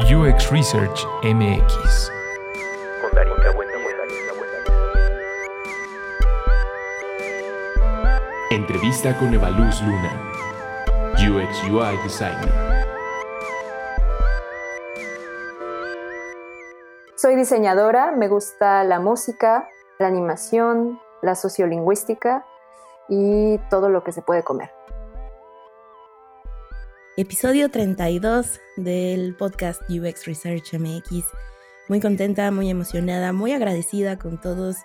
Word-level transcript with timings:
UX 0.00 0.50
Research 0.50 1.06
MX. 1.22 2.10
Entrevista 8.50 9.16
con 9.16 9.32
Evaluz 9.32 9.80
Luna, 9.82 10.10
UX 11.14 11.62
UI 11.70 11.96
Designer. 12.02 12.52
Soy 17.14 17.36
diseñadora, 17.36 18.10
me 18.10 18.26
gusta 18.26 18.82
la 18.82 18.98
música, 18.98 19.68
la 20.00 20.08
animación, 20.08 21.00
la 21.22 21.36
sociolingüística 21.36 22.44
y 23.08 23.58
todo 23.70 23.88
lo 23.88 24.02
que 24.02 24.10
se 24.10 24.22
puede 24.22 24.42
comer. 24.42 24.72
Episodio 27.16 27.68
32 27.68 28.58
del 28.76 29.36
podcast 29.36 29.80
UX 29.88 30.26
Research 30.26 30.74
MX. 30.74 31.24
Muy 31.88 32.00
contenta, 32.00 32.50
muy 32.50 32.68
emocionada, 32.68 33.32
muy 33.32 33.52
agradecida 33.52 34.18
con 34.18 34.40
todos 34.40 34.78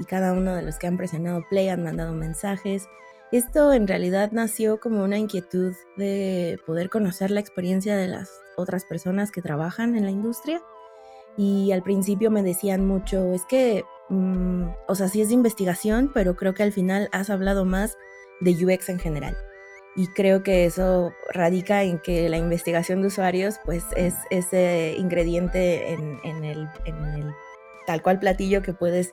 y 0.00 0.04
cada 0.04 0.32
uno 0.32 0.56
de 0.56 0.62
los 0.62 0.76
que 0.76 0.88
han 0.88 0.96
presionado 0.96 1.44
play, 1.48 1.68
han 1.68 1.84
mandado 1.84 2.14
mensajes. 2.14 2.88
Esto 3.30 3.72
en 3.72 3.86
realidad 3.86 4.32
nació 4.32 4.80
como 4.80 5.04
una 5.04 5.18
inquietud 5.18 5.72
de 5.96 6.58
poder 6.66 6.90
conocer 6.90 7.30
la 7.30 7.38
experiencia 7.38 7.96
de 7.96 8.08
las 8.08 8.28
otras 8.56 8.84
personas 8.84 9.30
que 9.30 9.40
trabajan 9.40 9.94
en 9.94 10.02
la 10.02 10.10
industria. 10.10 10.60
Y 11.36 11.70
al 11.70 11.84
principio 11.84 12.32
me 12.32 12.42
decían 12.42 12.88
mucho, 12.88 13.32
es 13.34 13.44
que, 13.44 13.84
mm, 14.08 14.64
o 14.88 14.94
sea, 14.96 15.06
sí 15.06 15.20
es 15.20 15.28
de 15.28 15.34
investigación, 15.34 16.10
pero 16.12 16.34
creo 16.34 16.54
que 16.54 16.64
al 16.64 16.72
final 16.72 17.08
has 17.12 17.30
hablado 17.30 17.64
más 17.64 17.96
de 18.40 18.50
UX 18.64 18.88
en 18.88 18.98
general 18.98 19.36
y 19.98 20.06
creo 20.06 20.44
que 20.44 20.64
eso 20.64 21.12
radica 21.34 21.82
en 21.82 21.98
que 21.98 22.28
la 22.28 22.36
investigación 22.36 23.00
de 23.00 23.08
usuarios 23.08 23.56
pues 23.64 23.82
es 23.96 24.14
ese 24.30 24.94
ingrediente 24.96 25.92
en, 25.92 26.44
el, 26.44 26.68
tal 27.84 28.00
cual 28.00 28.20
platillo 28.20 28.62
que 28.62 28.72
puedes 28.72 29.12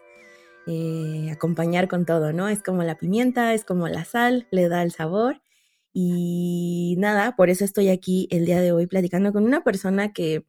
eh, 0.68 1.32
acompañar 1.32 1.88
con 1.88 2.06
todo, 2.06 2.34
¿no? 2.34 2.50
Es 2.50 2.62
como 2.62 2.84
la 2.84 3.00
pimienta, 3.00 3.56
es 3.56 3.66
como 3.66 3.88
la 3.88 4.06
sal, 4.06 4.48
le 4.52 4.70
da 4.70 4.84
el 4.84 4.92
sabor 4.92 5.42
y 5.92 6.94
nada, 7.00 7.36
por 7.36 7.50
eso 7.50 7.66
estoy 7.66 7.90
aquí 7.90 8.28
el 8.30 8.46
día 8.46 8.62
de 8.62 8.72
hoy 8.72 8.86
platicando 8.86 9.34
con 9.34 9.44
una 9.44 9.64
persona 9.64 10.14
que 10.14 10.46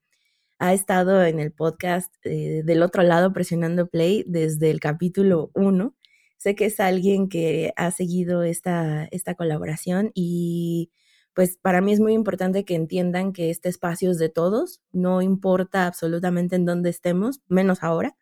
ha 0.58 0.74
estado 0.74 1.24
en 1.24 1.40
el 1.40 1.50
podcast 1.50 2.14
eh, 2.24 2.60
del 2.62 2.82
otro 2.82 3.02
lado 3.02 3.32
presionando 3.32 3.86
play 3.86 4.22
desde 4.26 4.70
el 4.70 4.80
capítulo 4.80 5.50
1 5.54 5.94
Sé 6.36 6.54
que 6.54 6.66
es 6.66 6.80
alguien 6.80 7.28
que 7.28 7.72
ha 7.76 7.90
seguido 7.90 8.42
esta, 8.42 9.08
esta 9.10 9.34
colaboración 9.34 10.10
y 10.14 10.90
pues 11.34 11.58
para 11.58 11.82
mí 11.82 11.92
es 11.92 12.00
muy 12.00 12.14
importante 12.14 12.64
que 12.64 12.74
entiendan 12.74 13.34
que 13.34 13.50
este 13.50 13.68
espacio 13.68 14.10
es 14.10 14.18
de 14.18 14.30
todos, 14.30 14.80
no 14.92 15.20
importa 15.20 15.86
absolutamente 15.86 16.56
en 16.56 16.64
dónde 16.64 16.88
estemos, 16.88 17.42
menos 17.46 17.82
ahora. 17.82 18.16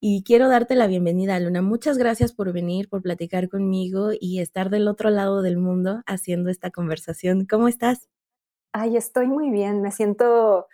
Y 0.00 0.24
quiero 0.24 0.48
darte 0.48 0.74
la 0.74 0.86
bienvenida, 0.86 1.38
Luna. 1.38 1.62
Muchas 1.62 1.98
gracias 1.98 2.32
por 2.32 2.52
venir, 2.52 2.88
por 2.88 3.02
platicar 3.02 3.48
conmigo 3.48 4.10
y 4.18 4.40
estar 4.40 4.70
del 4.70 4.88
otro 4.88 5.10
lado 5.10 5.42
del 5.42 5.58
mundo 5.58 6.02
haciendo 6.06 6.48
esta 6.48 6.70
conversación. 6.70 7.46
¿Cómo 7.46 7.68
estás? 7.68 8.08
Ay, 8.72 8.96
estoy 8.96 9.26
muy 9.26 9.50
bien, 9.50 9.82
me 9.82 9.90
siento 9.90 10.66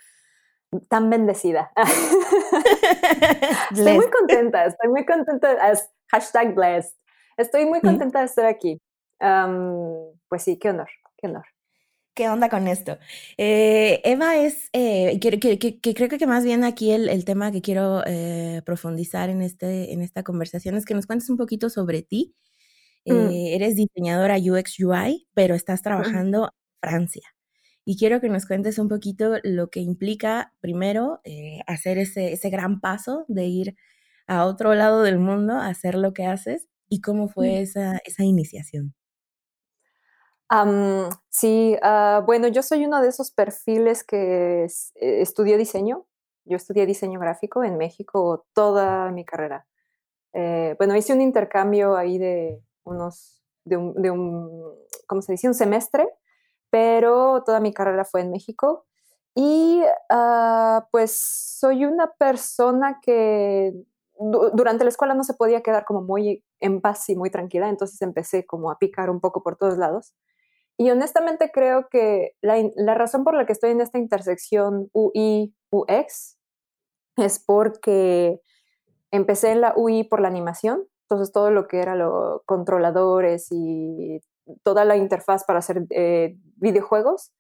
tan 0.89 1.11
bendecida. 1.11 1.73
estoy 3.71 3.95
muy 3.95 4.11
contenta, 4.11 4.65
estoy 4.67 4.89
muy 4.91 5.05
contenta 5.05 5.57
hashtag 6.11 6.55
blessed. 6.55 6.95
Estoy 7.37 7.67
muy 7.67 7.81
contenta 7.81 8.21
de 8.21 8.27
estar 8.27 8.47
aquí. 8.47 8.81
pues 10.29 10.43
sí, 10.43 10.59
qué 10.59 10.71
honor, 10.71 10.89
qué 11.17 11.29
honor. 11.29 11.45
¿Qué 12.15 12.29
onda 12.29 12.51
con 12.51 12.69
esto? 12.69 12.99
Eh, 13.39 14.03
Eva 14.05 14.37
es, 14.37 14.69
eh, 14.75 15.19
que, 15.19 15.95
creo 15.95 16.09
que 16.11 16.27
más 16.27 16.45
bien 16.45 16.63
aquí 16.63 16.93
el, 16.93 17.25
tema 17.25 17.51
que 17.51 17.63
quiero 17.63 18.03
eh, 18.07 18.61
profundizar 18.67 19.31
en, 19.31 19.41
este, 19.41 19.95
en 19.95 20.03
esta 20.03 20.23
conversación 20.23 20.77
es 20.77 20.85
que 20.85 20.93
nos 20.93 21.07
cuentes 21.07 21.31
un 21.31 21.39
poquito 21.39 21.71
sobre 21.71 22.03
ti. 22.03 22.35
Mm. 23.07 23.31
Eres 23.31 23.77
diseñadora 23.77 24.37
UX 24.37 24.79
UI, 24.79 25.27
pero 25.33 25.55
estás 25.55 25.81
trabajando 25.81 26.53
en 26.83 26.91
Francia. 26.91 27.35
Y 27.85 27.99
quiero 27.99 28.21
que 28.21 28.29
nos 28.29 28.47
cuentes 28.47 28.79
un 28.79 28.89
poquito 28.89 29.37
lo 29.43 29.69
que 29.71 29.81
implica, 29.81 30.53
primero, 30.61 31.21
hacer 31.67 31.99
ese, 31.99 32.33
ese 32.33 32.51
gran 32.51 32.81
paso 32.81 33.25
de 33.29 33.47
ir 33.47 33.77
a 34.27 34.47
otro 34.47 34.75
lado 34.75 35.03
del 35.03 35.19
mundo 35.19 35.55
a 35.55 35.69
hacer 35.69 35.95
lo 35.95 36.13
que 36.13 36.27
haces 36.27 36.69
y 36.89 37.01
cómo 37.01 37.29
fue 37.29 37.49
mm. 37.49 37.63
esa, 37.63 37.99
esa 38.05 38.25
iniciación. 38.25 38.95
sí, 41.31 41.77
ah, 41.83 42.23
bueno, 42.27 42.49
yo 42.49 42.63
soy 42.63 42.85
uno 42.85 43.01
de 43.01 43.09
esos 43.09 43.31
perfiles 43.31 44.05
que 44.05 44.65
eh, 44.65 45.23
estudió 45.23 45.57
diseño. 45.57 46.07
Yo 46.45 46.57
estudié 46.57 46.87
diseño 46.87 47.21
gráfico 47.21 47.65
en 47.65 47.79
México 47.79 48.47
toda 48.53 49.11
mi 49.11 49.25
carrera. 49.25 49.67
Eh, 50.35 50.75
bueno, 50.79 50.97
hice 50.97 51.13
un 51.13 51.21
intercambio 51.21 51.97
ahí 51.97 52.19
de 52.19 52.63
unos, 52.85 53.43
de 53.65 53.77
un, 53.77 53.95
de 53.95 54.11
un, 54.11 54.75
¿cómo 55.07 55.23
se 55.23 55.33
dice? 55.33 55.49
Un 55.49 55.55
semestre, 55.55 56.07
pero 56.73 57.45
toda 57.45 57.61
mi 57.61 57.75
carrera 57.75 58.07
fue 58.07 58.23
en 58.23 58.31
México. 58.31 58.87
Y 59.35 59.83
ah, 60.09 60.89
pues 60.91 61.21
soy 61.21 61.85
una 61.85 62.13
persona 62.15 62.99
que 63.03 63.75
durante 64.19 64.85
la 64.85 64.91
escuela 64.91 65.15
no 65.15 65.23
se 65.25 65.35
podía 65.35 65.63
quedar 65.63 65.85
como 65.85 66.01
muy 66.01 66.45
en 66.61 66.81
paz 66.81 67.09
y 67.11 67.17
muy 67.17 67.31
tranquila, 67.31 67.69
entonces 67.69 68.01
empecé 68.01 68.47
como 68.47 68.71
a 68.71 68.79
picar 68.79 69.11
un 69.11 69.21
poco 69.21 69.43
por 69.43 69.57
todos 69.57 69.77
lados. 69.77 70.15
Y 70.79 70.91
honestamente 70.91 71.51
creo 71.53 71.89
que 71.91 72.37
la, 72.41 72.95
razón 72.95 73.25
por 73.25 73.35
la 73.35 73.45
que 73.45 73.53
estoy 73.53 73.73
en 73.73 73.83
esta 73.83 73.99
intersección 73.99 74.89
UI-UX 74.95 76.39
es 77.17 77.39
porque 77.45 78.41
empecé 79.11 79.51
en 79.51 79.61
la 79.61 79.75
UI 79.77 80.05
por 80.05 80.21
la 80.21 80.29
animación, 80.29 80.87
entonces 81.03 81.33
todo 81.33 81.51
lo 81.51 81.69
que 81.69 81.81
era 81.81 81.97
los 81.97 82.41
controladores 82.47 83.49
y 83.51 84.23
toda 84.63 84.85
la 84.85 84.97
interfaz 84.97 85.45
para 85.45 85.61
hacer 85.61 85.87
eh, 85.91 86.37
videojuegos 86.57 87.33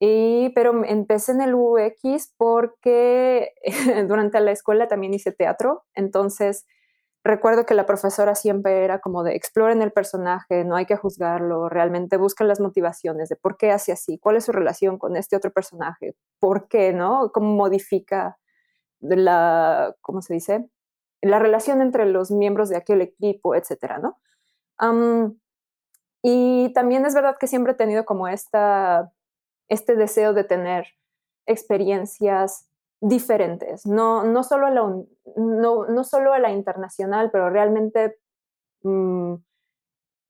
y, 0.00 0.50
pero 0.50 0.84
empecé 0.84 1.32
en 1.32 1.40
el 1.40 1.54
UX 1.54 2.32
porque 2.36 3.52
durante 4.08 4.40
la 4.40 4.52
escuela 4.52 4.86
también 4.88 5.14
hice 5.14 5.32
teatro, 5.32 5.84
entonces 5.94 6.66
recuerdo 7.24 7.66
que 7.66 7.74
la 7.74 7.84
profesora 7.84 8.34
siempre 8.34 8.84
era 8.84 9.00
como 9.00 9.24
de 9.24 9.34
exploren 9.34 9.82
el 9.82 9.92
personaje, 9.92 10.64
no 10.64 10.76
hay 10.76 10.86
que 10.86 10.96
juzgarlo, 10.96 11.68
realmente 11.68 12.16
busquen 12.16 12.48
las 12.48 12.60
motivaciones 12.60 13.28
de 13.28 13.36
por 13.36 13.56
qué 13.56 13.72
hace 13.72 13.92
así, 13.92 14.18
cuál 14.18 14.36
es 14.36 14.44
su 14.44 14.52
relación 14.52 14.98
con 14.98 15.16
este 15.16 15.36
otro 15.36 15.52
personaje, 15.52 16.14
por 16.38 16.68
qué, 16.68 16.92
¿no? 16.92 17.30
Cómo 17.32 17.54
modifica 17.54 18.38
la, 19.00 19.94
¿cómo 20.00 20.22
se 20.22 20.34
dice? 20.34 20.68
La 21.20 21.40
relación 21.40 21.82
entre 21.82 22.06
los 22.06 22.30
miembros 22.30 22.68
de 22.68 22.76
aquel 22.76 23.02
equipo, 23.02 23.56
etcétera, 23.56 23.98
¿no? 23.98 24.18
Y 26.22 26.72
también 26.74 27.06
es 27.06 27.14
verdad 27.14 27.36
que 27.38 27.46
siempre 27.46 27.72
he 27.72 27.76
tenido 27.76 28.04
como 28.04 28.28
esta 28.28 29.12
este 29.68 29.96
deseo 29.96 30.32
de 30.32 30.44
tener 30.44 30.86
experiencias 31.46 32.66
diferentes, 33.00 33.86
no, 33.86 34.24
no, 34.24 34.42
solo, 34.42 34.66
a 34.66 34.70
la, 34.70 34.82
no, 35.36 35.86
no 35.86 36.04
solo 36.04 36.32
a 36.32 36.38
la 36.38 36.50
internacional, 36.50 37.30
pero 37.30 37.48
realmente 37.50 38.18
mm, 38.82 39.34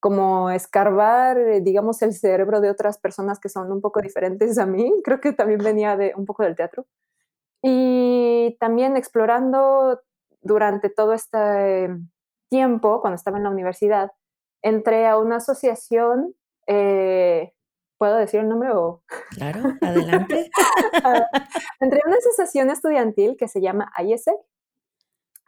como 0.00 0.50
escarbar, 0.50 1.38
eh, 1.38 1.60
digamos, 1.60 2.02
el 2.02 2.14
cerebro 2.14 2.60
de 2.60 2.70
otras 2.70 2.98
personas 2.98 3.40
que 3.40 3.48
son 3.48 3.72
un 3.72 3.80
poco 3.80 4.00
diferentes 4.00 4.58
a 4.58 4.66
mí. 4.66 4.92
Creo 5.04 5.20
que 5.20 5.32
también 5.32 5.60
venía 5.60 5.96
de 5.96 6.12
un 6.16 6.26
poco 6.26 6.44
del 6.44 6.56
teatro. 6.56 6.86
Y 7.62 8.56
también 8.60 8.96
explorando 8.96 10.00
durante 10.42 10.90
todo 10.90 11.12
este 11.14 11.90
tiempo, 12.48 13.00
cuando 13.00 13.16
estaba 13.16 13.38
en 13.38 13.44
la 13.44 13.50
universidad, 13.50 14.12
entré 14.62 15.06
a 15.06 15.18
una 15.18 15.36
asociación 15.36 16.34
eh, 16.66 17.52
¿Puedo 17.98 18.16
decir 18.16 18.40
el 18.40 18.48
nombre 18.48 18.70
o...? 18.72 19.02
Claro, 19.30 19.60
adelante. 19.80 20.50
Entré 21.80 22.00
una 22.06 22.16
asociación 22.16 22.70
estudiantil 22.70 23.36
que 23.36 23.48
se 23.48 23.60
llama 23.60 23.92
IESEC 23.98 24.36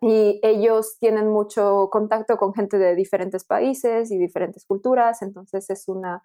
y 0.00 0.40
ellos 0.43 0.96
tienen 0.99 1.29
mucho 1.29 1.88
contacto 1.93 2.37
con 2.37 2.52
gente 2.52 2.76
de 2.79 2.96
diferentes 2.96 3.44
países 3.44 4.11
y 4.11 4.19
diferentes 4.19 4.64
culturas, 4.64 5.23
entonces 5.23 5.70
es 5.70 5.87
una 5.87 6.23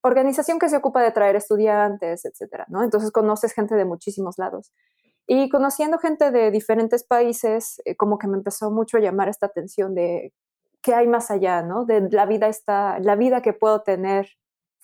organización 0.00 0.58
que 0.58 0.68
se 0.68 0.76
ocupa 0.76 1.02
de 1.02 1.12
traer 1.12 1.36
estudiantes, 1.36 2.24
etcétera, 2.24 2.64
¿no? 2.68 2.82
Entonces 2.82 3.12
conoces 3.12 3.52
gente 3.52 3.76
de 3.76 3.84
muchísimos 3.84 4.38
lados. 4.38 4.72
Y 5.26 5.48
conociendo 5.50 5.98
gente 5.98 6.30
de 6.30 6.50
diferentes 6.50 7.04
países, 7.04 7.80
eh, 7.84 7.94
como 7.94 8.18
que 8.18 8.26
me 8.26 8.38
empezó 8.38 8.70
mucho 8.70 8.96
a 8.96 9.00
llamar 9.00 9.28
esta 9.28 9.46
atención 9.46 9.94
de 9.94 10.32
qué 10.82 10.94
hay 10.94 11.06
más 11.06 11.30
allá, 11.30 11.62
¿no? 11.62 11.84
De 11.84 12.08
la 12.10 12.26
vida, 12.26 12.48
esta, 12.48 12.98
la 13.00 13.16
vida 13.16 13.42
que 13.42 13.52
puedo 13.52 13.82
tener 13.82 14.28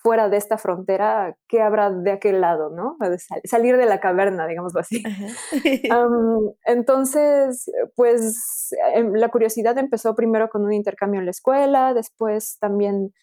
fuera 0.05 0.29
de 0.29 0.37
esta 0.37 0.59
frontera, 0.59 1.35
¿qué 1.47 1.63
habrá 1.63 1.89
de 1.89 2.11
aquel 2.11 2.39
lado, 2.39 2.69
no? 2.69 2.95
salir 3.43 3.75
de 3.75 3.87
la 3.87 3.99
caverna, 3.99 4.45
digamos 4.45 4.75
así. 4.75 5.01
entonces, 6.65 7.71
pues 7.95 8.69
em, 8.93 9.13
la 9.13 9.29
curiosidad 9.29 9.75
empezó 9.79 10.13
primero 10.13 10.47
con 10.49 10.63
un 10.63 10.73
intercambio 10.73 11.21
en 11.21 11.25
la 11.25 11.31
escuela, 11.31 11.95
después 11.95 12.59
también 12.59 13.15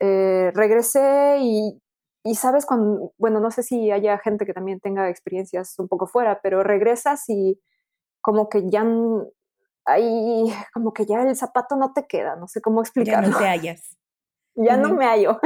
eh, 0.00 0.50
regresé 0.52 1.38
y, 1.40 1.80
y 2.24 2.34
sabes 2.34 2.66
cuando, 2.66 3.12
bueno, 3.18 3.38
no 3.38 3.52
sé 3.52 3.62
si 3.62 3.92
haya 3.92 4.18
gente 4.18 4.46
que 4.46 4.52
también 4.52 4.80
tenga 4.80 5.08
experiencias 5.08 5.78
un 5.78 5.86
poco 5.86 6.08
fuera, 6.08 6.40
pero 6.42 6.64
regresas 6.64 7.22
y 7.28 7.60
como 8.20 8.48
que 8.48 8.68
ya 8.68 8.84
ahí, 9.86 10.52
como 10.74 10.92
que 10.92 11.06
ya 11.06 11.22
el 11.22 11.36
zapato 11.36 11.76
no 11.76 11.92
te 11.92 12.06
queda, 12.06 12.36
no 12.36 12.48
sé 12.48 12.60
cómo 12.60 12.80
explicarlo. 12.80 13.28
Ya 13.28 13.32
no 13.32 13.38
te 13.38 13.44
hallas. 13.48 13.96
ya 14.54 14.76
no 14.76 14.94
me 14.94 15.06
hallo. 15.06 15.38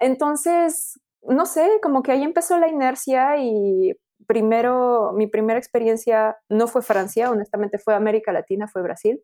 entonces, 0.00 1.00
no 1.22 1.46
sé, 1.46 1.78
como 1.82 2.02
que 2.02 2.12
ahí 2.12 2.22
empezó 2.22 2.58
la 2.58 2.68
inercia 2.68 3.36
y 3.38 3.92
primero, 4.26 5.12
mi 5.14 5.26
primera 5.26 5.58
experiencia 5.58 6.36
no 6.48 6.66
fue 6.66 6.82
Francia, 6.82 7.30
honestamente 7.30 7.78
fue 7.78 7.94
América 7.94 8.32
Latina, 8.32 8.66
fue 8.68 8.82
Brasil. 8.82 9.22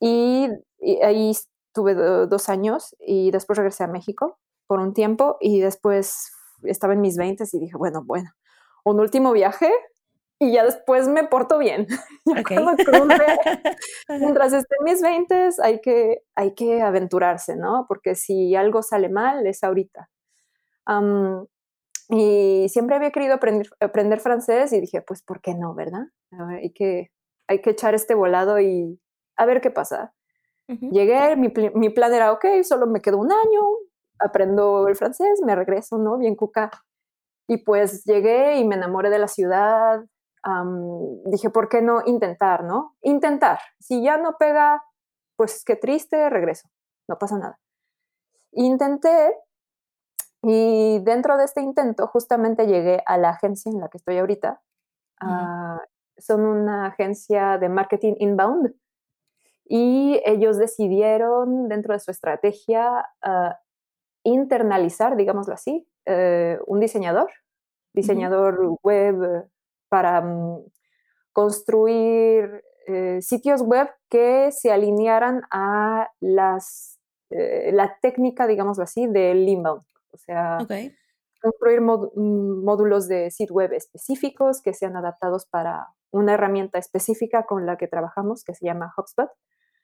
Y, 0.00 0.48
ahí 1.02 1.32
tuve 1.72 1.94
dos 1.94 2.48
años 2.48 2.94
y 3.00 3.30
después 3.30 3.56
regresé 3.56 3.84
a 3.84 3.88
México 3.88 4.38
por 4.66 4.80
un 4.80 4.92
tiempo 4.92 5.38
y 5.40 5.60
después 5.60 6.30
estaba 6.62 6.92
en 6.92 7.00
mis 7.00 7.16
20 7.16 7.44
y 7.52 7.58
dije, 7.58 7.76
bueno, 7.76 8.02
bueno, 8.04 8.30
un 8.84 9.00
último 9.00 9.32
viaje 9.32 9.70
y 10.44 10.52
ya 10.52 10.64
después 10.64 11.08
me 11.08 11.24
porto 11.24 11.58
bien. 11.58 11.86
mientras 14.08 14.52
esté 14.52 14.76
en 14.78 14.84
mis 14.84 15.02
20 15.02 15.48
hay 15.62 15.80
que, 15.80 16.22
hay 16.34 16.54
que 16.54 16.82
aventurarse, 16.82 17.56
¿no? 17.56 17.86
Porque 17.88 18.14
si 18.14 18.54
algo 18.54 18.82
sale 18.82 19.08
mal 19.08 19.46
es 19.46 19.62
ahorita. 19.64 20.10
y 22.10 22.66
siempre 22.68 22.96
había 22.96 23.10
querido 23.10 23.34
aprender, 23.34 23.68
aprender 23.80 24.20
francés 24.20 24.72
y 24.72 24.80
dije, 24.80 25.02
pues, 25.02 25.22
¿por 25.22 25.40
qué 25.40 25.54
no, 25.54 25.74
verdad? 25.74 26.04
hay, 26.48 26.72
que, 26.72 27.10
hay 27.46 27.60
que 27.60 27.70
echar 27.70 27.94
este 27.94 28.14
volado 28.14 28.60
y 28.60 29.00
a 29.36 29.46
ver 29.46 29.60
qué 29.60 29.70
pasa. 29.70 30.14
Llegué, 30.66 31.36
mi, 31.36 31.52
mi, 31.74 31.90
plan 31.90 32.14
era, 32.14 32.32
ok, 32.32 32.46
solo 32.62 32.86
me 32.86 33.02
quedo 33.02 33.18
un 33.18 33.30
año, 33.30 33.60
aprendo 34.18 34.88
el 34.88 34.96
francés, 34.96 35.42
me 35.44 35.54
regreso, 35.54 35.98
¿no? 35.98 36.16
Bien 36.16 36.34
cuca. 36.34 36.70
Y 37.46 37.58
pues 37.58 38.04
llegué 38.04 38.56
y 38.56 38.66
me 38.66 38.76
enamoré 38.76 39.10
de 39.10 39.18
la 39.18 39.28
ciudad. 39.28 40.02
Dije, 41.26 41.50
¿por 41.50 41.68
qué 41.68 41.80
no 41.82 42.02
intentar, 42.04 42.64
no? 42.64 42.96
Intentar. 43.02 43.58
Si 43.78 44.02
ya 44.02 44.18
no 44.18 44.36
pega, 44.38 44.82
pues 45.36 45.64
qué 45.64 45.76
triste, 45.76 46.28
regreso. 46.28 46.68
No 47.08 47.18
pasa 47.18 47.38
nada. 47.38 47.58
Intenté 48.52 49.36
y 50.42 51.00
dentro 51.00 51.38
de 51.38 51.44
este 51.44 51.62
intento 51.62 52.06
justamente 52.06 52.66
llegué 52.66 53.02
a 53.06 53.16
la 53.16 53.30
agencia 53.30 53.70
en 53.72 53.80
la 53.80 53.88
que 53.88 53.96
estoy 53.96 54.18
ahorita. 54.18 54.60
Ah, 55.20 55.80
son 56.18 56.44
una 56.44 56.86
agencia 56.86 57.58
de 57.58 57.68
marketing 57.68 58.14
inbound 58.18 58.74
y 59.64 60.20
ellos 60.26 60.58
decidieron 60.58 61.68
dentro 61.68 61.94
de 61.94 62.00
su 62.00 62.10
estrategia 62.10 63.08
ah, 63.22 63.58
internalizar, 64.22 65.16
digámoslo 65.16 65.54
así, 65.54 65.88
eh, 66.04 66.58
un 66.66 66.80
diseñador, 66.80 67.30
diseñador 67.94 68.76
web 68.82 69.48
para 69.88 70.20
mm, 70.20 70.64
construir 71.32 72.62
eh, 72.86 73.20
sitios 73.22 73.62
web 73.62 73.88
que 74.10 74.52
se 74.52 74.70
alinearan 74.70 75.42
a 75.50 76.10
las, 76.20 76.98
eh, 77.30 77.70
la 77.72 77.98
técnica, 78.00 78.46
digámoslo 78.46 78.84
así, 78.84 79.06
del 79.06 79.48
inbound. 79.48 79.82
O 80.10 80.16
sea, 80.18 80.58
construir 81.40 81.80
mm, 81.80 82.64
módulos 82.64 83.08
de 83.08 83.30
sitio 83.30 83.54
web 83.54 83.72
específicos 83.72 84.62
que 84.62 84.74
sean 84.74 84.96
adaptados 84.96 85.46
para 85.46 85.88
una 86.10 86.34
herramienta 86.34 86.78
específica 86.78 87.44
con 87.44 87.66
la 87.66 87.76
que 87.76 87.88
trabajamos, 87.88 88.44
que 88.44 88.54
se 88.54 88.64
llama 88.66 88.92
HubSpot. 88.96 89.30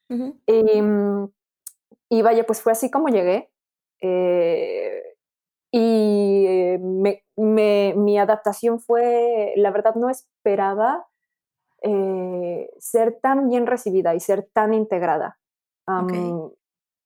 y, 0.08 0.82
mm, 0.82 1.32
y, 2.08 2.22
vaya, 2.22 2.44
pues 2.44 2.62
fue 2.62 2.72
así 2.72 2.90
como 2.90 3.08
llegué. 3.08 3.50
Eh, 4.00 5.09
y 5.72 6.76
mi 7.36 8.18
adaptación 8.18 8.80
fue, 8.80 9.52
la 9.56 9.70
verdad 9.70 9.94
no 9.94 10.10
esperaba 10.10 11.06
eh, 11.82 12.70
ser 12.78 13.18
tan 13.22 13.48
bien 13.48 13.66
recibida 13.66 14.14
y 14.14 14.20
ser 14.20 14.48
tan 14.52 14.74
integrada. 14.74 15.38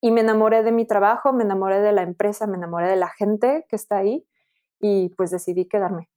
Y 0.01 0.11
me 0.11 0.21
enamoré 0.21 0.61
de 0.61 0.71
mi 0.71 0.85
trabajo, 0.85 1.33
me 1.33 1.43
enamoré 1.43 1.79
de 1.81 1.91
la 1.91 2.03
empresa, 2.03 2.45
me 2.45 2.57
enamoré 2.57 2.87
de 2.87 2.97
la 2.97 3.09
gente 3.09 3.65
que 3.69 3.75
está 3.75 3.97
ahí 3.97 4.27
y 4.79 5.09
pues 5.09 5.31
decidí 5.31 5.65
quedarme. 5.65 6.09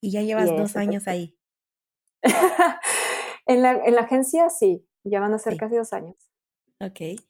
Y 0.00 0.10
ya 0.10 0.22
llevas 0.22 0.48
dos 0.56 0.76
años 0.76 1.06
ahí. 1.06 1.38
en, 3.46 3.62
la, 3.62 3.72
en, 3.84 3.94
la, 3.94 4.00
agencia 4.00 4.50
sí, 4.50 4.84
ya 5.04 5.20
van 5.20 5.34
a 5.34 5.38
ser 5.38 5.56
casi 5.56 5.76
dos 5.76 5.92
años. 5.92 6.16
Ok. 6.80 7.20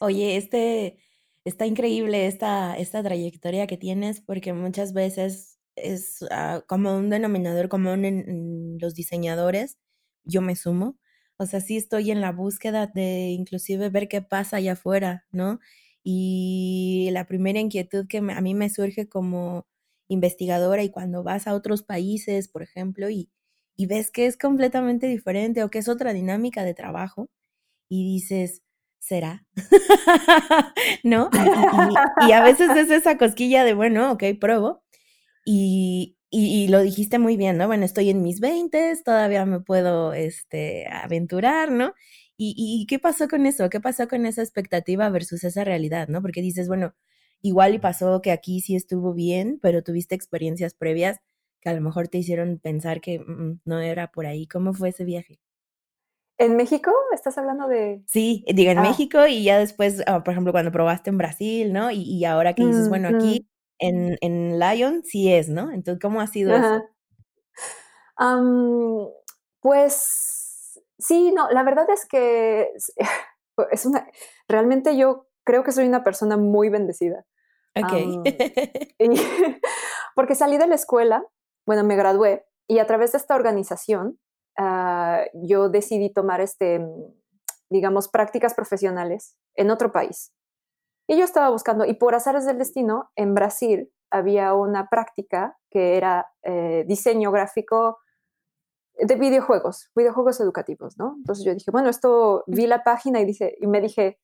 Oye, 0.00 0.36
este, 0.36 0.98
está 1.46 1.64
increíble 1.64 2.26
esta, 2.26 2.76
esta 2.76 3.02
trayectoria 3.02 3.68
que 3.68 3.76
tienes 3.76 4.20
porque 4.20 4.52
muchas 4.52 4.92
veces 4.92 5.60
es 5.76 6.24
ah, 6.30 6.64
como 6.66 6.96
un 6.96 7.08
denominador 7.08 7.68
común 7.68 8.04
en, 8.04 8.78
los 8.80 8.94
diseñadores, 8.94 9.78
yo 10.24 10.42
me 10.42 10.56
sumo, 10.56 10.98
o 11.38 11.46
sea, 11.46 11.60
sí 11.60 11.76
estoy 11.76 12.10
en 12.10 12.20
la 12.20 12.32
búsqueda 12.32 12.86
de 12.88 13.28
inclusive 13.30 13.90
ver 13.90 14.08
qué 14.08 14.22
pasa 14.22 14.56
allá 14.56 14.72
afuera, 14.72 15.26
¿no? 15.30 15.60
Y 16.02 17.10
la 17.12 17.26
primera 17.26 17.60
inquietud 17.60 18.06
que 18.08 18.18
a 18.18 18.40
mí 18.40 18.54
me 18.54 18.70
surge 18.70 19.08
como 19.08 19.66
investigadora 20.08 20.82
y 20.82 20.90
cuando 20.90 21.22
vas 21.22 21.46
a 21.46 21.54
otros 21.54 21.82
países, 21.82 22.48
por 22.48 22.62
ejemplo, 22.62 23.10
y, 23.10 23.30
y 23.76 23.86
ves 23.86 24.10
que 24.10 24.26
es 24.26 24.36
completamente 24.36 25.06
diferente 25.06 25.62
o 25.64 25.70
que 25.70 25.78
es 25.78 25.88
otra 25.88 26.12
dinámica 26.12 26.64
de 26.64 26.74
trabajo 26.74 27.28
y 27.88 28.04
dices, 28.04 28.62
¿será? 29.06 29.46
¿No? 31.04 31.30
Y, 32.28 32.32
a 32.32 32.42
veces 32.42 32.70
es 32.76 32.90
esa 32.90 33.16
cosquilla 33.16 33.64
de, 33.64 33.72
bueno, 33.74 34.12
ok, 34.12 34.24
pruebo. 34.40 34.82
Y, 35.44 36.16
y, 36.30 36.68
lo 36.68 36.82
dijiste 36.82 37.18
muy 37.20 37.36
bien, 37.36 37.56
¿no? 37.56 37.68
Bueno, 37.68 37.84
estoy 37.84 38.10
en 38.10 38.22
mis 38.22 38.40
20, 38.40 38.94
todavía 39.04 39.46
me 39.46 39.60
puedo 39.60 40.12
este, 40.12 40.88
aventurar, 40.88 41.70
¿no? 41.70 41.94
Y, 42.36 42.86
qué 42.88 42.98
pasó 42.98 43.28
con 43.28 43.46
eso? 43.46 43.70
¿Qué 43.70 43.80
pasó 43.80 44.08
con 44.08 44.26
esa 44.26 44.42
expectativa 44.42 45.08
versus 45.10 45.44
esa 45.44 45.64
realidad, 45.64 46.08
¿no? 46.08 46.20
Porque 46.20 46.42
dices, 46.42 46.68
bueno, 46.68 46.94
igual 47.42 47.74
y 47.74 47.78
pasó 47.78 48.20
que 48.22 48.32
aquí 48.32 48.60
sí 48.60 48.76
estuvo 48.76 49.14
bien, 49.14 49.58
pero 49.62 49.82
tuviste 49.82 50.14
experiencias 50.16 50.74
previas 50.74 51.18
que 51.60 51.70
a 51.70 51.74
lo 51.74 51.80
mejor 51.80 52.08
te 52.08 52.18
hicieron 52.18 52.58
pensar 52.58 53.00
que 53.00 53.20
mm, 53.20 53.32
mm, 53.32 53.60
no 53.64 53.80
era 53.80 54.10
por 54.10 54.26
ahí. 54.26 54.46
¿Cómo 54.48 54.74
fue 54.74 54.90
ese 54.90 55.04
viaje? 55.04 55.38
¿En 56.38 56.56
México? 56.56 56.92
¿Estás 57.12 57.38
hablando 57.38 57.66
de...? 57.66 58.02
Sí, 58.06 58.44
digo, 58.46 58.70
en 58.70 58.78
ah. 58.78 58.82
México 58.82 59.26
y 59.26 59.44
ya 59.44 59.58
después, 59.58 60.02
ah, 60.06 60.22
por 60.22 60.32
ejemplo, 60.32 60.52
cuando 60.52 60.70
probaste 60.70 61.10
en 61.10 61.18
Brasil, 61.18 61.72
¿no? 61.72 61.90
Y, 61.90 62.24
ahora 62.24 62.54
que 62.54 62.66
dices, 62.66 62.88
bueno, 62.88 63.08
aquí 63.08 63.48
en, 63.78 64.18
en 64.20 64.58
Lion 64.58 65.02
sí 65.02 65.32
es, 65.32 65.48
¿no? 65.48 65.72
Entonces, 65.72 66.00
¿cómo 66.00 66.20
ha 66.20 66.26
sido 66.26 66.54
eso? 66.54 66.82
pues 69.60 70.82
sí, 70.98 71.32
no, 71.32 71.50
la 71.50 71.62
verdad 71.62 71.88
es 71.90 72.06
que 72.06 72.70
es 73.70 73.86
una, 73.86 74.08
realmente 74.48 74.96
yo 74.96 75.26
creo 75.44 75.64
que 75.64 75.72
soy 75.72 75.86
una 75.86 76.04
persona 76.04 76.36
muy 76.36 76.68
bendecida. 76.68 77.24
Ok. 77.76 78.24
porque 80.14 80.34
salí 80.34 80.56
de 80.58 80.66
la 80.66 80.74
escuela, 80.74 81.24
bueno, 81.66 81.84
me 81.84 81.96
gradué 81.96 82.46
y 82.68 82.78
a 82.78 82.86
través 82.86 83.12
de 83.12 83.18
esta 83.18 83.34
organización 83.34 84.18
Yo 85.34 85.68
decidí 85.68 86.12
tomar, 86.12 86.40
este, 86.40 86.80
digamos, 87.70 88.08
prácticas 88.08 88.54
profesionales 88.54 89.36
en 89.54 89.70
otro 89.70 89.92
país. 89.92 90.32
Y 91.08 91.16
yo 91.16 91.24
estaba 91.24 91.50
buscando, 91.50 91.84
y 91.84 91.94
por 91.94 92.14
azares 92.14 92.46
del 92.46 92.58
destino, 92.58 93.10
en 93.14 93.34
Brasil 93.34 93.92
había 94.10 94.54
una 94.54 94.88
práctica 94.88 95.56
que 95.70 95.96
era 95.96 96.28
eh, 96.42 96.84
diseño 96.86 97.30
gráfico 97.30 97.98
de 98.98 99.14
videojuegos, 99.14 99.90
videojuegos 99.94 100.40
educativos, 100.40 100.96
¿no? 100.98 101.14
Entonces 101.18 101.44
yo 101.44 101.54
dije, 101.54 101.70
bueno, 101.70 101.90
esto, 101.90 102.44
vi 102.46 102.66
la 102.66 102.82
página 102.82 103.20
y, 103.20 103.26
dice, 103.26 103.56
y 103.60 103.66
me 103.66 103.80
dije, 103.80 104.18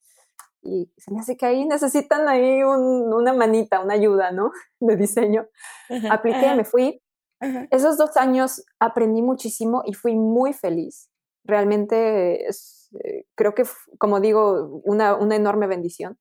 y 0.62 0.90
se 0.96 1.12
me 1.12 1.20
hace 1.20 1.36
que 1.36 1.46
ahí 1.46 1.66
necesitan 1.66 2.28
ahí 2.28 2.62
una 2.62 3.32
manita, 3.32 3.80
una 3.80 3.94
ayuda, 3.94 4.30
¿no? 4.30 4.52
De 4.80 4.96
diseño. 4.96 5.46
Apliqué, 6.10 6.54
me 6.54 6.64
fui 6.64 7.02
esos 7.70 7.96
dos 7.96 8.16
años 8.16 8.64
aprendí 8.78 9.22
muchísimo 9.22 9.82
y 9.84 9.94
fui 9.94 10.14
muy 10.14 10.52
feliz. 10.52 11.10
Realmente 11.44 12.46
eh, 12.46 13.26
creo 13.34 13.54
que, 13.54 13.64
como 13.98 14.20
digo, 14.20 14.80
una, 14.84 15.14
una 15.14 15.36
enorme 15.36 15.66
bendición, 15.66 16.18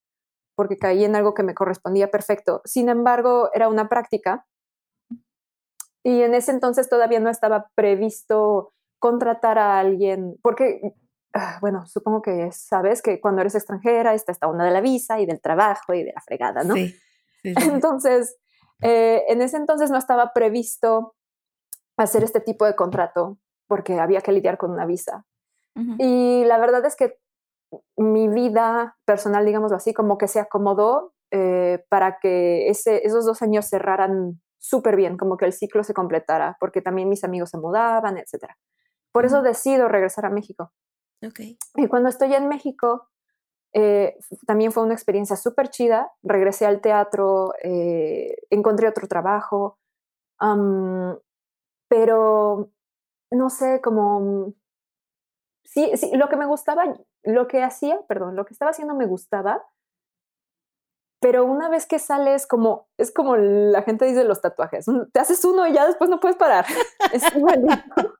porque 0.56 0.78
caí 0.78 1.04
en 1.04 1.16
algo 1.16 1.34
que 1.34 1.44
me 1.44 1.54
correspondía 1.54 2.10
perfecto. 2.10 2.62
Sin 2.66 2.90
embargo, 2.90 3.50
era 3.54 3.68
una 3.68 3.88
práctica 3.88 4.46
y 6.04 6.22
en 6.24 6.34
ese 6.34 6.52
entonces 6.52 6.90
todavía 6.90 7.20
no 7.20 7.30
estaba 7.30 7.70
previsto 7.76 8.74
contratar 9.00 9.58
a 9.58 9.80
alguien, 9.80 10.38
porque, 10.42 10.94
ah, 11.34 11.58
bueno, 11.62 11.86
supongo 11.88 12.22
que 12.22 12.52
sabes 12.52 13.02
que 13.02 13.20
cuando 13.20 13.42
eres 13.42 13.56
extranjera 13.56 14.14
está 14.14 14.32
esta 14.32 14.48
onda 14.48 14.66
de 14.66 14.72
la 14.72 14.82
visa 14.82 15.20
y 15.20 15.26
del 15.26 15.42
trabajo 15.42 15.94
y 15.94 16.04
de 16.04 16.14
la 16.14 16.22
fregada, 16.22 16.64
¿no? 16.64 16.76
Sí. 16.76 16.96
Entonces, 17.44 18.38
eh, 18.82 19.24
en 19.28 19.42
ese 19.42 19.58
entonces 19.58 19.92
no 19.92 19.98
estaba 19.98 20.34
previsto 20.34 21.16
hacer 21.98 22.24
este 22.24 22.42
tipo 22.42 22.66
de 22.66 22.76
contrato 22.76 23.38
porque 23.68 24.00
había 24.00 24.22
que 24.22 24.32
lidiar 24.32 24.58
con 24.58 24.72
una 24.72 24.86
visa. 24.86 25.26
Y 26.00 26.44
la 26.46 26.58
verdad 26.58 26.86
es 26.86 26.98
que 26.98 27.18
mi 27.96 28.28
vida 28.28 28.98
personal, 29.06 29.46
digámoslo 29.46 29.78
así, 29.78 29.94
como 29.94 30.18
que 30.18 30.28
se 30.28 30.42
acomodó 30.42 31.14
eh, 31.32 31.86
para 31.88 32.20
que 32.20 32.68
ese, 32.68 33.08
esos 33.08 33.26
dos 33.26 33.42
años 33.42 33.68
cerraran 33.68 34.42
súper 34.60 34.98
bien, 34.98 35.18
como 35.18 35.38
que 35.38 35.46
el 35.46 35.54
ciclo 35.54 35.86
se 35.86 35.94
completara, 35.94 36.58
porque 36.60 36.82
también 36.82 37.08
mis 37.08 37.24
amigos 37.24 37.52
se 37.52 37.58
mudaban, 37.58 38.18
etc. 38.18 38.52
Por 39.14 39.26
eso 39.26 39.42
decido 39.42 39.88
regresar 39.88 40.26
a 40.26 40.30
México. 40.30 40.74
Okay. 41.26 41.58
Y 41.76 41.88
cuando 41.88 42.10
estoy 42.10 42.34
en 42.34 42.50
México, 42.50 43.11
eh, 43.74 44.18
también 44.46 44.72
fue 44.72 44.84
una 44.84 44.94
experiencia 44.94 45.36
súper 45.36 45.70
chida. 45.70 46.12
Regresé 46.24 46.66
al 46.66 46.82
teatro, 46.82 47.54
eh, 47.64 48.36
encontré 48.50 48.88
otro 48.88 49.08
trabajo, 49.08 49.80
pero 51.88 52.70
no 53.32 53.50
sé, 53.50 53.82
como... 53.82 54.54
Sí, 55.64 55.92
sí, 55.96 56.12
lo 56.16 56.28
que 56.28 56.36
me 56.36 56.46
gustaba, 56.46 56.84
lo 57.24 57.48
que 57.48 57.64
hacía, 57.64 58.02
perdón, 58.08 58.36
lo 58.36 58.46
que 58.46 58.54
estaba 58.54 58.72
haciendo 58.72 58.94
me 58.94 59.06
gustaba, 59.06 59.64
pero 61.22 61.46
una 61.46 61.70
vez 61.70 61.86
que 61.86 62.00
sales, 62.00 62.48
como, 62.48 62.90
es 62.98 63.14
como 63.14 63.38
la 63.38 63.84
gente 63.84 64.06
dice 64.06 64.24
los 64.24 64.42
tatuajes, 64.42 64.88
te 65.14 65.20
haces 65.20 65.46
uno 65.46 65.68
y 65.68 65.74
ya 65.74 65.86
después 65.86 66.10
no 66.10 66.20
puedes 66.20 66.36
parar. 66.36 66.66
Es 67.14 67.24
igualito. 67.36 68.18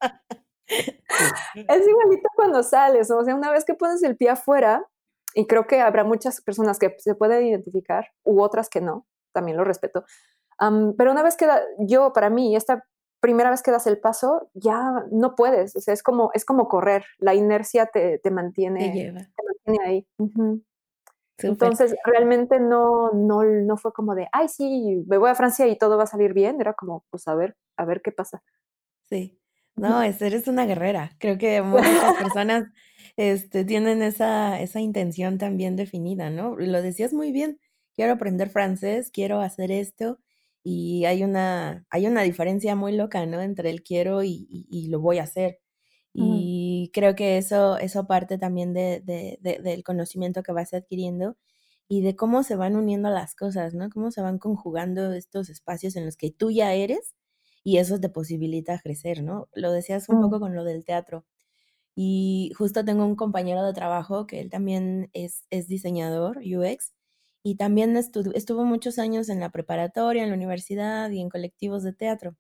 es 0.68 1.88
igualito 1.88 2.30
cuando 2.36 2.64
sales, 2.64 3.10
o 3.10 3.24
sea, 3.26 3.36
una 3.36 3.52
vez 3.52 3.66
que 3.66 3.74
pones 3.74 4.04
el 4.04 4.16
pie 4.16 4.30
afuera, 4.30 4.86
y 5.34 5.48
creo 5.48 5.68
que 5.68 5.82
habrá 5.82 6.04
muchas 6.04 6.42
personas 6.42 6.80
que 6.80 6.96
se 7.00 7.16
pueden 7.16 7.46
identificar 7.46 8.08
u 8.24 8.42
otras 8.42 8.70
que 8.70 8.82
no, 8.82 9.08
también 9.34 9.58
lo 9.58 9.64
respeto. 9.64 10.04
pero 10.98 11.12
una 11.12 11.24
vez 11.24 11.36
que 11.38 11.48
yo, 11.80 12.14
para 12.14 12.30
mí, 12.30 12.56
esta 12.56 12.86
primera 13.20 13.52
vez 13.52 13.62
que 13.62 13.72
das 13.72 13.88
el 13.88 14.00
paso, 14.00 14.50
ya 14.54 15.06
no 15.12 15.36
puedes, 15.36 15.76
o 15.76 15.82
sea, 15.82 15.94
es 15.94 16.04
como, 16.04 16.32
es 16.34 16.44
como 16.44 16.68
correr, 16.68 17.06
la 17.20 17.36
inercia 17.36 17.86
te, 17.86 18.18
te 18.18 18.32
mantiene, 18.32 18.92
te, 18.92 19.12
mantiene 19.12 19.86
ahí. 19.86 20.08
Entonces, 21.38 21.96
realmente 22.06 22.60
no, 22.60 23.12
no, 23.12 23.44
no 23.44 23.78
fue 23.78 23.94
como 23.94 24.16
de, 24.16 24.28
ay, 24.32 24.48
sí, 24.48 25.04
me 25.08 25.18
voy 25.18 25.30
a 25.30 25.36
Francia 25.36 25.68
y 25.68 25.78
todo 25.78 25.98
va 25.98 26.04
a 26.04 26.08
salir 26.08 26.34
bien, 26.34 26.60
era 26.60 26.74
como, 26.74 27.06
pues 27.10 27.28
a 27.28 27.36
ver, 27.36 27.56
a 27.78 27.86
ver 27.86 28.02
qué 28.02 28.12
pasa. 28.12 28.44
Sí, 29.04 29.40
no, 29.76 30.02
eres 30.02 30.48
una 30.48 30.66
guerrera. 30.66 31.12
Creo 31.20 31.38
que 31.38 31.62
muchas 31.62 32.16
personas 32.16 32.66
este, 33.30 33.66
tienen 33.66 34.02
esa, 34.02 34.60
esa 34.62 34.80
intención 34.80 35.38
también 35.38 35.76
definida, 35.76 36.30
¿no? 36.30 36.56
Lo 36.56 36.82
decías 36.82 37.14
muy 37.14 37.32
bien, 37.32 37.60
quiero 37.94 38.14
aprender 38.14 38.50
francés, 38.50 39.12
quiero 39.12 39.42
hacer 39.42 39.72
esto, 39.72 40.20
y 40.64 41.06
hay 41.06 41.24
una, 41.24 41.86
hay 41.90 42.08
una 42.08 42.24
diferencia 42.24 42.76
muy 42.76 42.96
loca, 42.96 43.26
¿no? 43.26 43.42
Entre 43.42 43.70
el 43.70 43.84
quiero 43.84 44.24
y, 44.24 44.48
y, 44.50 44.88
lo 44.90 45.00
voy 45.00 45.20
a 45.20 45.24
hacer. 45.24 45.60
Y 46.14 46.92
creo 46.94 47.16
que 47.16 47.38
eso, 47.38 47.78
eso 47.78 48.06
parte 48.06 48.38
también 48.38 48.74
de, 48.74 49.02
de, 49.02 49.40
del 49.64 49.84
conocimiento 49.84 50.44
que 50.44 50.52
vas 50.52 50.74
adquiriendo 50.74 51.38
y 51.88 52.02
de 52.02 52.16
cómo 52.16 52.44
se 52.44 52.56
van 52.56 52.76
uniendo 52.76 53.10
las 53.10 53.36
cosas, 53.36 53.74
¿no? 53.74 53.90
Cómo 53.90 54.12
se 54.12 54.22
van 54.22 54.40
conjugando 54.40 55.14
estos 55.14 55.50
espacios 55.50 55.96
en 55.96 56.06
los 56.06 56.18
que 56.18 56.32
tú 56.32 56.52
ya 56.52 56.74
eres 56.74 57.16
y 57.64 57.78
eso 57.78 58.00
te 58.00 58.10
posibilita 58.10 58.80
crecer, 58.80 59.24
¿no? 59.24 59.48
Lo 59.54 59.72
decías 59.72 60.10
un 60.10 60.22
poco 60.22 60.38
mm. 60.38 60.40
con 60.42 60.56
lo 60.56 60.64
del 60.64 60.86
teatro. 60.86 61.26
Y 61.96 62.52
justo 62.58 62.86
tengo 62.86 63.06
un 63.06 63.16
compañero 63.16 63.64
de 63.64 63.74
trabajo 63.74 64.28
que 64.28 64.40
él 64.42 64.50
también 64.50 65.10
es, 65.14 65.46
es 65.50 65.68
diseñador 65.68 66.40
UX 66.40 66.94
y 67.44 67.56
también 67.58 67.96
estuvo 67.98 68.66
muchos 68.66 69.00
años 69.00 69.30
en 69.30 69.40
la 69.40 69.50
preparatoria, 69.52 70.24
en 70.24 70.30
la 70.30 70.36
universidad 70.36 71.10
y 71.12 71.20
en 71.22 71.30
colectivos 71.30 71.84
de 71.84 71.94
teatro. 71.94 72.36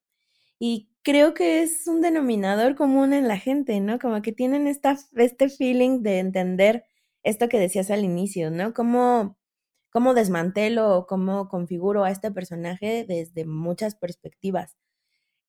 Y 0.59 0.89
creo 1.03 1.33
que 1.33 1.63
es 1.63 1.87
un 1.87 2.01
denominador 2.01 2.75
común 2.75 3.13
en 3.13 3.27
la 3.27 3.37
gente, 3.37 3.79
¿no? 3.79 3.99
Como 3.99 4.21
que 4.21 4.31
tienen 4.31 4.67
esta, 4.67 4.97
este 5.15 5.49
feeling 5.49 6.01
de 6.03 6.19
entender 6.19 6.85
esto 7.23 7.49
que 7.49 7.59
decías 7.59 7.91
al 7.91 8.03
inicio, 8.03 8.51
¿no? 8.51 8.73
Cómo, 8.73 9.37
cómo 9.91 10.13
desmantelo 10.13 10.97
o 10.97 11.07
cómo 11.07 11.49
configuro 11.49 12.03
a 12.03 12.11
este 12.11 12.31
personaje 12.31 13.05
desde 13.07 13.45
muchas 13.45 13.95
perspectivas. 13.95 14.75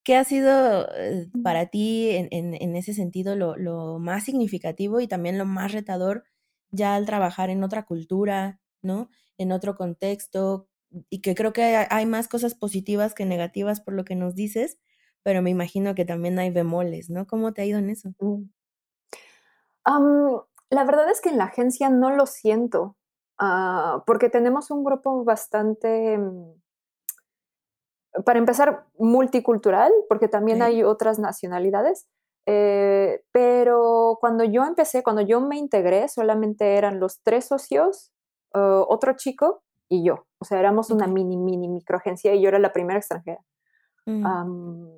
¿Qué 0.04 0.16
ha 0.16 0.24
sido 0.24 0.88
eh, 0.96 1.30
para 1.44 1.66
ti 1.66 2.10
en, 2.10 2.28
en, 2.30 2.76
ese 2.76 2.92
sentido 2.92 3.36
lo, 3.36 3.56
lo, 3.56 3.98
más 4.00 4.24
significativo 4.24 5.00
y 5.00 5.06
también 5.06 5.38
lo 5.38 5.44
más 5.44 5.72
retador 5.72 6.24
ya 6.70 6.96
al 6.96 7.06
trabajar 7.06 7.50
en 7.50 7.62
otra 7.62 7.84
cultura, 7.84 8.60
¿no? 8.82 9.08
En 9.38 9.52
otro 9.52 9.76
contexto, 9.76 10.68
y 11.10 11.20
que 11.20 11.34
creo 11.34 11.52
que 11.52 11.86
hay 11.88 12.06
más 12.06 12.28
cosas 12.28 12.54
positivas 12.54 13.14
que 13.14 13.26
negativas 13.26 13.80
por 13.80 13.94
lo 13.94 14.04
que 14.04 14.16
nos 14.16 14.34
dices, 14.34 14.78
pero 15.22 15.42
me 15.42 15.50
imagino 15.50 15.94
que 15.94 16.04
también 16.04 16.38
hay 16.38 16.50
bemoles, 16.50 17.10
¿no? 17.10 17.26
¿Cómo 17.26 17.52
te 17.52 17.62
ha 17.62 17.64
ido 17.64 17.78
en 17.78 17.90
eso? 17.90 18.10
Mm. 18.20 18.44
la 20.70 20.84
verdad 20.84 21.10
es 21.10 21.20
que 21.20 21.30
en 21.30 21.38
la 21.38 21.44
agencia 21.44 21.90
no 21.90 22.10
lo 22.10 22.26
siento, 22.26 22.96
ah, 23.38 24.02
porque 24.06 24.28
tenemos 24.28 24.70
un 24.70 24.84
grupo 24.84 25.24
bastante 25.24 26.18
mm, 26.18 26.61
para 28.24 28.38
empezar, 28.38 28.86
multicultural, 28.98 29.92
porque 30.08 30.28
también 30.28 30.62
hay 30.62 30.82
otras 30.82 31.18
nacionalidades. 31.18 32.06
Eh, 32.46 33.22
pero 33.32 34.18
cuando 34.20 34.44
yo 34.44 34.64
empecé, 34.64 35.02
cuando 35.02 35.22
yo 35.22 35.40
me 35.40 35.56
integré, 35.56 36.08
solamente 36.08 36.76
eran 36.76 37.00
los 37.00 37.22
tres 37.22 37.46
socios, 37.46 38.12
uh, 38.54 38.84
otro 38.88 39.14
chico 39.16 39.62
y 39.88 40.04
yo. 40.04 40.26
O 40.38 40.44
sea, 40.44 40.58
éramos 40.58 40.90
una 40.90 41.06
mini, 41.06 41.36
mini 41.36 41.68
microagencia 41.68 42.34
y 42.34 42.42
yo 42.42 42.48
era 42.48 42.58
la 42.58 42.72
primera 42.72 42.98
extranjera. 42.98 43.40
Mm. 44.04 44.88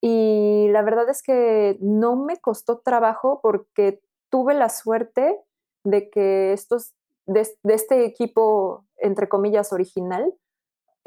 y 0.00 0.68
la 0.70 0.80
verdad 0.80 1.10
es 1.10 1.22
que 1.22 1.76
no 1.82 2.16
me 2.16 2.38
costó 2.38 2.78
trabajo 2.78 3.40
porque 3.42 4.00
tuve 4.30 4.54
la 4.54 4.70
suerte 4.70 5.38
de 5.84 6.08
que 6.08 6.54
estos, 6.54 6.94
de, 7.26 7.46
de 7.62 7.74
este 7.74 8.06
equipo, 8.06 8.86
entre 8.96 9.28
comillas, 9.28 9.70
original, 9.74 10.32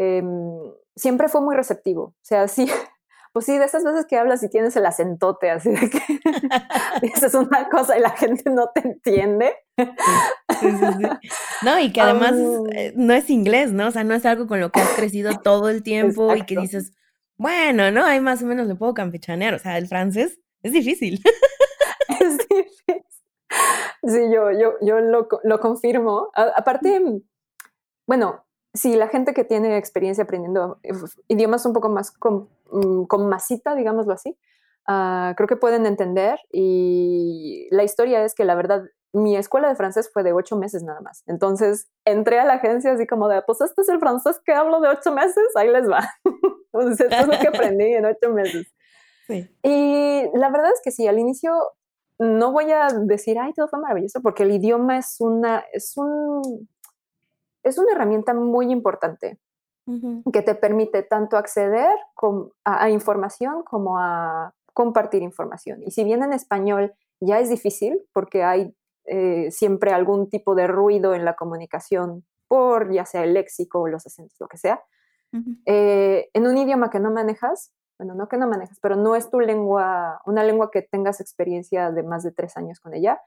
Em, 0.01 0.73
siempre 0.95 1.29
fue 1.29 1.41
muy 1.41 1.55
receptivo. 1.55 2.03
O 2.03 2.23
sea, 2.23 2.47
sí, 2.47 2.67
pues 3.33 3.45
sí, 3.45 3.57
de 3.57 3.65
esas 3.65 3.83
veces 3.83 4.05
que 4.05 4.17
hablas 4.17 4.43
y 4.43 4.49
tienes 4.49 4.75
el 4.75 4.85
acentote, 4.85 5.49
así 5.49 5.71
de 5.71 5.89
que 5.89 6.01
dices 7.01 7.33
una 7.33 7.69
cosa 7.69 7.97
y 7.97 8.01
la 8.01 8.11
gente 8.11 8.49
no 8.49 8.69
te 8.73 8.87
entiende. 8.87 9.53
No, 11.63 11.79
y 11.79 11.91
que 11.91 12.01
además 12.01 12.33
eh, 12.73 12.93
no 12.95 13.13
es 13.13 13.29
inglés, 13.29 13.71
¿no? 13.71 13.87
O 13.87 13.91
sea, 13.91 14.03
no 14.03 14.13
es 14.13 14.25
algo 14.25 14.47
con 14.47 14.59
lo 14.59 14.71
que 14.71 14.81
has 14.81 14.89
crecido 14.89 15.39
todo 15.39 15.69
el 15.69 15.83
tiempo 15.83 16.35
y 16.35 16.45
que 16.45 16.57
dices, 16.57 16.93
bueno, 17.37 17.91
¿no? 17.91 18.05
Ahí 18.05 18.19
más 18.19 18.43
o 18.43 18.45
menos 18.45 18.67
le 18.67 18.75
puedo 18.75 18.93
campechanear. 18.93 19.53
O 19.53 19.59
sea, 19.59 19.77
el 19.77 19.87
francés 19.87 20.39
es 20.63 20.73
difícil. 20.73 21.21
Es 22.19 22.37
difícil. 22.37 23.05
Sí, 24.03 24.19
yo, 24.33 24.51
yo, 24.51 24.73
yo 24.81 24.99
lo, 24.99 25.27
lo 25.43 25.59
confirmo. 25.59 26.29
aparte, 26.33 27.01
bueno, 28.05 28.45
sí, 28.73 28.95
la 28.95 29.07
gente 29.07 29.33
que 29.33 29.43
tiene 29.43 29.77
experiencia 29.77 30.23
aprendiendo 30.23 30.79
eh, 30.83 30.93
idiomas 31.27 31.65
un 31.65 31.73
poco 31.73 31.89
más 31.89 32.11
con, 32.11 32.49
mm, 32.71 33.05
con 33.05 33.27
masita, 33.29 33.75
digámoslo 33.75 34.13
así, 34.13 34.37
ah, 34.87 35.33
creo 35.37 35.47
que 35.47 35.55
pueden 35.55 35.85
entender. 35.85 36.39
Y 36.51 37.67
la 37.71 37.83
historia 37.83 38.23
es 38.23 38.35
que 38.35 38.45
la 38.45 38.55
verdad, 38.55 38.83
mi 39.13 39.35
escuela 39.35 39.67
de 39.69 39.75
francés 39.75 40.09
fue 40.11 40.23
de 40.23 40.33
ocho 40.33 40.57
meses 40.57 40.83
nada 40.83 41.01
más. 41.01 41.23
Entonces 41.27 41.89
entré 42.05 42.39
a 42.39 42.45
la 42.45 42.53
agencia 42.53 42.93
así 42.93 43.07
como 43.07 43.27
de, 43.27 43.41
pues 43.41 43.61
este 43.61 43.81
es 43.81 43.89
el 43.89 43.99
francés 43.99 44.39
que 44.45 44.53
hablo 44.53 44.79
de 44.79 44.89
ocho 44.89 45.11
meses, 45.13 45.43
ahí 45.55 45.69
les 45.69 45.89
va. 45.89 46.07
Entonces 46.73 47.07
esto 47.09 47.15
es 47.15 47.27
lo 47.27 47.39
que 47.39 47.47
aprendí 47.47 47.93
en 47.93 48.05
ocho 48.05 48.31
meses. 48.31 48.67
Y 49.63 50.23
la 50.33 50.49
verdad 50.49 50.73
es 50.73 50.81
que 50.83 50.91
sí, 50.91 51.07
al 51.07 51.17
inicio 51.17 51.53
no 52.19 52.51
voy 52.51 52.71
a 52.71 52.87
decir, 52.89 53.39
ay, 53.39 53.53
todo 53.53 53.67
fue 53.67 53.79
maravilloso, 53.79 54.21
porque 54.21 54.43
el 54.43 54.51
idioma 54.51 54.97
es 54.97 55.15
una, 55.19 55.63
es 55.73 55.93
un, 55.95 56.69
es 57.63 57.77
una 57.77 57.93
herramienta 57.93 58.33
muy 58.33 58.71
importante 58.71 59.39
que 60.31 60.41
te 60.41 60.55
permite 60.55 61.03
tanto 61.03 61.35
acceder 61.35 61.97
a, 62.63 62.89
información 62.89 63.63
como 63.63 63.99
a 63.99 64.53
compartir 64.73 65.21
información. 65.21 65.81
Y 65.83 65.91
si 65.91 66.03
bien 66.05 66.23
en 66.23 66.31
español 66.31 66.93
ya 67.19 67.39
es 67.39 67.49
difícil 67.49 68.01
porque 68.13 68.43
hay 68.43 68.73
eh, 69.05 69.51
siempre 69.51 69.91
algún 69.91 70.29
tipo 70.29 70.55
de 70.55 70.67
ruido 70.67 71.13
en 71.13 71.25
la 71.25 71.35
comunicación 71.35 72.23
por 72.47 72.91
ya 72.91 73.05
sea 73.05 73.23
el 73.23 73.33
léxico 73.33 73.81
o 73.81 73.87
los 73.87 74.05
acentos, 74.05 74.37
lo 74.39 74.47
que 74.47 74.57
sea, 74.57 74.81
eh, 75.65 76.29
en 76.33 76.47
un 76.47 76.57
idioma 76.57 76.89
que 76.89 76.99
no 76.99 77.11
manejas, 77.11 77.73
bueno, 77.97 78.15
no 78.15 78.27
que 78.27 78.37
no 78.37 78.47
manejas, 78.47 78.77
pero 78.81 78.95
no 78.95 79.15
es 79.15 79.29
tu 79.29 79.39
lengua, 79.39 80.21
una 80.25 80.43
lengua 80.43 80.71
que 80.71 80.81
tengas 80.81 81.21
experiencia 81.21 81.91
de 81.91 82.03
más 82.03 82.23
de 82.23 82.31
tres 82.31 82.57
años 82.57 82.79
con 82.79 82.93
ella, 82.93 83.21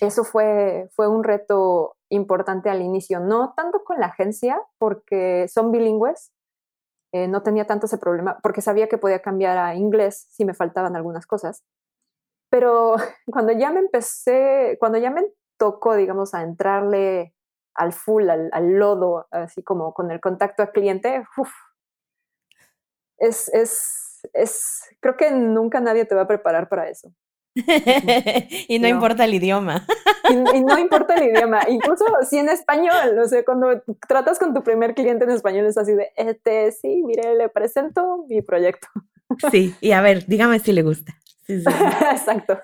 eso 0.00 0.24
fue, 0.24 0.88
fue 0.92 1.08
un 1.08 1.24
reto 1.24 1.96
importante 2.08 2.70
al 2.70 2.82
inicio, 2.82 3.20
no 3.20 3.54
tanto 3.54 3.84
con 3.84 4.00
la 4.00 4.06
agencia, 4.06 4.60
porque 4.78 5.46
son 5.48 5.70
bilingües, 5.70 6.32
eh, 7.12 7.28
no 7.28 7.42
tenía 7.42 7.66
tanto 7.66 7.86
ese 7.86 7.98
problema, 7.98 8.38
porque 8.42 8.62
sabía 8.62 8.88
que 8.88 8.98
podía 8.98 9.20
cambiar 9.20 9.58
a 9.58 9.74
inglés 9.74 10.26
si 10.30 10.44
me 10.44 10.54
faltaban 10.54 10.96
algunas 10.96 11.26
cosas. 11.26 11.62
Pero 12.50 12.96
cuando 13.26 13.52
ya 13.52 13.70
me 13.70 13.80
empecé, 13.80 14.76
cuando 14.80 14.98
ya 14.98 15.10
me 15.10 15.24
tocó, 15.58 15.94
digamos, 15.94 16.34
a 16.34 16.42
entrarle 16.42 17.34
al 17.74 17.92
full, 17.92 18.28
al, 18.28 18.50
lodo, 18.78 19.26
así 19.30 19.62
como 19.62 19.94
con 19.94 20.10
el 20.10 20.20
contacto 20.20 20.62
al 20.62 20.72
cliente, 20.72 21.24
es, 23.18 23.48
es, 23.54 24.20
es, 24.32 24.82
creo 25.00 25.16
que 25.16 25.30
nunca 25.30 25.80
nadie 25.80 26.04
te 26.04 26.14
va 26.14 26.22
a 26.22 26.28
preparar 26.28 26.68
para 26.68 26.88
eso. 26.88 27.12
y 28.68 28.78
no, 28.78 28.88
importa 28.88 29.24
el 29.24 29.34
idioma. 29.34 29.86
y, 30.30 30.60
no 30.60 30.78
importa 30.78 31.14
el 31.14 31.30
idioma. 31.30 31.60
Incluso 31.68 32.04
si 32.28 32.38
en 32.38 32.48
español, 32.48 33.18
o 33.22 33.28
sea, 33.28 33.44
cuando 33.44 33.82
tratas 34.08 34.38
con 34.38 34.54
tu 34.54 34.62
primer 34.62 34.94
cliente 34.94 35.24
en 35.24 35.30
español 35.30 35.66
es 35.66 35.76
así 35.76 35.92
de, 35.92 36.10
este, 36.16 36.72
sí, 36.72 37.02
mire, 37.04 37.34
le 37.36 37.48
presento 37.48 38.24
mi 38.28 38.42
proyecto. 38.42 38.88
sí, 39.50 39.74
y 39.80 39.92
a 39.92 40.00
ver, 40.00 40.26
dígame 40.26 40.58
si 40.58 40.72
le 40.72 40.82
gusta. 40.82 41.14
Exacto. 41.48 42.58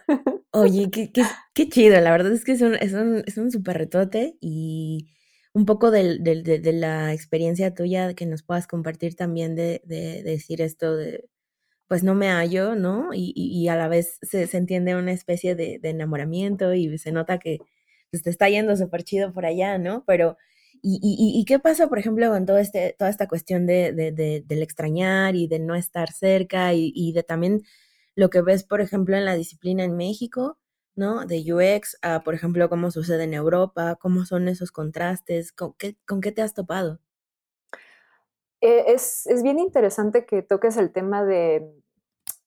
Oye, 0.53 0.91
qué, 0.91 1.13
qué, 1.13 1.23
qué, 1.53 1.69
chido, 1.69 2.01
la 2.01 2.11
verdad 2.11 2.33
es 2.33 2.45
que 2.45 2.53
es 2.53 2.63
un, 2.63 2.75
es 2.77 2.93
un, 2.95 3.23
es 3.27 3.37
un 3.37 3.51
súper 3.51 3.77
retote 3.77 4.37
y 4.41 5.09
un 5.53 5.67
poco 5.67 5.91
de, 5.91 6.19
de, 6.19 6.73
la 6.73 7.13
experiencia 7.13 7.75
tuya 7.75 8.15
que 8.15 8.27
nos 8.27 8.43
puedas 8.43 8.67
compartir 8.67 9.17
también 9.17 9.57
de, 9.57 9.83
de 9.85 10.23
decir 10.23 10.63
esto 10.63 10.97
de 10.97 11.29
pues 11.89 12.05
no 12.05 12.15
me 12.15 12.29
hallo, 12.31 12.75
¿no? 12.75 13.15
Y, 13.15 13.33
y, 13.35 13.69
a 13.69 13.77
la 13.77 13.89
vez 13.89 14.19
se, 14.23 14.47
se, 14.47 14.59
entiende 14.59 14.95
una 14.97 15.13
especie 15.13 15.55
de, 15.55 15.79
de, 15.81 15.91
enamoramiento 15.91 16.75
y 16.75 16.99
se 16.99 17.13
nota 17.13 17.39
que 17.39 17.59
pues, 18.11 18.23
te 18.23 18.31
está 18.31 18.49
yendo 18.49 18.77
súper 18.77 19.05
chido 19.05 19.33
por 19.33 19.47
allá, 19.47 19.79
¿no? 19.79 20.05
Pero, 20.07 20.37
¿y, 20.83 21.01
y, 21.03 21.45
qué 21.47 21.59
pasa, 21.59 21.89
por 21.89 21.99
ejemplo, 21.99 22.31
con 22.31 22.47
todo 22.47 22.59
este, 22.59 22.95
toda 22.99 23.11
esta 23.11 23.29
cuestión 23.29 23.67
de, 23.67 23.93
de, 23.93 24.43
del 24.47 24.63
extrañar 24.63 25.35
y 25.37 25.49
de 25.49 25.59
no 25.61 25.75
estar 25.75 26.13
cerca 26.13 26.75
y, 26.75 27.13
de 27.13 27.23
también 27.23 27.63
lo 28.15 28.31
que 28.31 28.43
ves, 28.43 28.65
por 28.65 28.81
ejemplo, 28.81 29.17
en 29.17 29.25
la 29.25 29.35
disciplina 29.37 29.85
en 29.85 29.97
México, 29.97 30.59
¿no? 30.95 31.27
De 31.27 31.43
UX, 31.53 31.99
a, 32.03 32.23
por 32.23 32.35
ejemplo, 32.35 32.69
cómo 32.69 32.91
sucede 32.91 33.25
en 33.25 33.35
Europa, 33.35 33.97
cómo 34.01 34.27
son 34.27 34.49
esos 34.49 34.73
contrastes, 34.73 35.53
¿con 35.53 35.75
qué, 35.79 35.97
con 36.07 36.21
qué 36.21 36.33
te 36.33 36.43
has 36.43 36.55
topado? 36.55 37.01
Eh, 38.61 38.85
es, 38.89 39.27
es, 39.27 39.43
bien 39.43 39.59
interesante 39.59 40.27
que 40.27 40.43
toques 40.43 40.77
el 40.77 40.93
tema 40.93 41.25
de, 41.25 41.71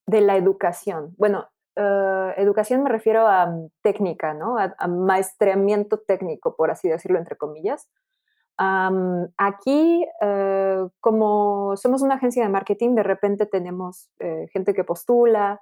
de 0.07 0.21
la 0.21 0.35
educación. 0.35 1.15
Bueno, 1.17 1.47
uh, 1.77 2.33
educación 2.37 2.83
me 2.83 2.89
refiero 2.89 3.27
a 3.27 3.45
um, 3.45 3.69
técnica, 3.81 4.33
¿no? 4.33 4.57
A, 4.57 4.75
a, 4.77 4.87
maestramiento 4.87 5.99
técnico, 5.99 6.55
por 6.55 6.69
así 6.69 6.89
decirlo, 6.89 7.17
entre 7.17 7.37
comillas. 7.37 7.89
Um, 8.59 9.29
aquí, 9.37 10.05
uh, 10.21 10.89
como 10.99 11.77
somos 11.77 12.01
una 12.01 12.15
agencia 12.15 12.43
de 12.43 12.49
marketing, 12.49 12.95
de 12.95 13.03
repente 13.03 13.45
tenemos 13.45 14.09
uh, 14.21 14.47
gente 14.51 14.73
que 14.73 14.83
postula, 14.83 15.61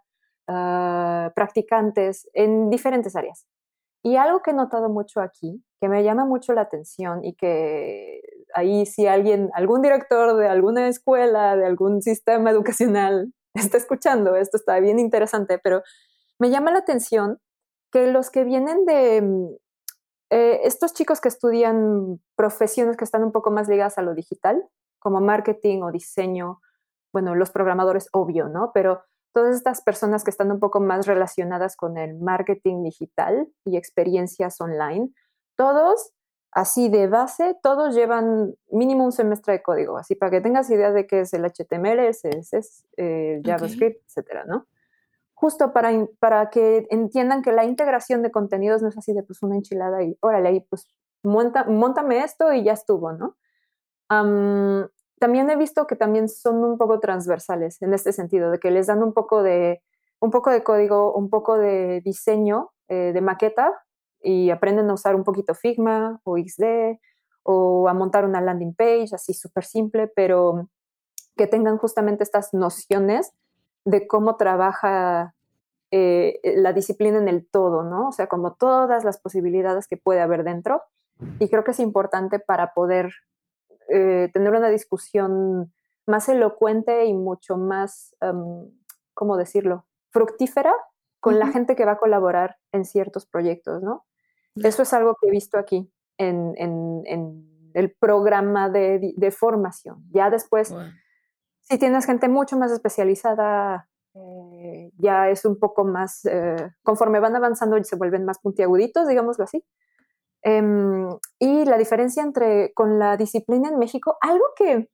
practicantes 1.36 2.27
en 2.34 2.72
diferentes 2.72 3.15
áreas. 3.15 3.46
Y 4.01 4.15
algo 4.15 4.41
que 4.41 4.50
he 4.50 4.53
notado 4.56 4.89
mucho 4.89 5.22
aquí, 5.22 5.63
que 5.79 5.88
me 5.88 6.03
llama 6.03 6.25
mucho 6.25 6.53
la 6.53 6.62
atención 6.62 7.24
y 7.24 7.36
que 7.36 8.20
ahí 8.53 8.86
si 8.86 9.08
alguien, 9.08 9.50
algún 9.53 9.82
director 9.82 10.36
de 10.38 10.48
alguna 10.48 10.88
escuela, 10.88 11.56
de 11.56 11.65
algún 11.65 12.01
sistema 12.01 12.51
educacional 12.51 13.34
está 13.53 13.77
escuchando, 13.77 14.36
esto 14.36 14.58
está 14.58 14.79
bien 14.79 15.00
interesante, 15.00 15.60
pero 15.60 15.82
me 16.39 16.50
llama 16.50 16.72
la 16.72 16.79
atención 16.79 17.39
que 17.91 18.08
los 18.08 18.29
que 18.29 18.44
vienen 18.44 18.86
de 18.86 19.22
mm, 19.22 19.48
eh, 20.32 20.62
estos 20.63 20.94
chicos 20.94 21.22
que 21.22 21.27
estudian 21.27 22.22
profesiones 22.36 22.98
que 22.98 23.03
están 23.03 23.24
un 23.24 23.32
poco 23.32 23.51
más 23.51 23.68
ligadas 23.68 23.98
a 23.98 24.01
lo 24.01 24.13
digital, 24.13 24.63
como 25.00 25.22
marketing 25.22 25.82
o 25.82 25.91
diseño, 25.91 26.60
bueno, 27.12 27.34
los 27.36 27.50
programadores, 27.50 28.10
obvio, 28.12 28.48
¿no? 28.48 28.72
Pero 28.74 29.01
todas 29.34 29.56
estas 29.56 29.82
personas 29.82 30.24
que 30.24 30.29
están 30.32 30.51
un 30.51 30.60
poco 30.60 30.79
más 30.79 31.08
relacionadas 31.08 31.75
con 31.75 31.98
el 31.98 32.20
marketing 32.20 32.84
digital 32.84 33.48
y 33.65 33.77
experiencias 33.77 34.62
online, 34.62 35.10
todos 35.56 36.12
así 36.51 36.89
de 36.89 37.08
base, 37.08 37.56
todos 37.62 37.96
llevan 37.96 38.56
mínimo 38.72 39.06
un 39.06 39.12
semestre 39.12 39.53
de 39.53 39.62
código, 39.62 39.98
así 39.98 40.15
para 40.15 40.32
que 40.32 40.41
tengas 40.41 40.70
idea 40.70 40.91
de 40.91 41.06
qué 41.06 41.22
es 41.22 41.34
el 41.34 41.46
HTML, 41.46 42.00
el 42.00 42.13
CSS, 42.13 42.86
el 42.98 43.41
JavaScript, 43.44 44.03
etcétera, 44.08 44.46
¿no? 44.46 44.68
Justo 45.34 45.72
para, 45.72 45.91
para 46.20 46.50
que 46.50 46.88
entiendan 46.89 47.41
que 47.41 47.51
la 47.51 47.63
integración 47.63 48.22
de 48.24 48.32
contenidos 48.32 48.82
no 48.82 48.89
es 48.89 48.98
así 48.98 49.13
de 49.13 49.24
pues 49.24 49.41
una 49.41 49.56
enchilada 49.56 50.03
y 50.03 50.18
órale, 50.22 50.50
ahí 50.50 50.60
pues 50.62 50.88
monta, 51.24 51.63
montame 51.65 52.24
esto 52.24 52.51
y 52.53 52.63
ya 52.63 52.74
estuvo, 52.74 53.12
¿no? 53.13 53.38
también 55.20 55.51
he 55.51 55.56
visto 55.56 55.86
que 55.86 55.96
también 55.96 56.29
son 56.29 56.63
un 56.63 56.79
poco 56.79 57.00
transversales 57.00 57.79
en 57.84 57.94
este 57.94 58.12
sentido, 58.12 58.50
de 58.50 58.60
que 58.60 58.72
les 58.72 58.88
dan 58.88 59.03
un 59.03 59.14
poco 59.14 59.44
de, 59.44 59.83
un 60.20 60.31
poco 60.31 60.50
de 60.50 60.64
código, 60.64 61.14
un 61.14 61.29
poco 61.29 61.59
de 61.59 62.01
diseño, 62.01 62.72
eh, 62.88 63.12
de 63.14 63.22
maqueta, 63.22 63.85
y 64.22 64.50
aprenden 64.50 64.90
a 64.90 64.94
usar 64.94 65.16
un 65.16 65.24
poquito 65.24 65.53
Figma 65.55 66.20
o 66.24 66.38
XD 66.38 67.00
o 67.44 67.88
a 67.88 67.94
montar 67.94 68.25
una 68.25 68.42
landing 68.42 68.75
page 68.75 69.10
así 69.14 69.34
súper 69.34 69.64
simple, 69.66 70.08
pero 70.08 70.70
que 71.36 71.48
tengan 71.48 71.77
justamente 71.77 72.24
estas 72.24 72.53
nociones 72.53 73.32
de 73.86 74.08
cómo 74.08 74.36
trabaja 74.36 75.36
eh, 75.92 76.40
la 76.44 76.74
disciplina 76.74 77.18
en 77.18 77.27
el 77.27 77.48
todo, 77.48 77.84
¿no? 77.84 78.10
O 78.10 78.12
sea, 78.12 78.27
como 78.27 78.53
todas 78.53 79.03
las 79.03 79.20
posibilidades 79.20 79.88
que 79.88 79.98
puede 79.98 80.22
haber 80.22 80.44
dentro. 80.44 80.84
Y 81.40 81.50
creo 81.50 81.64
que 81.64 81.72
es 81.72 81.79
importante 81.79 82.40
para 82.40 82.74
poder 82.74 83.12
eh, 83.90 84.29
tener 84.34 84.53
una 84.53 84.70
discusión 84.70 85.74
más 86.05 86.29
elocuente 86.29 87.05
y 87.05 87.14
mucho 87.14 87.58
más, 87.58 88.16
um, 88.22 88.70
¿cómo 89.14 89.38
decirlo?, 89.38 89.86
fructífera 90.12 90.74
con 91.20 91.40
la 91.40 91.48
gente 91.48 91.75
que 91.75 91.86
va 91.86 91.94
a 91.94 91.98
colaborar 91.98 92.58
en 92.72 92.86
ciertos 92.86 93.25
proyectos, 93.25 93.82
¿no? 93.82 94.05
Eso 94.63 94.83
es 94.83 94.93
algo 94.93 95.15
que 95.15 95.27
he 95.27 95.31
visto 95.31 95.57
aquí 95.57 95.91
en, 96.17 96.53
el 97.74 97.95
programa 98.00 98.69
de, 98.69 99.33
formación. 99.37 100.03
Ya 100.11 100.29
después, 100.29 100.74
si 101.61 101.77
tienes 101.77 102.05
gente 102.05 102.27
mucho 102.29 102.57
más 102.57 102.72
especializada, 102.72 103.89
eh, 104.15 104.91
ya 104.98 105.29
es 105.29 105.45
un 105.45 105.59
poco 105.59 105.85
más, 105.85 106.25
eh, 106.25 106.72
conforme 106.83 107.19
van 107.19 107.35
avanzando 107.35 107.77
y 107.77 107.83
se 107.83 107.95
vuelven 107.95 108.25
más 108.25 108.39
puntiaguditos, 108.39 109.07
digámoslo 109.07 109.43
así. 109.43 109.63
Em, 110.41 111.07
y 111.37 111.65
la 111.65 111.77
diferencia 111.77 112.24
entre 112.24 112.74
con 112.74 112.98
la 112.98 113.17
disciplina 113.17 113.69
en 113.69 113.77
México, 113.77 114.17
algo 114.22 114.45
que 114.55 114.89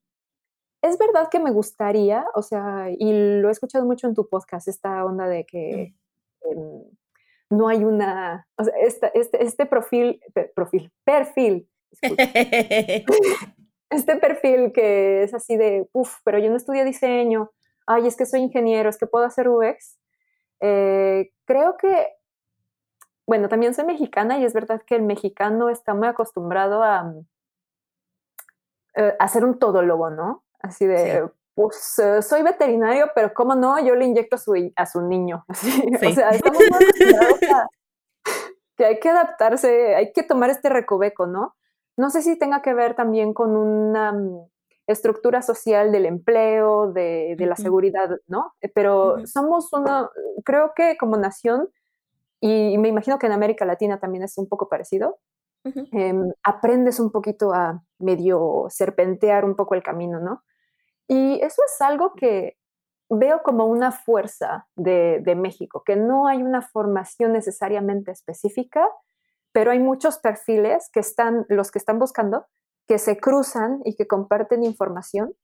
es 0.82 0.98
verdad 0.98 1.30
que 1.30 1.40
me 1.40 1.52
gustaría, 1.52 2.26
o 2.36 2.42
sea, 2.42 2.90
y 2.92 3.40
lo 3.42 3.50
he 3.50 3.52
escuchado 3.52 3.86
mucho 3.86 4.08
en 4.08 4.16
tu 4.16 4.28
podcast, 4.28 4.68
esta 4.68 5.04
onda 5.06 5.28
de 5.28 5.46
que 5.46 5.96
em, 6.42 6.84
no 7.50 7.68
hay 7.68 7.84
una, 7.84 8.48
o 8.58 8.64
sea, 8.64 8.74
este, 8.82 9.12
este 9.44 9.66
profil, 9.66 10.22
profil, 10.56 10.92
perfil, 11.04 11.70
este 13.90 14.16
perfil 14.18 14.72
que 14.74 15.24
es 15.24 15.34
así 15.34 15.58
de, 15.58 15.88
uff, 15.94 16.18
pero 16.24 16.40
yo 16.40 16.50
no 16.50 16.58
estudié 16.58 16.84
diseño, 16.84 17.52
ay, 17.86 18.08
es 18.08 18.16
que 18.16 18.26
soy 18.26 18.42
ingeniero, 18.42 18.90
es 18.90 18.98
que 18.98 19.08
puedo 19.08 19.26
hacer 19.26 19.48
UX. 19.48 19.98
Eh, 20.60 21.32
creo 21.46 21.78
que, 21.78 22.08
bueno, 23.28 23.50
también 23.50 23.74
soy 23.74 23.86
mexicana 23.86 24.40
y 24.40 24.46
es 24.46 24.54
verdad 24.54 24.82
que 24.86 24.96
el 24.96 25.04
mexicano 25.04 25.70
está 25.70 25.94
muy 25.94 26.08
acostumbrado 26.08 26.84
a, 26.84 27.14
eh, 28.96 29.16
a 29.20 29.28
ser 29.28 29.46
un 29.46 29.60
todólogo, 29.60 30.10
¿no? 30.10 30.44
Así 30.60 30.86
de, 30.86 31.30
pues 31.56 31.98
eh, 32.00 32.22
soy 32.22 32.44
veterinario, 32.44 33.10
pero 33.16 33.34
cómo 33.34 33.56
no, 33.56 33.80
yo 33.84 33.96
le 33.96 34.06
inyecto 34.06 34.36
a 34.36 34.40
su, 34.40 34.54
a 34.76 34.86
su 34.86 35.02
niño. 35.02 35.46
O 36.10 36.14
sea, 36.14 36.30
estamos 36.30 36.62
muy 36.70 37.14
a 37.14 37.68
que 38.78 38.86
hay 38.86 39.00
que 39.00 39.10
adaptarse, 39.10 39.96
hay 39.96 40.12
que 40.12 40.24
tomar 40.24 40.50
este 40.50 40.70
recoveco, 40.70 41.26
¿no? 41.26 41.56
No 41.98 42.10
sé 42.10 42.22
si 42.22 42.38
tenga 42.38 42.62
que 42.62 42.74
ver 42.74 42.94
también 42.94 43.34
con 43.34 43.56
una 43.56 44.12
mm, 44.12 44.50
estructura 44.88 45.42
social 45.42 45.94
del 45.94 46.06
empleo, 46.06 46.92
de, 46.92 47.36
de 47.38 47.46
la 47.46 47.56
seguridad, 47.56 48.10
¿no? 48.28 48.54
Eh, 48.60 48.70
pero 48.74 49.26
somos 49.26 49.72
una, 49.72 50.10
creo 50.44 50.74
que 50.76 50.98
como 50.98 51.16
nación, 51.16 51.70
y 52.42 52.78
me 52.78 52.90
imagino 52.90 53.18
que 53.18 53.28
en 53.28 53.32
América 53.32 53.66
Latina 53.66 54.00
también 54.00 54.24
es 54.24 54.38
un 54.38 54.48
poco 54.48 54.68
parecido, 54.68 55.20
em, 55.64 56.32
aprendes 56.44 57.00
un 57.00 57.12
poquito 57.12 57.54
a 57.54 57.82
medio 57.98 58.68
serpentear 58.70 59.46
un 59.46 59.56
poco 59.56 59.74
el 59.74 59.82
camino, 59.82 60.20
¿no? 60.20 60.44
Y 61.08 61.40
eso 61.42 61.62
es 61.66 61.82
algo 61.82 62.14
que 62.14 62.58
veo 63.10 63.44
como 63.44 63.66
una 63.66 63.92
fuerza 63.92 64.68
de, 64.76 65.36
México, 65.38 65.84
que 65.86 65.96
no 65.96 66.28
hay 66.28 66.42
una 66.42 66.62
formación 66.62 67.34
necesariamente 67.34 68.12
específica, 68.12 68.88
pero 69.52 69.72
hay 69.72 69.80
muchos 69.80 70.18
perfiles 70.18 70.90
que 70.92 71.00
están, 71.00 71.46
los 71.50 71.72
que 71.72 71.80
están 71.80 72.00
buscando, 72.00 72.46
que 72.88 72.98
se 72.98 73.18
cruzan 73.18 73.82
y 73.86 73.96
que 73.96 74.08
comparten 74.08 74.64
información. 74.64 75.36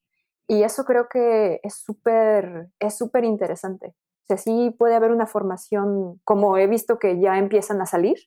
Y 0.47 0.63
eso 0.63 0.83
creo 0.83 1.07
que 1.07 1.59
es 1.63 1.75
súper 1.75 2.69
es 2.79 2.97
súper 2.97 3.23
interesante. 3.23 3.95
O 4.23 4.27
sea, 4.27 4.37
sí 4.37 4.75
puede 4.77 4.95
haber 4.95 5.11
una 5.11 5.27
formación, 5.27 6.19
como 6.23 6.57
he 6.57 6.67
visto 6.67 6.99
que 6.99 7.19
ya 7.19 7.37
empiezan 7.37 7.81
a 7.81 7.85
salir, 7.85 8.17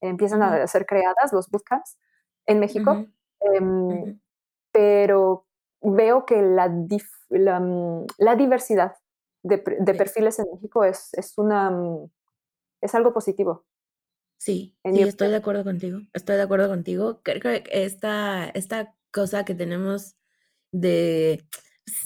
empiezan 0.00 0.42
a 0.42 0.66
ser 0.66 0.86
creadas 0.86 1.32
los 1.32 1.48
bootcamps 1.50 1.98
en 2.46 2.60
México, 2.60 3.06
em, 3.40 4.20
pero 4.72 5.46
veo 5.84 6.26
que 6.26 6.42
la, 6.42 6.68
mm, 6.68 8.06
la, 8.18 8.36
diversidad 8.36 8.96
de, 9.42 9.58
perfiles 9.58 10.38
en 10.38 10.46
México 10.52 10.84
es, 10.84 11.10
es, 11.12 11.34
una, 11.36 11.70
mm, 11.70 12.10
es 12.80 12.94
algo 12.94 13.12
positivo. 13.12 13.66
Sí, 14.38 14.76
sí, 14.84 15.02
estoy 15.02 15.28
de 15.28 15.36
acuerdo 15.36 15.64
contigo. 15.64 16.00
Estoy 16.12 16.36
de 16.36 16.42
acuerdo 16.42 16.68
contigo. 16.68 17.20
Creo 17.22 17.40
que 17.40 17.64
esta, 17.70 18.46
esta 18.46 18.94
cosa 19.10 19.44
que 19.44 19.54
tenemos 19.54 20.16
de 20.72 21.46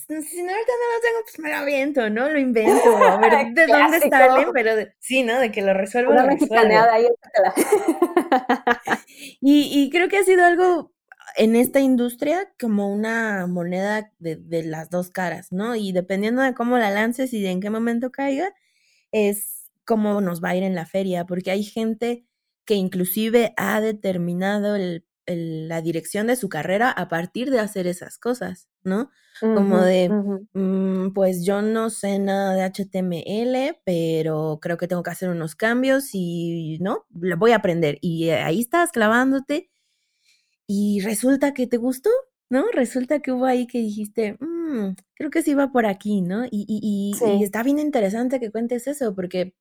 pues, 0.06 0.28
si 0.28 0.42
no, 0.42 0.50
ahorita 0.50 0.72
no 0.72 0.94
lo 0.94 1.02
tengo, 1.02 1.18
pues 1.22 1.38
me 1.38 1.50
lo 1.50 1.56
aviento, 1.56 2.10
¿no? 2.10 2.28
Lo 2.28 2.38
invento, 2.38 2.96
a 2.96 3.18
ver 3.18 3.30
de 3.54 3.66
dónde 3.66 4.00
salen, 4.08 4.48
pero 4.52 4.72
sí, 4.98 5.22
¿no? 5.22 5.38
De 5.38 5.52
que 5.52 5.62
lo 5.62 5.72
resuelvo. 5.72 6.12
Una 6.12 6.26
mexicaneada 6.26 6.94
ahí. 6.94 7.06
y, 9.40 9.82
y 9.82 9.90
creo 9.90 10.08
que 10.08 10.18
ha 10.18 10.24
sido 10.24 10.44
algo 10.44 10.92
en 11.38 11.56
esta 11.56 11.80
industria 11.80 12.52
como 12.60 12.92
una 12.92 13.46
moneda 13.46 14.12
de, 14.18 14.36
de, 14.36 14.64
las 14.64 14.90
dos 14.90 15.10
caras, 15.10 15.52
¿no? 15.52 15.76
Y 15.76 15.92
dependiendo 15.92 16.42
de 16.42 16.54
cómo 16.54 16.76
la 16.78 16.90
lances 16.90 17.32
y 17.32 17.40
de 17.40 17.50
en 17.50 17.60
qué 17.60 17.70
momento 17.70 18.10
caiga, 18.10 18.52
es 19.12 19.70
cómo 19.84 20.20
nos 20.20 20.42
va 20.44 20.50
a 20.50 20.56
ir 20.56 20.64
en 20.64 20.74
la 20.74 20.84
feria, 20.84 21.24
porque 21.24 21.50
hay 21.50 21.64
gente 21.64 22.26
que 22.64 22.74
inclusive 22.74 23.54
ha 23.56 23.80
determinado 23.80 24.76
el 24.76 25.04
la 25.36 25.82
dirección 25.82 26.26
de 26.26 26.36
su 26.36 26.48
carrera 26.48 26.90
a 26.90 27.08
partir 27.08 27.50
de 27.50 27.60
hacer 27.60 27.86
esas 27.86 28.18
cosas, 28.18 28.68
¿no? 28.82 29.10
Como 29.40 29.80
de, 29.80 30.08
mm, 30.52 31.12
pues 31.12 31.44
yo 31.44 31.62
no 31.62 31.90
sé 31.90 32.18
nada 32.18 32.54
de 32.54 32.62
HTML, 32.62 33.80
pero 33.84 34.58
creo 34.60 34.76
que 34.78 34.88
tengo 34.88 35.04
que 35.04 35.10
hacer 35.10 35.28
unos 35.28 35.54
cambios 35.54 36.10
y, 36.12 36.78
¿no? 36.80 37.06
Lo 37.10 37.36
voy 37.36 37.52
a 37.52 37.56
aprender. 37.56 37.98
Y 38.00 38.30
ahí 38.30 38.60
estás 38.60 38.90
clavándote 38.90 39.70
y 40.68 41.00
resulta 41.00 41.54
que 41.54 41.66
te 41.66 41.78
gustó, 41.78 42.10
¿no? 42.50 42.66
Resulta 42.72 43.20
que 43.20 43.32
hubo 43.32 43.46
ahí 43.46 43.66
que 43.66 43.78
dijiste, 43.80 44.34
mm, 44.40 44.96
creo 45.14 45.30
que 45.30 45.42
sí 45.42 45.54
va 45.54 45.72
por 45.72 45.86
aquí, 45.86 46.20
¿no? 46.22 46.44
Y, 46.46 46.66
y, 46.68 47.12
y 47.38 47.42
está 47.42 47.62
bien 47.64 47.78
interesante 47.80 48.38
que 48.40 48.52
cuentes 48.52 48.86
eso 48.86 49.14
porque 49.14 49.54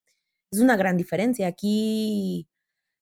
es 0.52 0.60
una 0.60 0.78
gran 0.78 0.98
diferencia. 0.98 1.48
Aquí 1.48 2.48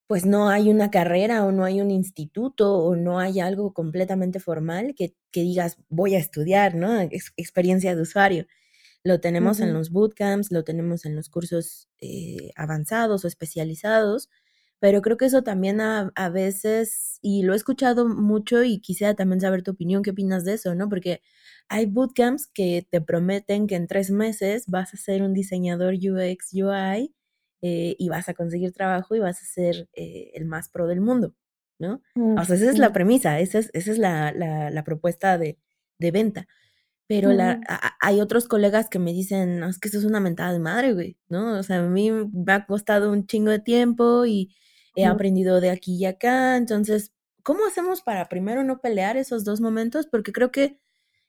pues 0.08 0.26
no 0.26 0.50
hay 0.50 0.70
una 0.70 0.91
carrera 0.91 1.46
o 1.46 1.52
no 1.52 1.65
hay 1.65 1.82
un 1.82 1.91
instituto 1.91 2.78
o 2.78 2.96
no 2.96 3.20
hay 3.20 3.39
algo 3.39 3.74
completamente 3.74 4.39
formal 4.39 4.94
que, 4.96 5.15
digas 5.34 5.78
voy 5.89 6.15
a 6.15 6.20
estudiar, 6.20 6.76
¿no? 6.76 7.02
experiencia 7.02 7.96
de 7.96 8.02
usuario. 8.02 8.46
Lo 9.04 9.20
tenemos 9.20 9.60
en 9.60 9.74
los 9.74 9.91
bootcamps, 9.91 10.52
lo 10.52 10.63
tenemos 10.63 11.06
en 11.06 11.15
los 11.15 11.30
cursos 11.30 11.89
eh, 12.00 12.52
avanzados 12.56 13.26
o 13.26 13.28
especializados, 13.28 14.30
pero 14.80 15.02
creo 15.02 15.18
que 15.18 15.26
eso 15.26 15.44
también 15.44 15.82
a, 15.82 16.12
a, 16.16 16.30
veces, 16.30 17.20
y 17.22 17.44
lo 17.44 17.54
he 17.54 17.56
escuchado 17.56 18.08
mucho 18.08 18.64
y 18.64 18.80
quisiera 18.80 19.16
también 19.16 19.42
saber 19.42 19.64
tu 19.64 19.72
opinión, 19.72 20.04
¿qué 20.04 20.12
opinas 20.12 20.44
de 20.46 20.54
eso, 20.54 20.76
no? 20.76 20.90
Porque 20.90 21.22
hay 21.70 21.86
bootcamps 21.86 22.48
que 22.48 22.88
te 22.90 23.02
prometen 23.02 23.68
que 23.68 23.76
en 23.76 23.88
tres 23.88 24.12
meses 24.12 24.66
vas 24.68 24.94
a 24.94 24.98
ser 24.98 25.24
un 25.24 25.34
diseñador 25.34 25.94
UX, 25.96 26.54
UI, 26.54 27.14
eh, 27.62 27.96
y 27.98 28.10
vas 28.10 28.30
a 28.30 28.36
conseguir 28.36 28.74
trabajo 28.74 29.16
y 29.16 29.20
vas 29.20 29.42
a 29.42 29.46
ser 29.46 29.90
eh, 29.94 30.32
el 30.36 30.46
más 30.46 30.70
pro 30.70 30.86
del 30.86 31.02
mundo, 31.02 31.34
¿no? 31.80 32.02
o 32.16 32.46
sea, 32.46 32.56
esa 32.56 32.70
es 32.70 32.78
la 32.78 32.94
premisa, 32.94 33.40
esa 33.40 33.58
es, 33.60 33.72
esa 33.74 33.92
es 33.92 33.98
la, 33.98 34.32
la, 34.32 34.84
propuesta 34.84 35.40
de, 35.40 35.58
de, 35.98 36.12
venta. 36.12 36.48
Pero 37.08 37.34
la, 37.34 37.62
hay 38.02 38.22
otros 38.22 38.48
colegas 38.48 38.88
que 38.90 39.00
me 39.00 39.14
dicen, 39.14 39.64
es 39.64 39.80
que 39.80 39.88
eso 39.88 39.98
es 39.98 40.06
una 40.06 40.20
mentada 40.20 40.54
de 40.54 40.60
madre, 40.60 40.94
güey, 40.94 41.18
¿no? 41.28 41.58
O 41.58 41.64
sea, 41.64 41.80
a 41.80 41.90
mí 41.90 42.12
me 42.12 42.54
ha 42.54 42.68
costado 42.68 43.12
un 43.12 43.26
chingo 43.26 43.50
de 43.50 43.60
tiempo 43.60 44.28
y 44.28 44.54
he 44.96 45.06
aprendido 45.06 45.62
de 45.62 45.70
aquí 45.70 45.96
y 45.98 46.06
acá, 46.06 46.58
entonces, 46.58 47.14
¿cómo 47.44 47.66
hacemos 47.66 48.02
para 48.02 48.30
primero 48.30 48.64
no 48.64 48.80
pelear 48.80 49.18
esos 49.18 49.44
dos 49.44 49.62
momentos? 49.62 50.08
Porque 50.08 50.32
creo 50.32 50.52
que 50.52 50.80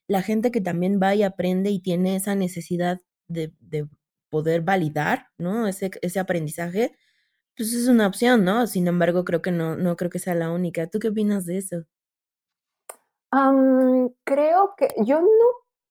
la 0.09 0.23
gente 0.23 0.51
que 0.51 0.61
también 0.61 1.01
va 1.03 1.15
y 1.15 1.23
aprende 1.23 1.71
y 1.71 1.81
tiene 1.81 2.17
esa 2.17 2.35
necesidad 2.35 3.01
de, 3.29 3.53
de 3.61 3.89
poder 4.31 4.63
validar, 4.63 5.29
¿no? 5.39 5.67
Ese, 5.67 5.91
ese 6.03 6.21
aprendizaje, 6.21 6.97
pues 7.57 7.73
es 7.73 7.89
una 7.89 8.07
opción, 8.07 8.45
¿no? 8.45 8.67
Sin 8.67 8.87
embargo, 8.87 9.25
creo 9.25 9.43
que 9.43 9.53
no, 9.53 9.77
no 9.77 9.97
creo 9.97 10.11
que 10.11 10.19
sea 10.19 10.35
la 10.35 10.51
única. 10.51 10.87
¿Tú 10.89 10.99
qué 10.99 11.09
opinas 11.09 11.47
de 11.47 11.59
eso? 11.59 11.85
creo 14.25 14.75
que 14.79 14.89
yo 15.05 15.21
no 15.21 15.29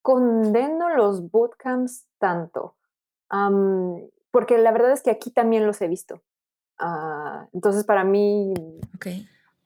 condeno 0.02 0.96
los 0.96 1.30
bootcamps 1.30 2.08
tanto, 2.18 2.76
porque 4.32 4.58
la 4.58 4.72
verdad 4.72 4.92
es 4.92 5.04
que 5.04 5.12
aquí 5.12 5.32
también 5.32 5.68
los 5.68 5.82
he 5.82 5.88
visto. 5.88 6.24
Ah, 6.78 7.48
entonces, 7.54 7.86
para 7.86 8.04
mí, 8.04 8.54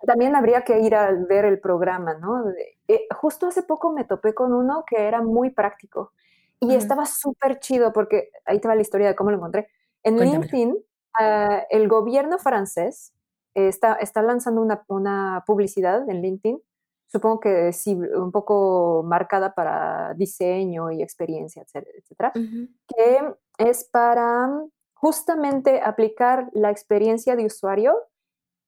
también 0.06 0.36
habría 0.36 0.64
que 0.64 0.80
ir 0.80 0.96
a 0.96 1.12
ver 1.12 1.46
el 1.46 1.60
programa, 1.60 2.14
¿no? 2.16 2.46
Eh, 2.88 3.08
justo 3.12 3.48
hace 3.48 3.64
poco 3.64 3.92
me 3.92 4.06
topé 4.06 4.34
con 4.34 4.54
uno 4.54 4.84
que 4.88 5.08
era 5.08 5.22
muy 5.22 5.50
práctico 5.50 6.14
y 6.60 6.76
estaba 6.76 7.06
súper 7.06 7.60
chido 7.60 7.94
porque 7.94 8.32
ahí 8.46 8.60
te 8.60 8.68
va 8.68 8.76
la 8.76 8.82
historia 8.82 9.08
de 9.08 9.16
cómo 9.16 9.32
lo 9.32 9.38
encontré. 9.38 9.70
En 10.04 10.18
LinkedIn, 10.20 10.78
ah, 11.20 11.64
el 11.70 11.88
gobierno 11.88 12.38
francés 12.38 13.14
está, 13.54 13.94
está 13.96 14.22
lanzando 14.22 14.62
una, 14.62 14.84
una, 14.88 15.44
publicidad 15.46 16.08
en 16.10 16.22
LinkedIn, 16.22 16.62
supongo 17.08 17.40
que 17.40 17.74
sí, 17.74 17.96
un 17.96 18.32
poco 18.32 19.04
marcada 19.04 19.54
para 19.54 20.14
diseño 20.14 20.92
y 20.92 21.02
experiencia, 21.02 21.64
etcétera, 21.64 22.32
que 22.34 23.36
es 23.58 23.84
para 23.86 24.50
justamente 25.00 25.82
aplicar 25.82 26.50
la 26.54 26.72
experiencia 26.72 27.36
de 27.36 27.46
usuario 27.46 27.96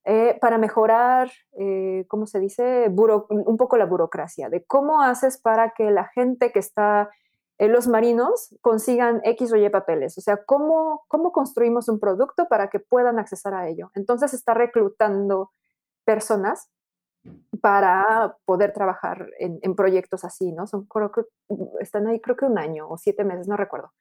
eh, 0.06 0.38
para 0.39 0.58
mejorar, 0.58 1.32
eh, 1.60 2.06
¿cómo 2.08 2.26
se 2.26 2.39
dice? 2.39 2.88
un 2.89 3.58
poco 3.58 3.78
la 3.78 3.86
burocracia, 3.86 4.50
de 4.50 4.63
cómo 4.63 5.02
haces 5.02 5.38
para 5.38 5.72
que 5.72 5.91
la 5.91 6.06
gente 6.06 6.52
que 6.52 6.60
está 6.60 7.10
eh, 7.60 7.67
los 7.67 7.88
marinos 7.88 8.56
consigan 8.62 9.22
X 9.24 9.54
o 9.54 9.58
Y 9.58 9.70
papeles. 9.70 10.17
O 10.17 10.22
sea, 10.22 10.38
¿cómo, 10.46 11.04
¿cómo 11.08 11.32
construimos 11.32 11.89
un 11.89 12.00
producto 12.00 12.48
para 12.48 12.70
que 12.70 12.80
puedan 12.80 13.20
acceder 13.20 13.54
a 13.54 13.67
ello? 13.67 13.91
Entonces 13.94 14.34
está 14.34 14.54
reclutando 14.54 15.52
personas 16.06 16.70
para 17.62 18.38
poder 18.46 18.74
trabajar 18.74 19.28
en, 19.38 19.76
proyectos 19.76 20.24
así, 20.24 20.52
¿no? 20.52 20.65
Son, 20.65 20.88
están 21.80 22.08
ahí 22.08 22.20
creo 22.20 22.36
que 22.36 22.46
un 22.46 22.58
año 22.58 22.89
o 22.89 22.98
siete 22.98 23.24
meses, 23.24 23.48
no 23.48 23.58
recuerdo. 23.58 23.91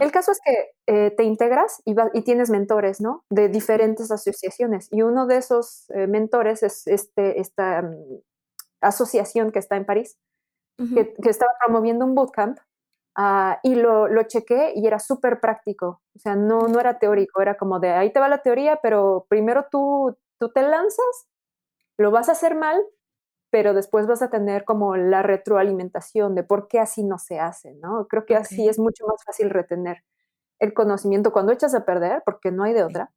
El 0.00 0.10
caso 0.10 0.32
es 0.32 0.40
que 0.44 0.70
eh, 0.86 1.10
te 1.10 1.24
integras 1.24 1.82
y, 1.84 1.94
y, 2.14 2.22
tienes 2.22 2.48
mentores, 2.48 3.00
¿no? 3.00 3.24
De 3.28 3.48
diferentes 3.48 4.10
asociaciones. 4.10 4.88
Y 4.90 5.02
uno 5.02 5.26
de 5.26 5.36
esos 5.36 5.90
eh, 5.90 6.06
mentores 6.06 6.62
es 6.62 6.86
este, 6.86 7.40
esta 7.40 7.82
mm, 7.82 8.20
asociación 8.80 9.52
que 9.52 9.58
está 9.58 9.76
en 9.76 9.84
París, 9.84 10.16
que, 10.78 11.14
que, 11.14 11.30
estaba 11.30 11.52
promoviendo 11.58 12.04
un 12.04 12.14
bootcamp 12.14 12.58
Ah, 13.18 13.60
y 13.62 13.76
lo, 13.76 14.08
lo, 14.08 14.24
chequé 14.24 14.74
y 14.76 14.86
era 14.86 14.98
súper 14.98 15.40
práctico, 15.40 16.02
o 16.14 16.18
sea, 16.18 16.36
no, 16.36 16.68
no 16.68 16.78
era 16.78 16.98
teórico, 16.98 17.40
era 17.40 17.56
como 17.56 17.80
de 17.80 17.88
ahí 17.90 18.12
te 18.12 18.20
va 18.20 18.28
la 18.28 18.42
teoría, 18.42 18.78
pero 18.82 19.24
primero 19.30 19.68
tú, 19.70 20.14
tú 20.38 20.50
te 20.52 20.60
lanzas, 20.60 21.26
lo 21.96 22.10
vas 22.10 22.28
a 22.28 22.32
hacer 22.32 22.54
mal, 22.54 22.78
pero 23.50 23.74
después 23.74 24.06
vas 24.06 24.22
a 24.22 24.30
tener 24.30 24.64
como 24.64 24.96
la 24.96 25.22
retroalimentación 25.22 26.34
de 26.34 26.42
por 26.42 26.68
qué 26.68 26.78
así 26.80 27.02
no 27.04 27.18
se 27.18 27.38
hace, 27.38 27.74
¿no? 27.74 28.06
Creo 28.08 28.26
que 28.26 28.36
así 28.36 28.68
es 28.68 28.78
mucho 28.78 29.06
más 29.06 29.24
fácil 29.24 29.50
retener 29.50 30.02
el 30.58 30.74
conocimiento 30.74 31.32
cuando 31.32 31.52
echas 31.52 31.74
a 31.74 31.84
perder, 31.84 32.22
porque 32.24 32.50
no 32.50 32.64
hay 32.64 32.72
de 32.72 32.84
otra. 32.84 33.12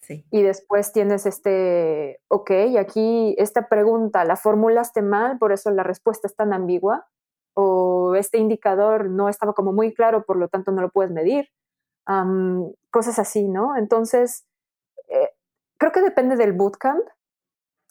Sí. 0.00 0.24
Y 0.30 0.42
después 0.42 0.92
tienes 0.92 1.26
este, 1.26 2.20
ok, 2.28 2.50
aquí 2.78 3.34
esta 3.38 3.68
pregunta 3.68 4.24
la 4.24 4.36
formulaste 4.36 5.02
mal, 5.02 5.38
por 5.38 5.52
eso 5.52 5.70
la 5.70 5.82
respuesta 5.82 6.28
es 6.28 6.36
tan 6.36 6.52
ambigua 6.52 7.06
o 7.54 8.14
este 8.14 8.38
indicador 8.38 9.10
no 9.10 9.28
estaba 9.28 9.52
como 9.52 9.72
muy 9.72 9.92
claro, 9.92 10.24
por 10.24 10.36
lo 10.36 10.48
tanto 10.48 10.70
no 10.70 10.80
lo 10.80 10.90
puedes 10.90 11.10
medir, 11.10 11.48
cosas 12.90 13.18
así, 13.18 13.48
¿no? 13.48 13.76
Entonces, 13.76 14.46
eh, 15.08 15.30
creo 15.78 15.92
que 15.92 16.00
depende 16.00 16.36
del 16.36 16.52
bootcamp. 16.52 17.04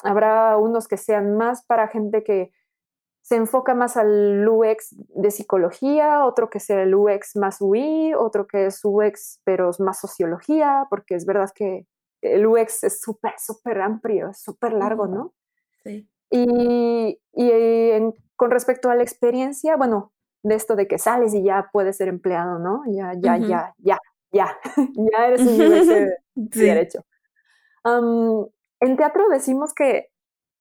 Habrá 0.03 0.57
unos 0.57 0.87
que 0.87 0.97
sean 0.97 1.37
más 1.37 1.65
para 1.65 1.87
gente 1.87 2.23
que 2.23 2.51
se 3.21 3.35
enfoca 3.35 3.75
más 3.75 3.97
al 3.97 4.47
UX 4.47 4.95
de 5.09 5.31
psicología, 5.31 6.23
otro 6.23 6.49
que 6.49 6.61
sea 6.61 6.83
el 6.83 6.95
UX 6.95 7.35
más 7.35 7.57
UI, 7.59 8.13
otro 8.13 8.47
que 8.47 8.67
es 8.67 8.79
UX 8.83 9.41
pero 9.43 9.69
es 9.69 9.81
más 9.81 9.99
sociología, 9.99 10.87
porque 10.89 11.15
es 11.15 11.25
verdad 11.25 11.49
que 11.53 11.85
el 12.21 12.45
UX 12.45 12.85
es 12.85 13.01
súper, 13.01 13.33
súper 13.37 13.81
amplio, 13.81 14.29
es 14.29 14.41
súper 14.41 14.73
largo, 14.73 15.07
¿no? 15.07 15.33
Sí. 15.83 16.07
Y, 16.31 17.19
y 17.33 18.13
con 18.37 18.51
respecto 18.51 18.89
a 18.89 18.95
la 18.95 19.03
experiencia, 19.03 19.75
bueno, 19.75 20.13
de 20.43 20.55
esto 20.55 20.75
de 20.75 20.87
que 20.87 20.97
sales 20.97 21.33
y 21.33 21.43
ya 21.43 21.69
puedes 21.71 21.97
ser 21.97 22.07
empleado, 22.07 22.59
¿no? 22.59 22.83
Ya, 22.87 23.13
ya, 23.13 23.37
ya, 23.37 23.75
ya, 23.77 23.99
ya, 24.31 24.57
ya 25.11 25.27
eres 25.27 25.41
un 25.41 25.61
UX 26.35 26.57
derecho. 26.57 27.03
En 28.79 28.97
teatro 28.97 29.29
decimos 29.29 29.73
que, 29.73 30.11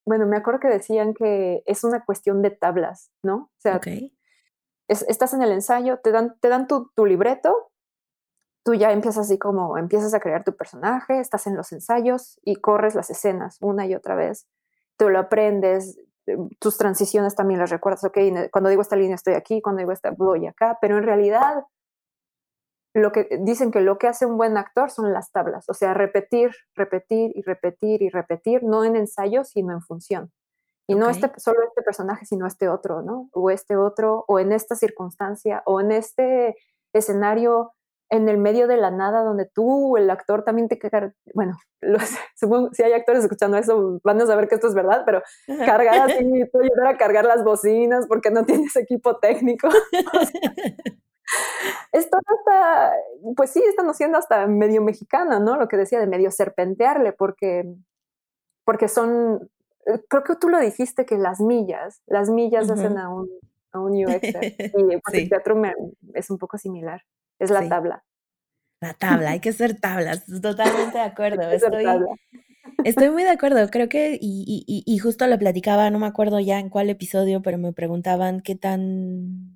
bueno, 0.07 0.27
me 0.27 0.37
acuerdo 0.37 0.61
que 0.61 0.69
decían 0.69 1.15
que 1.15 1.63
es 1.67 1.85
una 1.85 2.05
cuestión 2.05 2.43
de 2.43 2.51
tablas, 2.51 3.11
¿no? 3.23 3.37
O 3.37 3.61
sea, 3.61 3.81
estás 4.89 5.35
en 5.35 5.43
el 5.43 5.53
ensayo, 5.53 5.99
te 5.99 6.13
dan, 6.13 6.39
te 6.41 6.49
dan 6.49 6.67
tu, 6.67 6.91
tu 6.95 7.07
libreto, 7.07 7.73
tú 8.65 8.75
ya 8.75 8.93
empiezas 8.93 9.27
así 9.27 9.39
como, 9.39 9.79
empiezas 9.79 10.15
a 10.15 10.21
crear 10.21 10.45
tu 10.45 10.57
personaje, 10.57 11.21
estás 11.21 11.47
en 11.47 11.57
los 11.57 11.73
ensayos 11.73 12.41
y 12.43 12.57
corres 12.57 12.95
las 12.95 13.11
escenas 13.11 13.59
una 13.61 13.87
y 13.87 13.95
otra 13.95 14.15
vez 14.15 14.47
tú 14.97 15.09
lo 15.09 15.19
aprendes, 15.19 15.99
tus 16.59 16.77
transiciones 16.77 17.35
también 17.35 17.61
las 17.61 17.71
recuerdas, 17.71 18.05
ok, 18.05 18.19
cuando 18.51 18.71
digo 18.71 18.83
esta 18.83 18.97
línea 18.97 19.15
estoy 19.15 19.35
aquí, 19.35 19.61
cuando 19.63 19.81
digo 19.81 19.93
esta 19.93 20.11
voy 20.11 20.47
acá, 20.47 20.79
pero 20.81 20.99
en 20.99 21.05
realidad 21.05 21.65
lo 22.97 23.13
que 23.13 23.29
dicen 23.43 23.71
que 23.71 23.81
lo 23.81 23.99
que 23.99 24.07
hace 24.07 24.25
un 24.27 24.39
buen 24.39 24.57
actor 24.57 24.91
son 24.91 25.13
las 25.13 25.31
tablas, 25.31 25.69
o 25.69 25.75
sea, 25.75 25.93
repetir, 25.93 26.53
repetir 26.75 27.31
y 27.35 27.43
repetir 27.43 28.03
y 28.03 28.09
repetir, 28.09 28.63
no 28.63 28.85
en 28.85 28.97
ensayo, 28.97 29.45
sino 29.45 29.73
en 29.73 29.83
función. 29.83 30.33
Y 30.89 30.95
no 30.95 31.11
este, 31.11 31.31
solo 31.39 31.63
este 31.65 31.83
personaje, 31.83 32.25
sino 32.27 32.47
este 32.47 32.69
otro, 32.69 33.03
¿no? 33.03 33.29
O 33.33 33.51
este 33.51 33.77
otro, 33.77 34.25
o 34.29 34.39
en 34.39 34.53
esta 34.53 34.77
circunstancia, 34.77 35.63
o 35.67 35.81
en 35.81 35.91
este 35.91 36.57
escenario 36.93 37.73
en 38.09 38.29
el 38.29 38.39
medio 38.39 38.69
de 38.69 38.77
la 38.77 38.91
nada 38.91 39.25
donde 39.25 39.47
tú, 39.47 39.97
el 39.97 40.09
actor, 40.11 40.45
también 40.45 40.69
te 40.69 40.79
cargas, 40.79 41.13
bueno, 41.35 41.59
supongo, 42.37 42.71
si 42.73 42.83
hay 42.83 42.93
actores 42.93 43.25
escuchando 43.25 43.57
eso, 43.59 44.01
van 44.05 44.21
a 44.21 44.27
saber 44.27 44.49
que 44.49 44.55
esto 44.55 44.69
es 44.69 44.75
verdad, 44.75 45.03
pero 45.05 45.23
cargar 45.67 46.11
así, 46.11 46.25
tú 46.53 46.61
ayudar 46.61 46.95
a 46.95 46.97
cargar 46.97 47.25
las 47.25 47.45
bocinas 47.45 48.07
porque 48.07 48.31
no 48.31 48.45
tienes 48.45 48.77
equipo 48.77 49.19
técnico. 49.19 49.69
esto 51.93 52.19
hasta, 52.19 52.93
pues 53.37 53.51
sí, 53.51 53.63
esta 53.69 53.83
noción 53.83 54.15
hasta 54.15 54.47
medio 54.47 54.83
mexicana, 54.83 55.39
¿no? 55.39 55.57
Lo 55.57 55.69
que 55.69 55.77
decía 55.77 56.01
de 56.01 56.07
medio 56.07 56.31
serpentearle, 56.31 57.13
porque, 57.13 57.65
porque 58.65 58.89
son, 58.89 59.51
eh, 59.87 60.01
creo 60.09 60.25
que 60.25 60.37
tú 60.37 60.49
lo 60.49 60.59
dijiste, 60.59 61.07
que 61.07 61.17
las 61.17 61.41
millas, 61.41 62.03
las 62.07 62.29
millas 62.29 62.71
hacen 62.71 62.99
a 62.99 63.09
un, 63.09 63.29
a 63.73 63.81
un 63.81 63.93
UX, 63.93 64.23
y 64.79 64.97
pues, 64.99 65.15
el 65.15 65.29
teatro 65.29 65.61
es 66.15 66.31
un 66.31 66.39
poco 66.39 66.59
similar. 66.59 67.03
Es 67.39 67.51
la 67.51 67.69
tabla. 67.69 68.03
La 68.81 68.95
tabla, 68.95 69.31
hay 69.31 69.41
que 69.41 69.53
ser 69.53 69.79
tablas, 69.81 70.25
totalmente 70.27 70.99
de 70.99 71.05
acuerdo. 71.05 71.51
Estoy, 71.51 71.85
estoy 72.85 73.11
muy 73.11 73.23
de 73.23 73.31
acuerdo, 73.31 73.69
creo 73.71 73.89
que, 73.89 74.19
y, 74.21 74.65
y, 74.67 74.83
y, 74.87 74.99
justo 74.99 75.27
lo 75.27 75.39
platicaba, 75.39 75.91
no 75.91 75.99
me 75.99 76.07
acuerdo 76.07 76.41
ya 76.41 76.59
en 76.59 76.69
cuál 76.69 76.91
episodio, 76.91 77.43
pero 77.43 77.59
me 77.59 77.73
preguntaban 77.73 78.41
qué 78.41 78.55
tan, 78.55 79.56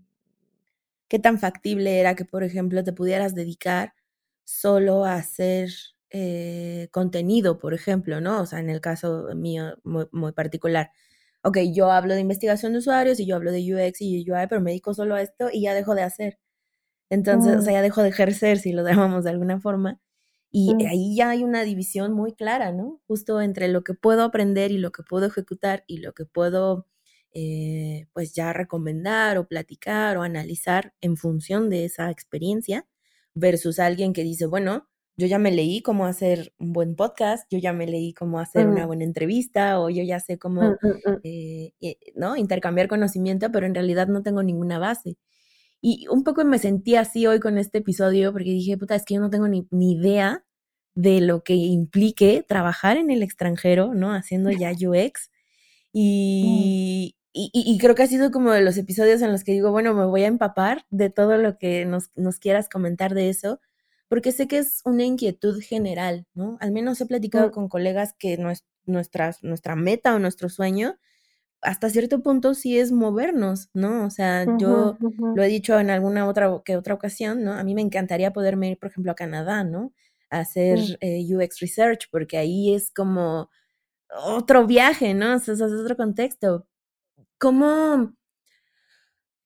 qué 1.10 1.18
tan 1.18 1.38
factible 1.38 2.00
era 2.00 2.14
que, 2.14 2.24
por 2.24 2.44
ejemplo, 2.44 2.84
te 2.84 2.94
pudieras 2.94 3.34
dedicar 3.34 3.94
solo 4.44 5.04
a 5.04 5.16
hacer 5.16 5.70
eh, 6.10 6.88
contenido, 6.92 7.58
por 7.58 7.74
ejemplo, 7.74 8.20
¿no? 8.20 8.40
O 8.40 8.46
sea, 8.46 8.60
en 8.60 8.70
el 8.70 8.80
caso 8.80 9.26
mío 9.34 9.76
muy, 9.84 10.06
muy, 10.12 10.32
particular. 10.32 10.90
Ok, 11.42 11.58
yo 11.74 11.90
hablo 11.90 12.14
de 12.14 12.20
investigación 12.20 12.72
de 12.72 12.78
usuarios 12.78 13.20
y 13.20 13.26
yo 13.26 13.36
hablo 13.36 13.52
de 13.52 13.60
UX 13.60 14.00
y 14.00 14.30
UI, 14.30 14.46
pero 14.48 14.60
me 14.60 14.70
dedico 14.70 14.94
solo 14.94 15.16
a 15.16 15.22
esto 15.22 15.48
y 15.52 15.62
ya 15.62 15.74
dejo 15.74 15.94
de 15.94 16.02
hacer. 16.02 16.38
Entonces, 17.10 17.56
o 17.56 17.62
sea, 17.62 17.72
mm. 17.72 17.74
ya 17.74 17.82
dejo 17.82 18.02
de 18.02 18.10
ejercer, 18.10 18.58
si 18.58 18.72
lo 18.72 18.84
llamamos 18.86 19.24
de 19.24 19.30
alguna 19.30 19.60
forma. 19.60 20.00
Y 20.52 20.74
mm. 20.74 20.86
ahí 20.88 21.16
ya 21.16 21.30
hay 21.30 21.42
una 21.44 21.62
división 21.64 22.12
muy 22.12 22.34
clara, 22.34 22.72
¿no? 22.72 23.00
Justo 23.08 23.40
entre 23.40 23.68
lo 23.68 23.82
que 23.82 23.94
puedo 23.94 24.22
aprender 24.24 24.70
y 24.70 24.78
lo 24.78 24.92
que 24.92 25.02
puedo 25.02 25.26
ejecutar 25.26 25.84
y 25.88 25.98
lo 25.98 26.12
que 26.12 26.24
puedo, 26.24 26.86
eh, 27.32 28.06
pues 28.12 28.34
ya 28.34 28.52
recomendar 28.52 29.38
o 29.38 29.46
platicar 29.46 30.16
o 30.16 30.22
analizar 30.22 30.94
en 31.00 31.16
función 31.16 31.70
de 31.70 31.84
esa 31.84 32.10
experiencia 32.10 32.86
versus 33.34 33.78
alguien 33.78 34.12
que 34.12 34.24
dice, 34.24 34.46
bueno, 34.46 34.88
yo 35.16 35.26
ya 35.26 35.38
me 35.38 35.52
leí 35.52 35.82
cómo 35.82 36.06
hacer 36.06 36.54
un 36.58 36.72
buen 36.72 36.96
podcast, 36.96 37.46
yo 37.50 37.58
ya 37.58 37.72
me 37.72 37.86
leí 37.86 38.14
cómo 38.14 38.40
hacer 38.40 38.66
una 38.66 38.84
mm. 38.84 38.86
buena 38.86 39.04
entrevista 39.04 39.78
o 39.78 39.90
yo 39.90 40.02
ya 40.02 40.18
sé 40.18 40.38
cómo, 40.38 40.76
eh, 41.22 41.72
eh, 41.80 41.98
¿no? 42.14 42.36
Intercambiar 42.36 42.88
conocimiento, 42.88 43.52
pero 43.52 43.66
en 43.66 43.74
realidad 43.74 44.08
no 44.08 44.22
tengo 44.22 44.42
ninguna 44.42 44.78
base. 44.78 45.18
Y 45.82 46.06
un 46.08 46.24
poco 46.24 46.44
me 46.44 46.58
sentí 46.58 46.96
así 46.96 47.26
hoy 47.26 47.38
con 47.38 47.58
este 47.58 47.78
episodio 47.78 48.32
porque 48.32 48.50
dije, 48.50 48.78
puta, 48.78 48.94
es 48.94 49.04
que 49.04 49.14
yo 49.14 49.20
no 49.20 49.30
tengo 49.30 49.46
ni, 49.48 49.66
idea 49.70 50.44
de 50.94 51.20
lo 51.20 51.42
que 51.44 51.54
implique 51.54 52.44
trabajar 52.46 52.96
en 52.96 53.10
el 53.10 53.22
extranjero, 53.22 53.94
¿no? 53.94 54.12
Haciendo 54.14 54.50
ya 54.50 54.72
UX. 54.88 55.30
Mm. 55.92 57.19
Y, 57.32 57.50
y, 57.52 57.78
creo 57.78 57.94
que 57.94 58.02
ha 58.02 58.08
sido 58.08 58.32
como 58.32 58.50
de 58.50 58.60
los 58.60 58.76
episodios 58.76 59.22
en 59.22 59.30
los 59.30 59.44
que 59.44 59.52
digo, 59.52 59.70
bueno, 59.70 59.94
me 59.94 60.04
voy 60.04 60.24
a 60.24 60.26
empapar 60.26 60.84
de 60.90 61.10
todo 61.10 61.36
lo 61.36 61.58
que 61.58 61.86
nos, 61.86 62.10
nos 62.16 62.40
quieras 62.40 62.68
comentar 62.68 63.14
de 63.14 63.28
eso, 63.28 63.60
porque 64.08 64.32
sé 64.32 64.48
que 64.48 64.58
es 64.58 64.80
una 64.84 65.04
inquietud 65.04 65.60
general, 65.62 66.26
¿no? 66.34 66.58
Al 66.60 66.72
menos 66.72 67.00
he 67.00 67.06
platicado 67.06 67.52
con 67.52 67.68
colegas 67.68 68.14
que 68.18 68.36
nuestra, 68.84 69.36
nuestra 69.42 69.76
meta 69.76 70.14
o 70.14 70.18
nuestro 70.18 70.48
sueño 70.48 70.96
hasta 71.62 71.90
cierto 71.90 72.22
punto 72.22 72.54
sí 72.54 72.78
es 72.78 72.92
movernos, 72.92 73.68
¿no? 73.74 74.06
O 74.06 74.10
sea, 74.10 74.46
yo 74.58 74.96
lo 75.00 75.42
he 75.42 75.48
dicho 75.48 75.78
en 75.78 75.90
alguna 75.90 76.26
otra 76.26 76.62
que 76.64 76.76
otra 76.76 76.94
ocasión, 76.94 77.44
¿no? 77.44 77.52
A 77.52 77.64
mí 77.64 77.74
me 77.74 77.82
encantaría 77.82 78.32
poderme 78.32 78.70
ir, 78.70 78.78
por 78.78 78.90
ejemplo, 78.90 79.12
a 79.12 79.14
Canadá, 79.14 79.64
¿no? 79.64 79.92
A 80.30 80.40
hacer 80.40 80.78
eh, 81.00 81.22
UX 81.34 81.60
Research, 81.60 82.08
porque 82.10 82.38
ahí 82.38 82.74
es 82.74 82.90
como 82.90 83.50
otro 84.24 84.66
viaje, 84.66 85.14
¿no? 85.14 85.36
O 85.36 85.38
sea, 85.38 85.54
es 85.54 85.60
otro 85.60 85.96
contexto. 85.96 86.66
¿Cómo, 87.40 88.14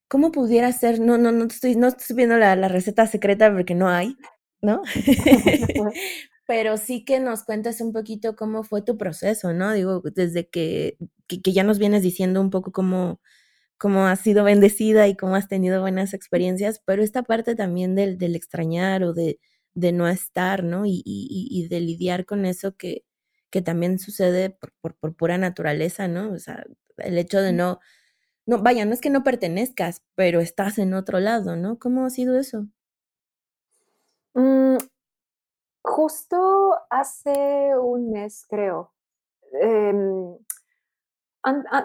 cómo 0.09 0.33
pudiera 0.33 0.73
ser? 0.73 1.01
No, 1.01 1.17
no, 1.17 1.33
no 1.33 1.45
estoy, 1.45 1.77
no 1.77 1.89
estoy 1.89 2.17
viendo 2.17 2.37
la, 2.37 2.57
la 2.57 2.69
receta 2.69 3.07
secreta 3.07 3.53
porque 3.53 3.75
no 3.75 3.89
hay, 3.89 4.17
¿no? 4.61 4.83
pero 6.47 6.77
sí 6.77 7.05
que 7.05 7.21
nos 7.21 7.45
cuentes 7.45 7.81
un 7.81 7.93
poquito 7.93 8.37
cómo 8.37 8.65
fue 8.65 8.83
tu 8.83 8.99
proceso, 8.99 9.53
¿no? 9.53 9.73
Digo, 9.73 10.03
desde 10.15 10.49
que, 10.49 10.99
que, 11.29 11.53
ya 11.53 11.65
nos 11.65 11.79
vienes 11.79 12.03
diciendo 12.03 12.41
un 12.41 12.51
poco 12.51 12.73
cómo, 12.73 13.21
cómo 13.79 14.07
has 14.07 14.21
sido 14.21 14.45
bendecida 14.45 15.09
y 15.09 15.17
cómo 15.17 15.37
has 15.37 15.49
tenido 15.49 15.81
buenas 15.81 16.15
experiencias, 16.15 16.83
pero 16.85 17.03
esta 17.03 17.23
parte 17.23 17.57
también 17.57 17.95
del, 17.95 18.19
del 18.19 18.37
extrañar 18.37 19.05
o 19.05 19.15
de, 19.15 19.39
de, 19.75 19.93
no 19.93 20.09
estar, 20.09 20.65
¿no? 20.65 20.87
Y, 20.87 21.03
y, 21.05 21.49
y, 21.51 21.69
de 21.69 21.81
lidiar 21.81 22.27
con 22.27 22.47
eso 22.47 22.77
que, 22.77 23.05
que 23.51 23.63
también 23.63 23.99
sucede 23.99 24.51
por, 24.51 24.95
por, 24.97 25.17
pura 25.17 25.39
naturaleza, 25.39 26.09
¿no? 26.09 26.33
O 26.33 26.39
sea, 26.39 26.65
el 26.99 27.19
hecho 27.19 27.41
de 27.41 27.53
no, 27.53 27.81
no, 28.47 28.59
vaya, 28.59 28.85
no 28.85 28.93
es 28.93 29.01
que 29.01 29.11
no 29.11 29.25
pertenezcas, 29.25 30.03
pero 30.15 30.41
estás 30.41 30.79
en 30.79 30.95
otro 30.95 31.21
lado, 31.21 31.57
¿no? 31.57 31.79
¿Cómo 31.79 32.05
ha 32.07 32.11
sido 32.11 32.39
eso? 32.39 32.67
Mm, 34.35 34.79
Justo 35.85 36.79
hace 36.89 37.77
un 37.79 38.11
mes, 38.11 38.47
creo. 38.49 38.95
Em, 39.61 40.35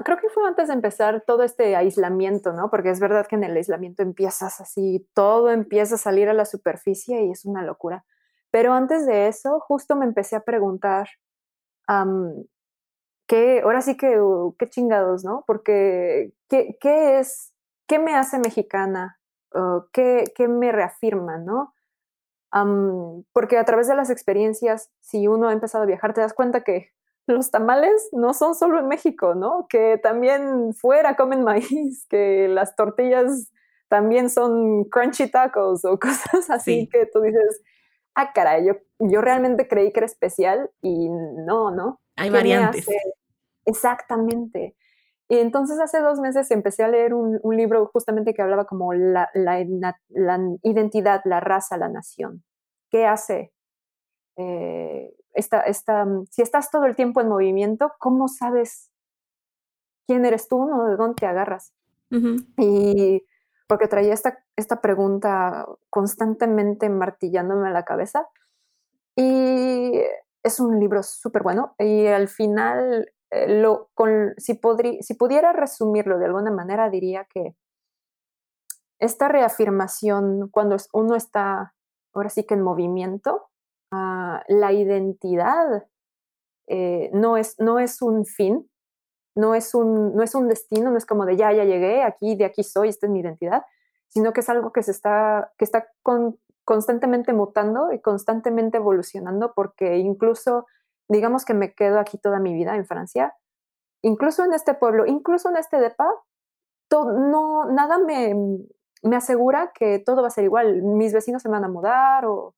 creo 0.05 0.17
que 0.17 0.29
fue 0.29 0.47
antes 0.47 0.69
de 0.69 0.73
empezar 0.73 1.21
todo 1.27 1.43
este 1.43 1.75
aislamiento, 1.75 2.53
¿no? 2.53 2.69
Porque 2.69 2.91
es 2.91 3.01
verdad 3.01 3.27
que 3.27 3.35
en 3.35 3.43
el 3.43 3.57
aislamiento 3.57 4.01
empiezas 4.01 4.61
así, 4.61 5.05
todo 5.13 5.51
empieza 5.51 5.95
a 5.95 5.97
salir 5.97 6.29
a 6.29 6.33
la 6.33 6.45
superficie 6.45 7.25
y 7.25 7.31
es 7.31 7.43
una 7.43 7.61
locura. 7.61 8.05
Pero 8.51 8.71
antes 8.71 9.05
de 9.05 9.27
eso, 9.27 9.59
justo 9.59 9.97
me 9.97 10.05
empecé 10.05 10.37
a 10.37 10.45
preguntar, 10.45 11.09
¿qué, 13.29 13.61
ahora 13.63 13.81
sí 13.81 13.95
que, 13.95 14.19
uh, 14.19 14.55
qué 14.57 14.67
chingados, 14.67 15.23
¿no? 15.23 15.43
Porque, 15.47 16.33
¿qué, 16.49 16.77
qué 16.81 17.19
es, 17.19 17.53
qué 17.87 17.99
me 17.99 18.15
hace 18.15 18.39
mexicana? 18.39 19.19
¿qué, 19.93 20.25
¿Qué 20.35 20.47
me 20.47 20.71
reafirma, 20.71 21.37
no? 21.37 21.73
porque 23.31 23.59
a 23.59 23.63
través 23.63 23.87
de 23.87 23.95
las 23.95 24.09
experiencias, 24.09 24.89
si 25.01 25.27
uno 25.27 25.49
ha 25.49 25.53
empezado 25.53 25.83
a 25.83 25.87
viajar, 25.87 26.15
te 26.15 26.21
das 26.21 26.33
cuenta 26.33 26.63
que 26.63 26.89
los 27.27 27.51
tamales 27.51 28.09
no 28.11 28.33
son 28.33 28.55
solo 28.55 28.79
en 28.79 28.87
México, 28.87 29.35
¿no? 29.35 29.67
Que 29.69 29.99
también 30.01 30.73
fuera 30.73 31.15
comen 31.15 31.43
maíz, 31.43 32.07
que 32.09 32.47
las 32.47 32.75
tortillas 32.75 33.51
también 33.87 34.29
son 34.31 34.85
crunchy 34.85 35.29
tacos 35.29 35.85
o 35.85 35.99
cosas 35.99 36.49
así 36.49 36.89
que 36.89 37.05
tú 37.05 37.21
dices, 37.21 37.61
ah, 38.15 38.33
caray, 38.33 38.65
yo, 38.65 38.73
yo 38.99 39.21
realmente 39.21 39.67
creí 39.67 39.91
que 39.91 39.99
era 39.99 40.07
especial 40.07 40.71
y 40.81 41.09
no, 41.09 41.69
¿no? 41.69 42.01
Hay 42.15 42.31
variantes. 42.31 42.87
Exactamente. 43.69 44.75
Y 45.27 45.37
entonces 45.37 45.79
hace 45.79 46.01
dos 46.01 46.19
meses 46.19 46.49
empecé 46.49 46.83
a 46.83 46.87
leer 46.87 47.13
un, 47.13 47.39
libro 47.55 47.85
justamente 47.93 48.33
que 48.33 48.41
hablaba 48.41 48.65
como 48.65 48.93
la, 48.93 49.29
la, 49.35 49.59
identidad, 50.63 51.21
la 51.23 51.39
raza, 51.39 51.77
la 51.77 51.87
nación. 51.87 52.43
¿Qué 52.89 53.05
hace? 53.05 53.53
Eh, 54.37 55.13
esta, 55.33 55.61
esta, 55.61 56.07
si 56.31 56.41
estás 56.41 56.71
todo 56.71 56.85
el 56.85 56.95
tiempo 56.95 57.21
en 57.21 57.29
movimiento, 57.29 57.91
¿cómo 57.99 58.27
sabes 58.27 58.89
quién 60.07 60.25
eres 60.25 60.47
tú 60.47 60.61
o 60.61 60.85
de 60.85 60.95
dónde 60.95 61.15
te 61.15 61.27
agarras? 61.27 61.73
Y 62.57 63.23
porque 63.67 63.87
traía 63.87 64.15
esta, 64.15 64.43
esta 64.55 64.81
pregunta 64.81 65.67
constantemente 65.91 66.89
martillándome 66.89 67.67
a 67.67 67.71
la 67.71 67.85
cabeza. 67.85 68.27
Y 69.15 69.91
es 70.41 70.59
un 70.59 70.79
libro 70.79 71.03
súper 71.03 71.43
bueno. 71.43 71.75
Y 71.77 72.07
al 72.07 72.29
final 72.29 73.13
eh, 73.31 73.61
lo, 73.61 73.89
con, 73.93 74.33
si, 74.37 74.59
si 75.01 75.13
pudiera 75.15 75.53
resumirlo 75.53 76.17
de 76.17 76.25
alguna 76.25 76.51
manera, 76.51 76.89
diría 76.89 77.25
que 77.25 77.55
esta 78.99 79.27
reafirmación, 79.27 80.49
cuando 80.49 80.77
uno 80.93 81.15
está 81.15 81.73
ahora 82.13 82.29
sí 82.29 82.43
que 82.43 82.55
en 82.55 82.61
movimiento, 82.61 83.49
ah, 83.91 84.43
la 84.47 84.73
identidad 84.73 85.87
eh, 86.67 87.09
no, 87.13 87.37
es, 87.37 87.55
no 87.59 87.79
es 87.79 88.01
un 88.01 88.25
fin, 88.25 88.69
no 89.35 89.55
es 89.55 89.73
un, 89.73 90.15
no 90.15 90.23
es 90.23 90.35
un 90.35 90.47
destino, 90.47 90.91
no 90.91 90.97
es 90.97 91.05
como 91.05 91.25
de 91.25 91.37
ya, 91.37 91.51
ya 91.53 91.63
llegué, 91.63 92.03
aquí, 92.03 92.35
de 92.35 92.45
aquí 92.45 92.63
soy, 92.63 92.89
esta 92.89 93.07
es 93.07 93.11
mi 93.11 93.21
identidad, 93.21 93.63
sino 94.09 94.33
que 94.33 94.41
es 94.41 94.49
algo 94.49 94.71
que 94.73 94.83
se 94.83 94.91
está, 94.91 95.51
que 95.57 95.65
está 95.65 95.87
constantemente 96.65 97.31
mutando 97.33 97.93
y 97.93 98.01
constantemente 98.01 98.77
evolucionando, 98.77 99.53
porque 99.55 99.97
incluso 99.97 100.65
digamos 101.09 101.43
que 101.43 101.53
me 101.53 101.73
quedo 101.73 101.99
aquí 101.99 102.17
toda 102.17 102.39
mi 102.39 102.53
vida 102.53 102.75
en 102.75 102.85
Francia, 102.85 103.33
incluso 104.01 104.45
en 104.45 104.53
este 104.53 104.73
pueblo, 104.73 105.05
incluso 105.05 105.49
en 105.49 105.57
este 105.57 105.79
DEPA, 105.79 106.09
no, 106.91 107.65
nada 107.65 107.97
me, 107.97 108.33
me 109.03 109.15
asegura 109.15 109.71
que 109.73 109.99
todo 109.99 110.21
va 110.21 110.29
a 110.29 110.31
ser 110.31 110.43
igual. 110.43 110.81
Mis 110.81 111.13
vecinos 111.13 111.41
se 111.41 111.49
van 111.49 111.63
a 111.63 111.69
mudar 111.69 112.25
o 112.25 112.55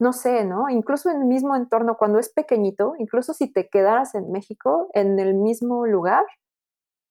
no 0.00 0.12
sé, 0.12 0.44
¿no? 0.44 0.68
Incluso 0.68 1.10
en 1.10 1.22
el 1.22 1.26
mismo 1.26 1.54
entorno, 1.54 1.96
cuando 1.96 2.18
es 2.18 2.28
pequeñito, 2.28 2.94
incluso 2.98 3.32
si 3.32 3.52
te 3.52 3.68
quedaras 3.68 4.14
en 4.14 4.32
México, 4.32 4.90
en 4.92 5.18
el 5.18 5.34
mismo 5.34 5.86
lugar, 5.86 6.24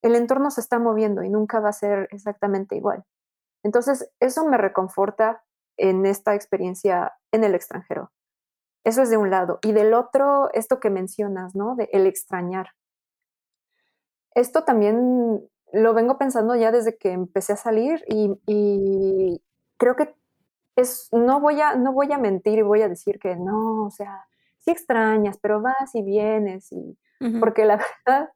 el 0.02 0.16
entorno 0.16 0.52
se 0.52 0.62
está 0.62 0.80
moviendo 0.80 1.24
y 1.24 1.30
nunca 1.30 1.60
va 1.60 1.70
a 1.70 1.74
ser 1.74 2.10
exactamente 2.12 2.76
igual. 2.76 3.06
Entonces, 3.64 4.12
eso 4.20 4.46
me 4.46 4.58
reconforta 4.58 5.44
en 5.78 6.06
esta 6.06 6.36
experiencia 6.36 7.14
en 7.32 7.46
el 7.46 7.56
extranjero. 7.56 8.12
Eso 8.84 9.02
es 9.02 9.10
de 9.10 9.18
un 9.18 9.30
lado. 9.30 9.60
Y 9.64 9.72
del 9.72 9.94
otro, 9.94 10.50
esto 10.54 10.80
que 10.80 10.90
mencionas, 10.90 11.56
¿no? 11.56 11.76
De 11.76 11.90
el 11.94 12.06
extrañar. 12.06 12.70
Esto 14.36 14.64
también 14.64 15.42
lo 15.72 15.94
vengo 15.94 16.18
pensando 16.18 16.56
ya 16.56 16.72
desde 16.72 16.98
que 16.98 17.12
empecé 17.12 17.54
a 17.54 17.58
salir 17.58 18.04
y, 18.08 19.42
creo 19.78 19.96
que 19.96 20.14
es, 20.76 21.10
no 21.12 21.40
voy, 21.40 21.62
a, 21.62 21.76
no 21.76 21.94
voy 21.94 22.12
a 22.12 22.18
mentir 22.18 22.60
y 22.60 22.62
voy 22.62 22.82
a 22.82 22.90
decir 22.90 23.20
que 23.20 23.36
no, 23.36 23.86
o 23.86 23.92
sea, 23.92 24.26
sí 24.60 24.72
extrañas, 24.72 25.38
pero 25.42 25.62
vas 25.62 25.94
y 25.94 26.02
vienes, 26.02 26.72
y, 26.72 26.98
porque 27.40 27.66
la 27.66 27.78
verdad 28.06 28.30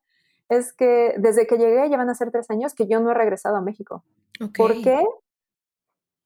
es 0.49 0.73
que 0.73 1.15
desde 1.17 1.47
que 1.47 1.57
llegué 1.57 1.89
ya 1.89 1.97
van 1.97 2.09
a 2.09 2.15
ser 2.15 2.31
tres 2.31 2.49
años 2.49 2.73
que 2.73 2.87
yo 2.87 2.99
no 2.99 3.11
he 3.11 3.13
regresado 3.13 3.55
a 3.55 3.61
México. 3.61 4.03
¿Por 4.55 4.73
qué? 4.81 5.01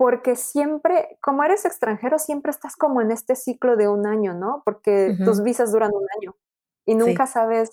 Porque 0.01 0.35
siempre, 0.35 1.19
como 1.21 1.43
eres 1.43 1.63
extranjero, 1.63 2.17
siempre 2.17 2.49
estás 2.49 2.75
como 2.75 3.01
en 3.01 3.11
este 3.11 3.35
ciclo 3.35 3.75
de 3.75 3.87
un 3.87 4.07
año, 4.07 4.33
¿no? 4.33 4.63
Porque 4.65 5.15
tus 5.23 5.43
visas 5.43 5.71
duran 5.71 5.91
un 5.93 6.07
año 6.17 6.35
y 6.87 6.95
nunca 6.95 7.27
sabes 7.27 7.69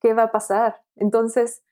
qué 0.00 0.14
va 0.14 0.22
a 0.22 0.30
pasar. 0.30 0.80
Entonces, 0.94 1.64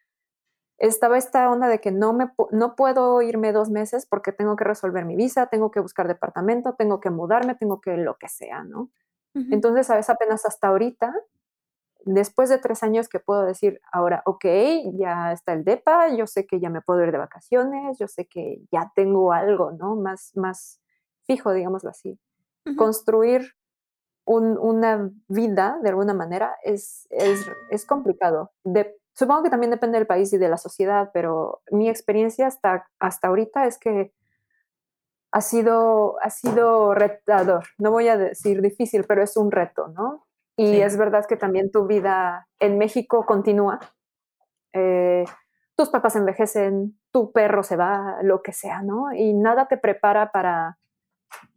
estaba 0.79 1.17
esta 1.17 1.49
onda 1.49 1.69
de 1.69 1.81
que 1.81 1.93
no, 1.93 2.13
me, 2.15 2.33
no 2.51 2.75
puedo 2.75 3.23
irme 3.23 3.53
dos 3.53 3.71
meses 3.71 4.07
porque 4.07 4.33
tengo 4.33 4.57
que 4.57 4.65
resolver 4.65 5.05
mi 5.05 5.15
visa, 5.15 5.47
tengo 5.47 5.71
que 5.71 5.79
buscar 5.79 6.09
departamento, 6.09 6.75
tengo 6.75 6.99
que 6.99 7.11
mudarme, 7.11 7.55
tengo 7.55 7.81
que 7.81 7.97
lo 7.97 8.17
que 8.17 8.27
sea, 8.29 8.65
¿no? 8.65 8.91
Entonces, 9.35 9.89
a 9.89 9.95
veces 9.95 10.11
apenas 10.11 10.45
hasta 10.47 10.67
ahorita, 10.67 11.15
después 12.07 12.49
de 12.49 12.59
tres 12.59 12.83
años 12.83 13.09
que 13.09 13.21
puedo 13.21 13.45
decir 13.45 13.81
ahora, 13.93 14.23
ok, 14.25 14.45
ya 14.95 15.33
está 15.33 15.53
el 15.53 15.65
DEPA, 15.65 16.15
yo 16.17 16.27
sé 16.27 16.47
que 16.47 16.61
ya 16.61 16.71
me 16.71 16.81
puedo 16.81 17.03
ir 17.05 17.13
de 17.13 17.19
vacaciones, 17.19 17.99
yo 17.99 18.09
sé 18.09 18.27
que 18.27 18.63
ya 18.73 18.91
tengo 18.95 19.33
algo, 19.33 19.73
¿no? 19.73 19.97
Más, 19.97 20.33
más 20.35 20.81
fijo, 21.27 21.53
digámoslo 21.53 21.91
así. 21.91 22.19
Construir 22.77 23.55
una 24.25 25.11
vida 25.29 25.79
de 25.83 25.89
alguna 25.91 26.15
manera 26.15 26.57
es, 26.65 27.07
es, 27.11 27.47
es 27.71 27.87
complicado. 27.87 28.51
De, 28.65 28.97
Supongo 29.17 29.45
que 29.45 29.51
también 29.51 29.71
depende 29.71 29.97
del 29.97 30.07
país 30.07 30.31
y 30.35 30.37
de 30.37 30.51
la 30.51 30.59
sociedad, 30.59 31.11
pero 31.15 31.63
mi 31.71 31.89
experiencia 31.89 32.47
hasta, 32.47 32.87
hasta 32.99 33.29
ahorita 33.29 33.67
es 33.67 33.79
que 33.79 34.13
ha 35.33 35.41
sido, 35.41 36.17
ha 36.23 36.29
sido 36.29 36.93
retador. 36.93 37.65
No 37.79 37.91
voy 37.91 38.09
a 38.09 38.19
decir 38.19 38.61
difícil, 38.61 39.05
pero 39.05 39.23
es 39.23 39.39
un 39.39 39.51
reto, 39.51 39.89
¿no? 39.89 40.26
Y 40.57 40.81
es 40.81 40.97
verdad 40.97 41.27
que 41.27 41.37
también 41.37 41.71
tu 41.71 41.87
vida 41.87 42.49
en 42.59 42.79
México 42.79 43.27
continúa. 43.27 43.79
Eh, 44.73 45.25
tus 45.77 45.91
papás 45.91 46.17
envejecen, 46.17 46.99
tu 47.13 47.33
perro 47.33 47.63
se 47.63 47.77
va, 47.77 48.19
lo 48.23 48.43
que 48.43 48.53
sea, 48.53 48.83
¿no? 48.83 49.13
Y 49.13 49.35
nada 49.35 49.69
te 49.69 49.77
prepara 49.77 50.33
para, 50.33 50.79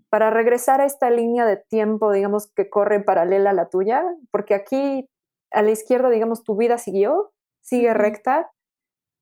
para 0.10 0.30
regresar 0.30 0.82
a 0.82 0.86
esta 0.86 1.10
línea 1.10 1.46
de 1.46 1.58
tiempo, 1.58 2.12
digamos, 2.12 2.52
que 2.54 2.70
corre 2.70 3.00
paralela 3.00 3.52
a 3.52 3.54
la 3.54 3.70
tuya, 3.70 4.04
porque 4.32 4.54
aquí 4.54 5.10
a 5.52 5.62
la 5.62 5.72
izquierda, 5.72 6.10
digamos, 6.10 6.44
tu 6.44 6.58
vida 6.58 6.78
siguió 6.78 7.32
sigue 7.62 7.94
recta 7.94 8.52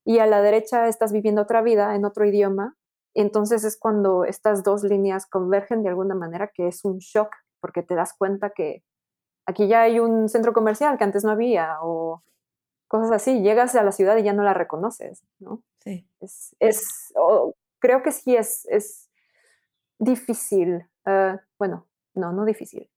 y 0.05 0.19
a 0.19 0.25
la 0.25 0.41
derecha 0.41 0.87
estás 0.87 1.11
viviendo 1.11 1.41
otra 1.41 1.61
vida 1.61 1.95
en 1.95 2.05
otro 2.05 2.25
idioma. 2.25 2.75
Entonces 3.13 3.63
es 3.63 3.77
cuando 3.77 4.23
estas 4.23 4.63
dos 4.63 4.83
líneas 4.83 5.25
convergen 5.25 5.83
de 5.83 5.89
alguna 5.89 6.15
manera 6.15 6.51
que 6.53 6.67
es 6.67 6.85
un 6.85 6.99
shock 6.99 7.29
porque 7.59 7.83
te 7.83 7.95
das 7.95 8.13
cuenta 8.17 8.51
que 8.51 8.83
aquí 9.47 9.67
ya 9.67 9.81
hay 9.81 9.99
un 9.99 10.29
centro 10.29 10.53
comercial 10.53 10.97
que 10.99 11.03
antes 11.03 11.23
no 11.23 11.31
había 11.31 11.77
o 11.81 12.21
cosas 12.87 13.11
así. 13.11 13.41
Llegas 13.41 13.75
a 13.75 13.83
la 13.83 13.91
ciudad 13.91 14.15
y 14.17 14.23
ya 14.23 14.33
no 14.33 14.43
la 14.43 14.53
reconoces, 14.53 15.23
¿no? 15.39 15.63
Sí. 15.79 16.07
Es, 16.19 16.55
es 16.59 17.13
creo 17.79 18.03
que 18.03 18.11
sí 18.11 18.35
es, 18.35 18.65
es 18.65 19.09
difícil. 19.97 20.85
Ah, 21.05 21.41
bueno, 21.57 21.87
no, 22.13 22.31
no 22.31 22.45
difícil. 22.45 22.87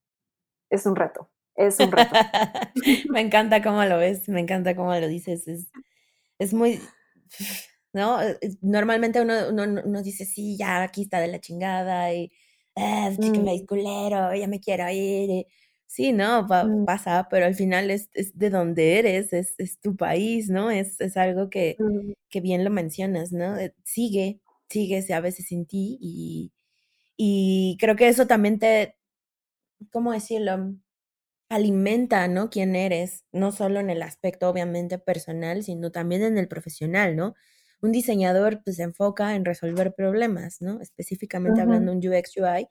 Es 0.68 0.84
un 0.84 0.96
reto 0.96 1.30
es 1.66 1.78
un 1.78 1.92
reto. 1.92 2.10
me 3.10 3.20
encanta 3.20 3.62
cómo 3.62 3.84
lo 3.84 3.98
ves, 3.98 4.28
me 4.28 4.40
encanta 4.40 4.74
cómo 4.74 4.94
lo 4.94 5.08
dices. 5.08 5.46
Es, 5.46 5.68
es 6.38 6.54
muy, 6.54 6.80
¿no? 7.92 8.18
Normalmente 8.60 9.20
uno, 9.20 9.48
uno, 9.50 10.02
dice, 10.02 10.24
sí, 10.24 10.56
ya 10.56 10.82
aquí 10.82 11.02
está 11.02 11.20
de 11.20 11.28
la 11.28 11.40
chingada 11.40 12.12
y, 12.14 12.32
ah, 12.76 13.10
mm. 13.16 13.66
culero, 13.66 14.34
ya 14.34 14.46
me 14.46 14.60
quiero 14.60 14.88
ir. 14.90 15.46
Sí, 15.92 16.12
no, 16.12 16.44
mm. 16.44 16.84
pasa, 16.84 17.26
pero 17.28 17.46
al 17.46 17.56
final 17.56 17.90
es, 17.90 18.10
es 18.14 18.38
de 18.38 18.48
donde 18.48 19.00
eres, 19.00 19.32
es, 19.32 19.56
es, 19.58 19.80
tu 19.80 19.96
país, 19.96 20.48
¿no? 20.48 20.70
Es, 20.70 21.00
es 21.00 21.16
algo 21.16 21.50
que, 21.50 21.74
mm. 21.80 22.12
que 22.28 22.40
bien 22.40 22.62
lo 22.62 22.70
mencionas, 22.70 23.32
¿no? 23.32 23.56
Eh, 23.58 23.74
sigue, 23.82 24.40
sigue 24.68 25.04
a 25.12 25.20
veces 25.20 25.46
sin 25.46 25.66
ti 25.66 25.98
y, 26.00 26.52
y 27.16 27.76
creo 27.80 27.96
que 27.96 28.08
eso 28.08 28.28
también 28.28 28.60
te, 28.60 28.96
¿cómo 29.90 30.12
decirlo? 30.12 30.74
alimenta, 31.50 32.28
¿no? 32.28 32.50
Quién 32.50 32.76
eres, 32.76 33.24
no 33.32 33.52
solo 33.52 33.80
en 33.80 33.90
el 33.90 34.02
aspecto 34.02 34.48
obviamente 34.48 34.98
personal, 35.00 35.64
sino 35.64 35.90
también 35.90 36.22
en 36.22 36.38
el 36.38 36.46
profesional, 36.48 37.16
¿no? 37.16 37.34
Un 37.82 37.92
diseñador 37.92 38.62
pues 38.64 38.76
se 38.76 38.84
enfoca 38.84 39.34
en 39.34 39.44
resolver 39.44 39.94
problemas, 39.94 40.60
¿no? 40.62 40.80
Específicamente 40.80 41.60
hablando 41.60 41.92
un 41.92 41.98
UX 41.98 42.36
UI, 42.36 42.68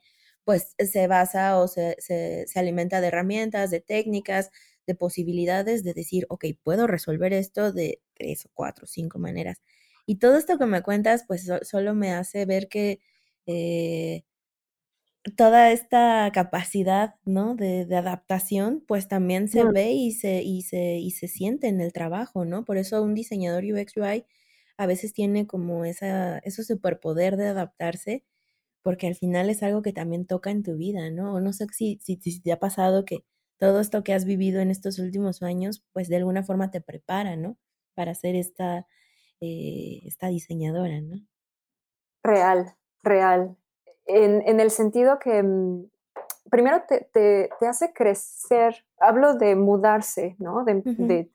pues 0.49 0.75
se 0.79 1.05
basa 1.05 1.59
o 1.59 1.67
se, 1.67 1.95
se, 1.99 2.47
se, 2.47 2.59
alimenta 2.59 3.01
de 3.01 3.09
herramientas, 3.09 3.69
de 3.69 3.81
técnicas, 3.81 4.49
de 4.87 4.95
posibilidades 4.95 5.83
de 5.83 5.93
decir, 5.93 6.25
ok, 6.27 6.45
puedo 6.63 6.87
resolver 6.87 7.33
esto 7.33 7.71
de 7.71 8.01
tres 8.15 8.47
o 8.47 8.49
cuatro 8.55 8.85
o 8.85 8.87
cinco 8.87 9.19
maneras. 9.19 9.61
Y 10.07 10.15
todo 10.15 10.39
esto 10.39 10.57
que 10.57 10.65
me 10.65 10.81
cuentas, 10.81 11.23
pues 11.27 11.47
solo 11.61 11.93
me 11.93 12.13
hace 12.13 12.47
ver 12.47 12.67
que 12.67 12.99
eh, 13.45 14.23
toda 15.37 15.71
esta 15.71 16.31
capacidad, 16.33 17.13
¿no? 17.25 17.53
De, 17.53 17.85
adaptación, 17.95 18.83
pues 18.87 19.07
también 19.07 19.49
se 19.49 19.63
ve 19.65 19.91
y 19.91 20.13
se, 20.13 20.41
y, 20.41 20.63
se, 20.63 20.97
y 20.97 21.11
se 21.11 21.27
siente 21.27 21.67
en 21.67 21.79
el 21.79 21.93
trabajo, 21.93 22.43
¿no? 22.43 22.65
Por 22.65 22.77
eso 22.77 23.03
un 23.03 23.13
diseñador 23.13 23.65
UX 23.65 23.95
UI 23.97 24.25
a 24.77 24.87
veces 24.87 25.13
tiene 25.13 25.45
como 25.45 25.85
esa, 25.85 26.39
ese 26.39 26.63
superpoder 26.63 27.37
de 27.37 27.49
adaptarse, 27.49 28.23
porque 28.81 29.07
al 29.07 29.15
final 29.15 29.49
es 29.49 29.63
algo 29.63 29.81
que 29.81 29.93
también 29.93 30.25
toca 30.25 30.51
en 30.51 30.63
tu 30.63 30.75
vida, 30.75 31.09
¿no? 31.11 31.33
O 31.33 31.39
no 31.39 31.53
sé 31.53 31.67
si, 31.71 31.99
si, 32.01 32.41
te 32.41 32.51
ha 32.51 32.59
pasado 32.59 33.05
que 33.05 33.25
todo 33.57 33.79
esto 33.79 34.03
que 34.03 34.13
has 34.13 34.25
vivido 34.25 34.61
en 34.61 34.71
estos 34.71 34.99
últimos 34.99 35.41
años, 35.43 35.85
pues 35.93 36.07
de 36.09 36.17
alguna 36.17 36.43
forma 36.43 36.71
te 36.71 36.81
prepara, 36.81 37.35
¿no? 37.35 37.57
Para 37.95 38.15
ser 38.15 38.35
esta, 38.35 38.87
eh, 39.41 39.99
esta 40.05 40.27
diseñadora, 40.27 41.01
¿no? 41.01 41.17
Real, 42.23 42.75
real 43.03 43.57
en, 44.09 44.59
el 44.59 44.71
sentido 44.71 45.19
que 45.19 45.43
mm, 45.43 45.89
primero 46.49 46.83
te, 47.13 47.49
hace 47.61 47.93
crecer, 47.93 48.85
hablo 48.99 49.35
de 49.35 49.55
mudarse, 49.55 50.35
¿no? 50.39 50.63
De, 50.63 51.31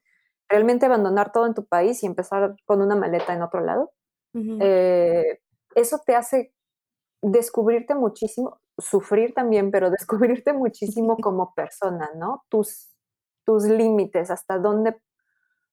realmente 0.48 0.86
abandonar 0.86 1.32
todo 1.32 1.46
en 1.46 1.54
tu 1.54 1.64
país 1.64 2.02
y 2.02 2.06
empezar 2.06 2.54
con 2.64 2.82
una 2.82 2.96
maleta 2.96 3.32
en 3.32 3.42
otro 3.42 3.60
lado. 3.60 3.92
Eh, 4.34 5.40
eso 5.74 6.00
te 6.04 6.14
hace 6.14 6.52
descubrirte 7.30 7.94
muchísimo, 7.94 8.60
sufrir 8.78 9.34
también, 9.34 9.70
pero 9.70 9.90
descubrirte 9.90 10.52
muchísimo 10.52 11.16
como 11.22 11.54
persona, 11.54 12.10
¿no? 12.16 12.44
Tus, 12.48 12.90
tus 13.44 13.64
límites, 13.64 14.30
hasta 14.30 14.58
dónde, 14.58 14.96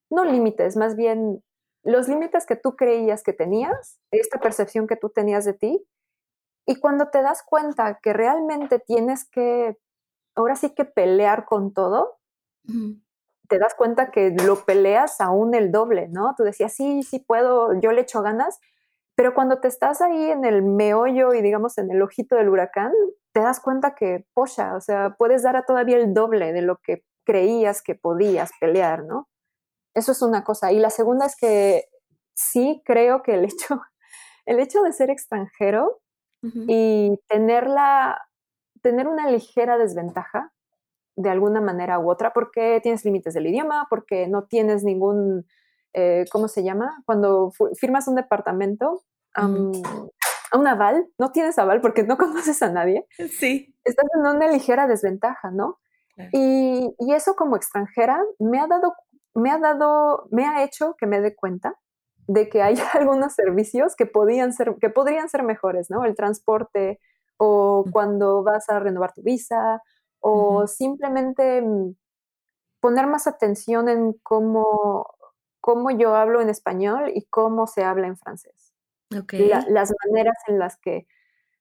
no 0.10 0.26
límites, 0.26 0.78
más 0.78 0.96
bien 0.96 1.44
los 1.84 2.08
límites 2.08 2.46
que 2.46 2.56
tú 2.56 2.76
creías 2.76 3.24
que 3.24 3.34
tenías, 3.34 4.00
esta 4.12 4.40
percepción 4.40 4.88
que 4.88 4.96
tú 4.96 5.10
tenías 5.10 5.46
de 5.46 5.54
ti, 5.54 5.86
y 6.66 6.76
cuando 6.76 7.10
te 7.10 7.22
das 7.22 7.44
cuenta 7.44 8.00
que 8.02 8.14
realmente 8.14 8.80
tienes 8.80 9.28
que, 9.28 9.78
ahora 10.36 10.56
sí 10.56 10.70
que 10.76 10.86
pelear 10.86 11.46
con 11.46 11.74
todo, 11.74 12.20
te 13.50 13.58
das 13.58 13.74
cuenta 13.74 14.12
que 14.12 14.30
lo 14.46 14.64
peleas 14.64 15.20
aún 15.20 15.56
el 15.56 15.72
doble, 15.72 16.08
¿no? 16.08 16.36
Tú 16.38 16.44
decías, 16.44 16.72
sí, 16.74 17.02
sí 17.04 17.20
puedo, 17.20 17.78
yo 17.80 17.92
le 17.92 18.02
echo 18.02 18.22
ganas, 18.22 18.60
pero 19.22 19.36
cuando 19.36 19.60
te 19.60 19.68
estás 19.68 20.02
ahí 20.02 20.32
en 20.32 20.46
el 20.46 20.64
meollo 20.64 21.36
y 21.36 21.44
digamos 21.44 21.78
en 21.78 21.92
el 21.92 22.02
ojito 22.02 22.38
del 22.38 22.50
huracán, 22.50 22.92
te 23.34 23.40
das 23.40 23.60
cuenta 23.60 23.94
que, 23.94 24.26
pocha, 24.34 24.76
o 24.76 24.82
sea, 24.82 25.14
puedes 25.16 25.44
dar 25.44 25.56
a 25.56 25.64
todavía 25.64 25.98
el 25.98 26.16
doble 26.16 26.52
de 26.54 26.64
lo 26.64 26.78
que 26.78 27.04
creías 27.24 27.84
que 27.84 27.94
podías 27.94 28.50
pelear, 28.60 29.04
¿no? 29.06 29.30
Eso 29.94 30.12
es 30.12 30.24
una 30.24 30.44
cosa. 30.44 30.72
Y 30.72 30.80
la 30.80 30.90
segunda 30.90 31.28
es 31.28 31.36
que 31.36 31.84
sí 32.34 32.82
creo 32.84 33.22
que 33.22 33.36
el 33.36 33.46
hecho, 33.46 33.80
el 34.48 34.60
hecho 34.60 34.82
de 34.82 34.92
ser 34.92 35.12
extranjero 35.12 36.02
y 36.42 37.20
tenerla, 37.28 38.20
tener 38.82 39.08
una 39.08 39.30
ligera 39.30 39.78
desventaja 39.78 40.52
de 41.16 41.30
alguna 41.30 41.62
manera 41.62 42.00
u 42.00 42.10
otra, 42.10 42.34
porque 42.34 42.80
tienes 42.82 43.06
límites 43.06 43.36
del 43.36 43.46
idioma, 43.46 43.86
porque 43.88 44.26
no 44.26 44.46
tienes 44.46 44.84
ningún, 44.84 45.46
eh, 45.94 46.26
¿cómo 46.32 46.48
se 46.48 46.64
llama? 46.64 47.04
Cuando 47.06 47.52
firmas 47.76 48.08
un 48.08 48.16
departamento, 48.16 49.04
a 49.36 49.48
un 50.58 50.68
aval, 50.68 51.08
no 51.18 51.32
tienes 51.32 51.58
aval 51.58 51.82
porque 51.82 52.04
no 52.04 52.18
conoces 52.18 52.62
a 52.62 52.72
nadie. 52.72 53.06
Sí. 53.40 53.76
Estás 53.84 54.06
en 54.16 54.26
una 54.26 54.48
ligera 54.48 54.88
desventaja, 54.88 55.52
¿no? 55.52 55.80
Y, 56.34 56.94
y, 57.00 57.14
eso 57.14 57.36
como 57.36 57.56
extranjera 57.56 58.22
me 58.38 58.60
ha 58.60 58.68
dado 58.68 58.94
me 59.34 59.52
ha 59.52 59.58
dado, 59.58 60.28
me 60.32 60.46
ha 60.46 60.64
hecho 60.64 60.96
que 60.98 61.08
me 61.08 61.22
dé 61.22 61.36
cuenta 61.36 61.76
de 62.28 62.50
que 62.50 62.62
hay 62.62 62.76
algunos 62.94 63.34
servicios 63.34 63.96
que 63.96 64.06
podían 64.06 64.54
ser, 64.54 64.76
que 64.80 64.90
podrían 64.90 65.30
ser 65.30 65.44
mejores, 65.44 65.90
¿no? 65.90 66.06
El 66.06 66.16
transporte, 66.16 67.00
o 67.38 67.86
cuando 67.92 68.44
vas 68.44 68.70
a 68.70 68.80
renovar 68.80 69.14
tu 69.14 69.24
visa, 69.24 69.82
o 70.20 70.68
simplemente 70.68 71.62
mm, 71.62 71.96
poner 72.80 73.08
más 73.08 73.26
atención 73.26 73.90
en 73.90 74.14
cómo, 74.22 75.08
cómo 75.60 75.90
yo 75.90 76.16
hablo 76.16 76.42
en 76.42 76.50
español 76.50 77.12
y 77.14 77.26
cómo 77.26 77.66
se 77.66 77.84
habla 77.84 78.08
en 78.08 78.18
francés. 78.18 78.61
Las 79.12 79.94
maneras 80.06 80.38
en 80.48 80.60
las 80.60 80.78
que 80.78 81.08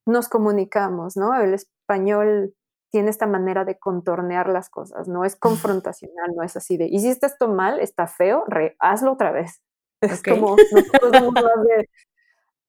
nos 0.06 0.28
comunicamos, 0.28 1.16
¿no? 1.16 1.34
El 1.40 1.54
español 1.54 2.54
tiene 2.90 3.10
esta 3.10 3.26
manera 3.26 3.64
de 3.64 3.78
contornear 3.78 4.48
las 4.48 4.68
cosas, 4.68 5.08
no 5.08 5.24
es 5.24 5.36
confrontacional, 5.40 6.32
no 6.34 6.42
es 6.42 6.56
así 6.56 6.76
de, 6.76 6.86
hiciste 6.86 7.26
esto 7.26 7.48
mal, 7.48 7.80
está 7.80 8.06
feo, 8.06 8.44
re, 8.46 8.76
hazlo 8.78 9.12
otra 9.12 9.32
vez. 9.32 9.62
Es 10.02 10.22
como, 10.22 10.56
de, 10.56 11.88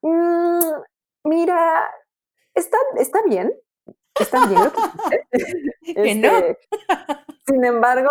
mm, 0.01 0.59
mira, 1.23 1.89
está, 2.53 2.77
está 2.97 3.19
bien, 3.25 3.53
está 4.19 4.47
bien 4.47 4.65
lo 4.65 4.73
que 4.73 4.81
este, 5.81 6.57
Sin 7.47 7.63
embargo, 7.63 8.09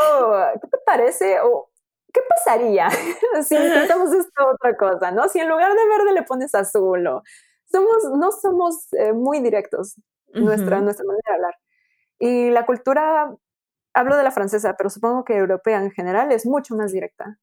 ¿qué 0.54 0.68
te 0.68 0.78
parece? 0.86 1.38
O, 1.42 1.69
¿qué 2.12 2.20
pasaría 2.28 2.88
si 3.42 3.56
intentamos 3.56 4.12
esto 4.12 4.48
otra 4.48 4.76
cosa, 4.76 5.10
no? 5.10 5.28
Si 5.28 5.38
en 5.38 5.48
lugar 5.48 5.72
de 5.72 5.88
verde 5.88 6.12
le 6.12 6.22
pones 6.22 6.54
azul 6.54 7.06
o 7.06 7.22
somos, 7.70 8.04
no 8.16 8.32
somos 8.32 8.92
eh, 8.94 9.12
muy 9.12 9.40
directos 9.40 9.96
nuestra, 10.32 10.80
nuestra 10.80 11.04
manera 11.04 11.22
de 11.26 11.34
hablar. 11.34 11.54
Y 12.18 12.50
la 12.50 12.66
cultura, 12.66 13.34
hablo 13.94 14.16
de 14.16 14.22
la 14.22 14.30
francesa, 14.30 14.74
pero 14.76 14.90
supongo 14.90 15.24
que 15.24 15.36
europea 15.36 15.82
en 15.82 15.90
general 15.90 16.32
es 16.32 16.46
mucho 16.46 16.76
más 16.76 16.92
directa. 16.92 17.38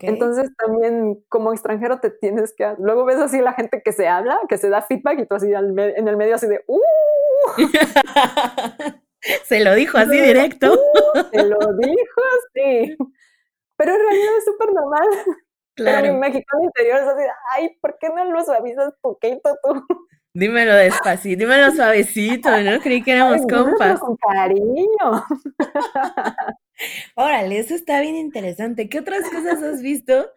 Entonces 0.00 0.50
también 0.56 1.24
como 1.28 1.52
extranjero 1.52 1.98
te 1.98 2.10
tienes 2.10 2.54
que... 2.56 2.74
Luego 2.78 3.04
ves 3.04 3.18
así 3.18 3.40
la 3.40 3.52
gente 3.54 3.82
que 3.84 3.92
se 3.92 4.06
habla, 4.06 4.38
que 4.48 4.56
se 4.56 4.68
da 4.68 4.82
feedback 4.82 5.18
y 5.18 5.26
tú 5.26 5.34
así 5.34 5.52
en 5.52 6.08
el 6.08 6.16
medio 6.16 6.36
así 6.36 6.46
de... 6.46 6.62
¡Uh! 6.68 6.80
se 9.44 9.64
lo 9.64 9.74
dijo 9.74 9.98
así 9.98 10.20
directo. 10.20 10.72
Uh, 10.72 11.18
se 11.32 11.42
lo 11.42 11.58
dijo 11.74 12.20
así. 12.38 12.96
Pero 13.82 13.96
en 13.96 14.00
realidad 14.00 14.36
es 14.38 14.44
súper 14.44 14.72
normal. 14.72 15.08
Claro. 15.74 16.02
Pero 16.02 16.14
mi 16.14 16.20
mexicano 16.20 16.62
interior 16.62 16.98
es 16.98 17.08
así, 17.08 17.22
ay, 17.56 17.78
¿por 17.80 17.98
qué 17.98 18.10
no 18.10 18.24
lo 18.26 18.44
suavizas 18.44 18.94
poquito 19.00 19.56
tú? 19.62 19.84
Dímelo 20.34 20.74
despacito, 20.74 21.40
dímelo 21.40 21.72
suavecito, 21.72 22.48
¿no? 22.62 22.80
Creí 22.80 23.02
que 23.02 23.12
éramos 23.16 23.42
compas. 23.42 23.98
Con 23.98 24.16
cariño. 24.16 25.24
Órale, 27.16 27.58
eso 27.58 27.74
está 27.74 28.00
bien 28.00 28.14
interesante. 28.16 28.88
¿Qué 28.88 29.00
otras 29.00 29.28
cosas 29.28 29.62
has 29.62 29.82
visto? 29.82 30.30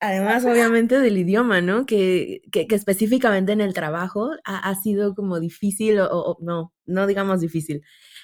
Además, 0.00 0.44
obviamente, 0.44 1.00
del 1.00 1.18
idioma, 1.18 1.60
¿no? 1.62 1.86
Que, 1.86 2.42
que, 2.52 2.66
específicamente 2.70 3.52
en 3.52 3.60
el 3.60 3.74
trabajo 3.74 4.30
ha, 4.44 4.74
sido 4.76 5.14
como 5.14 5.40
difícil, 5.40 5.98
o, 5.98 6.36
no, 6.40 6.72
no 6.84 7.06
digamos 7.06 7.40
difícil, 7.40 7.82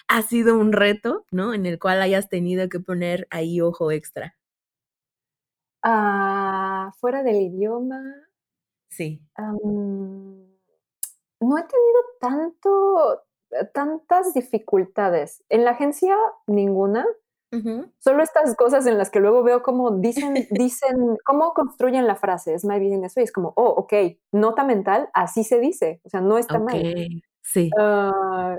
ha 0.08 0.22
sido 0.22 0.58
un 0.58 0.72
reto, 0.72 1.24
¿no? 1.30 1.54
En 1.54 1.66
el 1.66 1.78
cual 1.78 2.02
hayas 2.02 2.28
tenido 2.28 2.68
que 2.68 2.80
poner 2.80 3.26
ahí 3.30 3.60
ojo 3.60 3.92
extra. 3.92 4.36
Ah, 5.82 6.92
fuera 6.98 7.22
del 7.22 7.40
idioma. 7.40 8.00
Sí. 8.90 9.22
no 11.40 11.58
he 11.58 11.62
tenido 11.62 12.00
tanto, 12.20 13.22
tantas 13.72 14.34
dificultades. 14.34 15.42
En 15.48 15.64
la 15.64 15.72
agencia, 15.72 16.16
ninguna. 16.46 17.06
Solo 17.98 18.22
estas 18.22 18.54
cosas 18.54 18.86
en 18.86 18.96
las 18.96 19.10
que 19.10 19.18
luego 19.18 19.42
veo 19.42 19.62
cómo 19.62 19.90
dicen, 19.90 20.34
dicen, 20.50 21.16
cómo 21.24 21.52
construyen 21.52 22.06
la 22.06 22.14
frase, 22.14 22.54
es 22.54 22.64
más 22.64 22.78
bien 22.78 23.04
eso, 23.04 23.18
y 23.18 23.24
es 23.24 23.32
como, 23.32 23.52
oh, 23.56 23.70
ok, 23.70 23.92
nota 24.30 24.62
mental, 24.62 25.08
así 25.14 25.42
se 25.42 25.58
dice, 25.58 26.00
o 26.04 26.10
sea, 26.10 26.20
no 26.20 26.38
está 26.38 26.60
mal. 26.60 26.80
Sí. 27.42 27.70
Ah, 27.76 28.56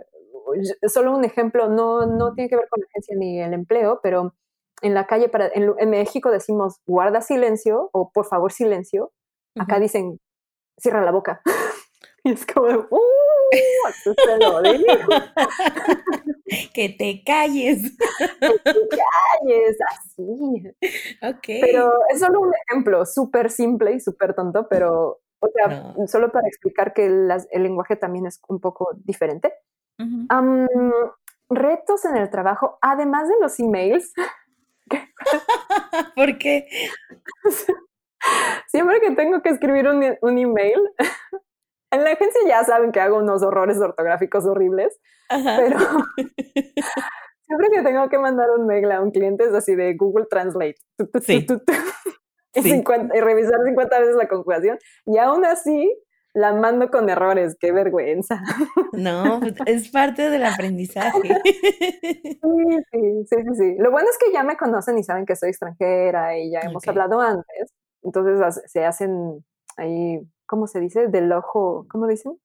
solo 0.88 1.16
un 1.16 1.24
ejemplo, 1.24 1.70
no, 1.70 2.06
no 2.06 2.34
tiene 2.34 2.50
que 2.50 2.58
ver 2.58 2.68
con 2.68 2.82
la 2.82 2.88
agencia 2.88 3.16
ni 3.18 3.42
el 3.42 3.54
empleo, 3.54 4.02
pero 4.04 4.34
en 4.82 4.94
la 4.94 5.06
calle, 5.06 5.30
para, 5.30 5.50
en, 5.54 5.90
México 5.90 6.32
decimos 6.32 6.80
guarda 6.86 7.22
silencio 7.22 7.90
o 7.94 8.12
por 8.12 8.26
favor 8.26 8.52
silencio, 8.52 9.12
acá 9.58 9.80
dicen 9.80 10.20
cierra 10.78 11.04
la 11.04 11.12
boca. 11.12 11.42
y 12.24 12.34
es 12.34 12.46
como, 12.46 12.68
uh, 12.68 13.00
que 16.74 16.90
te 16.90 17.24
calles. 17.24 17.96
que 18.40 18.60
te 18.60 18.74
calles, 18.74 19.78
así. 19.90 20.64
Ok. 21.22 21.62
Pero 21.62 21.94
es 22.10 22.20
solo 22.20 22.42
un 22.42 22.52
ejemplo 22.68 23.06
súper 23.06 23.52
simple 23.52 23.94
y 23.94 24.00
súper 24.00 24.34
tonto, 24.34 24.68
pero, 24.70 25.20
o 25.40 25.48
sea, 25.54 25.94
solo 26.08 26.32
para 26.32 26.48
explicar 26.48 26.94
que 26.94 27.06
el 27.06 27.64
lenguaje 27.64 27.96
también 27.96 28.26
es 28.26 28.42
un 28.48 28.60
poco 28.60 28.90
diferente. 29.04 29.54
retos 31.50 32.06
en 32.06 32.18
el 32.18 32.30
trabajo, 32.30 32.78
además 32.82 33.28
de 33.28 33.36
los 33.42 33.60
emails. 33.60 34.14
¿Por 36.16 36.38
qué? 36.38 36.68
Siempre 38.68 39.00
que 39.02 39.12
tengo 39.12 39.42
que 39.42 39.50
escribir 39.50 39.88
un, 39.88 40.18
un 40.22 40.38
email, 40.38 40.80
en 41.92 42.04
la 42.04 42.12
agencia 42.12 42.42
ya 42.48 42.64
saben 42.64 42.92
que 42.92 43.00
hago 43.00 43.18
unos 43.18 43.44
horrores 43.44 43.80
ortográficos 43.80 44.46
horribles, 44.46 45.00
pero 45.28 45.80
siempre 47.42 47.68
que 47.74 47.82
tengo 47.82 48.08
que 48.10 48.18
mandar 48.18 48.48
un 48.58 48.66
mail 48.68 48.92
a 48.92 49.02
un 49.02 49.12
cliente 49.12 49.46
es 49.46 49.54
así 49.54 49.76
de 49.76 49.96
Google 49.96 50.26
Translate. 50.30 50.78
y, 52.54 53.22
revisar 53.22 53.60
50 53.66 54.00
veces 54.00 54.16
la 54.16 54.28
conjugación. 54.28 54.78
Y 55.06 55.18
aún 55.18 55.46
así 55.46 55.92
la 56.34 56.54
mando 56.54 56.90
con 56.90 57.10
errores. 57.10 57.58
¡Qué 57.60 57.72
vergüenza! 57.72 58.42
No, 58.94 59.40
pues, 59.40 59.56
es 59.66 59.90
parte 59.90 60.30
del 60.30 60.44
aprendizaje. 60.44 61.12
Sí, 62.44 62.78
sí, 62.92 63.26
sí, 63.30 63.38
sí, 63.54 63.76
Lo 63.78 63.92
bueno 63.92 64.10
es 64.10 64.18
que 64.18 64.32
ya 64.34 64.44
me 64.44 64.58
conocen 64.58 64.98
y 64.98 65.04
saben 65.04 65.26
que 65.26 65.36
soy 65.36 65.50
extranjera 65.50 66.38
y 66.38 66.52
ya 66.52 66.60
hemos 66.62 66.86
hablado 66.88 67.22
antes. 67.22 67.74
Entonces 68.04 68.62
se 68.66 68.84
hacen 68.84 69.46
ahí 69.78 70.22
¿cómo 70.52 70.68
se 70.68 70.82
dice? 70.82 71.08
Del 71.08 71.32
ojo, 71.32 71.86
¿cómo 71.90 72.08
dicen? 72.08 72.38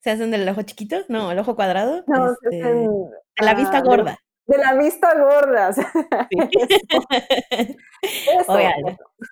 ¿Se 0.00 0.10
hacen 0.10 0.32
del 0.32 0.48
ojo 0.48 0.62
chiquito? 0.62 0.96
No, 1.08 1.30
el 1.30 1.38
ojo 1.38 1.54
cuadrado. 1.54 2.02
No, 2.08 2.34
se 2.34 2.48
este, 2.50 2.60
hacen, 2.60 2.90
de 2.90 3.44
la 3.44 3.54
vista 3.54 3.80
gorda. 3.82 4.18
De, 4.46 4.58
la 4.58 4.74
vista 4.74 5.14
gorda. 5.18 5.72
Sí. 5.72 5.82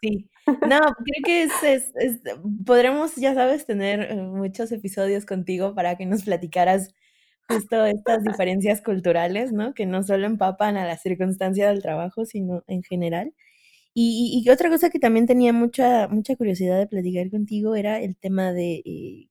sí. 0.00 0.30
No, 0.46 0.80
creo 0.80 1.22
que 1.24 1.42
es, 1.44 1.52
es, 1.62 1.92
es, 1.96 2.20
podremos, 2.64 3.14
ya 3.16 3.34
sabes, 3.34 3.66
tener 3.66 4.10
eh, 4.10 4.16
muchos 4.16 4.72
episodios 4.72 5.26
contigo 5.26 5.74
para 5.74 5.96
que 5.96 6.06
nos 6.06 6.24
platicaras 6.24 6.94
justo 7.48 7.84
estas 7.84 8.24
diferencias 8.24 8.80
culturales, 8.82 9.52
¿no? 9.52 9.74
Que 9.74 9.86
no 9.86 10.02
solo 10.02 10.26
empapan 10.26 10.76
a 10.76 10.86
la 10.86 10.96
circunstancia 10.96 11.68
del 11.68 11.82
trabajo, 11.82 12.24
sino 12.24 12.64
en 12.66 12.82
general. 12.82 13.34
Y, 13.94 14.48
otra 14.50 14.70
cosa 14.70 14.90
que 14.90 14.98
también 14.98 15.26
tenía 15.26 15.52
mucha, 15.52 16.08
mucha 16.08 16.34
curiosidad 16.36 16.78
de 16.78 16.86
platicar 16.86 17.30
contigo 17.30 17.74
era 17.76 18.00
el 18.00 18.16
tema 18.16 18.52
de, 18.52 18.82
eh, 18.86 19.28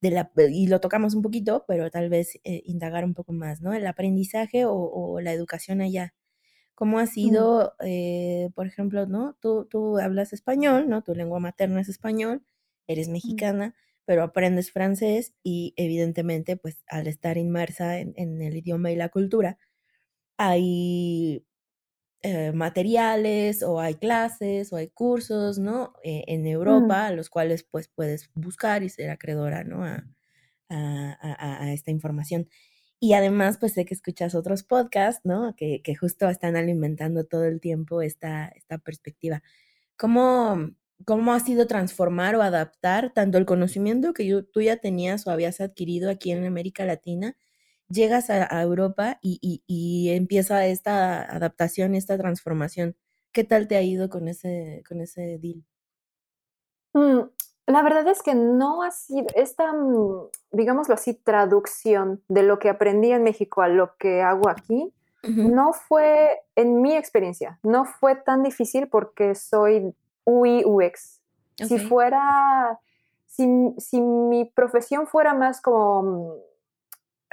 de 0.00 0.10
la, 0.10 0.30
y 0.50 0.66
lo 0.66 0.80
tocamos 0.80 1.14
un 1.14 1.22
poquito, 1.22 1.64
pero 1.68 1.90
tal 1.90 2.08
vez 2.08 2.40
eh, 2.44 2.62
indagar 2.64 3.04
un 3.04 3.14
poco 3.14 3.32
más, 3.32 3.60
¿no? 3.60 3.74
El 3.74 3.86
aprendizaje 3.86 4.64
o, 4.66 5.20
la 5.20 5.32
educación 5.32 5.80
allá. 5.80 6.14
¿Cómo 6.74 6.98
ha 6.98 7.04
mm. 7.04 7.08
sido, 7.08 7.74
eh, 7.84 8.50
por 8.54 8.66
ejemplo, 8.66 9.06
¿no? 9.06 9.36
Tú, 9.40 9.66
tú 9.66 9.98
hablas 9.98 10.32
español, 10.32 10.88
¿no? 10.88 11.02
Tu 11.02 11.14
lengua 11.14 11.40
materna 11.40 11.80
es 11.80 11.88
español, 11.88 12.42
eres 12.86 13.08
mm. 13.08 13.12
mexicana, 13.12 13.74
pero 14.06 14.22
aprendes 14.22 14.72
francés 14.72 15.34
y 15.42 15.74
evidentemente, 15.76 16.56
pues 16.56 16.82
al 16.88 17.06
estar 17.06 17.36
inmersa 17.36 17.98
en, 17.98 18.14
en 18.16 18.42
el 18.42 18.56
idioma 18.56 18.90
y 18.90 18.96
la 18.96 19.10
cultura, 19.10 19.58
hay 20.38 21.44
eh, 22.22 22.52
materiales 22.52 23.62
o 23.62 23.80
hay 23.80 23.94
clases 23.94 24.72
o 24.72 24.76
hay 24.76 24.88
cursos, 24.88 25.58
¿no? 25.58 25.94
Eh, 26.04 26.24
en 26.28 26.46
Europa, 26.46 27.10
los 27.12 27.30
cuales 27.30 27.64
pues 27.64 27.88
puedes 27.88 28.30
buscar 28.34 28.82
y 28.82 28.90
ser 28.90 29.08
acreedora, 29.10 29.64
¿no? 29.64 29.84
A, 29.84 30.06
esta 31.72 31.90
información. 31.90 32.48
Y 33.00 33.14
además, 33.14 33.58
pues 33.58 33.72
sé 33.72 33.84
que 33.86 33.94
escuchas 33.94 34.34
otros 34.34 34.62
podcasts, 34.64 35.22
¿no? 35.24 35.54
Que, 35.56 35.82
justo 35.98 36.28
están 36.28 36.56
alimentando 36.56 37.24
todo 37.24 37.44
el 37.46 37.60
tiempo 37.60 38.02
esta, 38.02 38.48
esta 38.48 38.78
perspectiva. 38.78 39.42
¿Cómo, 39.96 40.70
¿Cómo 41.06 41.32
ha 41.32 41.40
sido 41.40 41.66
transformar 41.66 42.36
o 42.36 42.42
adaptar 42.42 43.12
tanto 43.14 43.38
el 43.38 43.46
conocimiento 43.46 44.12
que 44.12 44.44
tú 44.52 44.60
ya 44.62 44.76
tenías 44.76 45.26
o 45.26 45.30
habías 45.30 45.60
adquirido 45.60 46.10
aquí 46.10 46.30
en 46.32 46.44
América 46.44 46.84
Latina 46.84 47.36
llegas 47.90 48.30
a, 48.30 48.62
Europa 48.62 49.18
y, 49.20 50.10
empieza 50.10 50.66
esta 50.66 51.22
adaptación, 51.22 51.94
esta 51.94 52.16
transformación. 52.16 52.96
¿Qué 53.32 53.44
tal 53.44 53.68
te 53.68 53.76
ha 53.76 53.82
ido 53.82 54.08
con 54.08 54.28
ese, 54.28 54.82
con 54.88 55.00
ese 55.00 55.38
deal? 55.38 55.64
Mm, 56.94 57.28
la 57.66 57.82
verdad 57.82 58.08
es 58.08 58.22
que 58.22 58.34
no 58.34 58.82
ha 58.82 58.90
sido 58.90 59.26
esta, 59.34 59.72
mm, 59.72 60.30
digámoslo 60.52 60.94
así, 60.94 61.14
traducción 61.14 62.22
de 62.28 62.42
lo 62.42 62.58
que 62.58 62.68
aprendí 62.68 63.12
en 63.12 63.22
México 63.22 63.62
a 63.62 63.68
lo 63.68 63.96
que 63.96 64.22
hago 64.22 64.48
aquí, 64.48 64.92
no 65.22 65.74
fue, 65.74 66.40
en 66.56 66.80
mi 66.80 66.96
experiencia, 66.96 67.58
no 67.62 67.84
fue 67.84 68.16
tan 68.16 68.42
difícil 68.42 68.88
porque 68.88 69.34
soy 69.34 69.94
UI 70.24 70.64
UX. 70.64 71.20
Si 71.56 71.78
fuera, 71.78 72.80
si, 73.26 73.46
mi 74.00 74.46
profesión 74.46 75.06
fuera 75.06 75.34
más 75.34 75.60
como, 75.60 76.36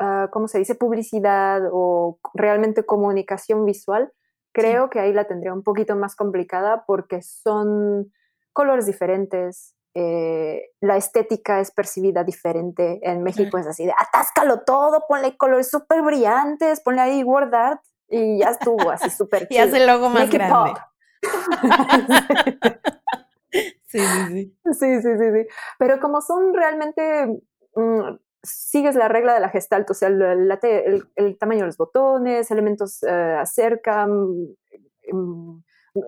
uh, 0.02 0.30
¿cómo 0.32 0.48
se 0.48 0.60
dice? 0.60 0.76
Publicidad 0.76 1.62
o 1.72 2.20
realmente 2.34 2.86
comunicación 2.86 3.66
visual, 3.66 4.12
creo 4.52 4.90
que 4.90 5.00
ahí 5.00 5.14
la 5.14 5.26
tendría 5.26 5.54
un 5.54 5.64
poquito 5.64 5.96
más 5.96 6.16
complicada 6.16 6.84
porque 6.88 7.22
son 7.22 8.12
colores 8.54 8.88
diferentes, 8.88 9.76
eh, 10.00 10.72
la 10.80 10.96
estética 10.98 11.60
es 11.60 11.72
percibida 11.72 12.24
diferente. 12.24 13.00
En 13.02 13.24
México 13.24 13.58
es 13.58 13.66
así 13.66 13.86
de 13.86 13.94
atáscalo 13.98 14.62
todo, 14.62 15.06
ponle 15.08 15.36
colores 15.38 15.72
súper 15.72 16.04
brillantes, 16.04 16.82
ponle 16.82 17.02
ahí 17.02 17.24
word 17.24 17.54
art 17.54 17.82
y 18.08 18.40
ya 18.40 18.50
estuvo 18.50 18.92
así 18.92 19.10
súper 19.10 19.48
Y 19.52 19.58
hace 19.58 19.78
el 19.78 19.88
logo 19.88 20.10
más 20.10 20.30
grande. 20.30 20.74
sí, 23.88 24.00
sí, 24.00 24.28
sí. 24.28 24.54
Sí, 24.74 25.02
sí, 25.02 25.18
sí, 25.18 25.32
sí. 25.34 25.48
Pero 25.80 26.00
como 26.00 26.22
son 26.22 26.54
realmente, 26.54 27.26
mm, 27.76 28.18
sigues 28.44 28.96
la 28.96 29.08
regla 29.08 29.34
de 29.34 29.40
la 29.40 29.50
gestalt, 29.50 29.90
o 29.90 29.94
sea, 29.94 30.10
el, 30.10 31.38
tamaño 31.40 31.62
de 31.62 31.66
los 31.66 31.78
botones, 31.78 32.52
elementos 32.52 33.04
uh, 33.04 33.40
acerca, 33.40 34.08
mm, 34.08 35.64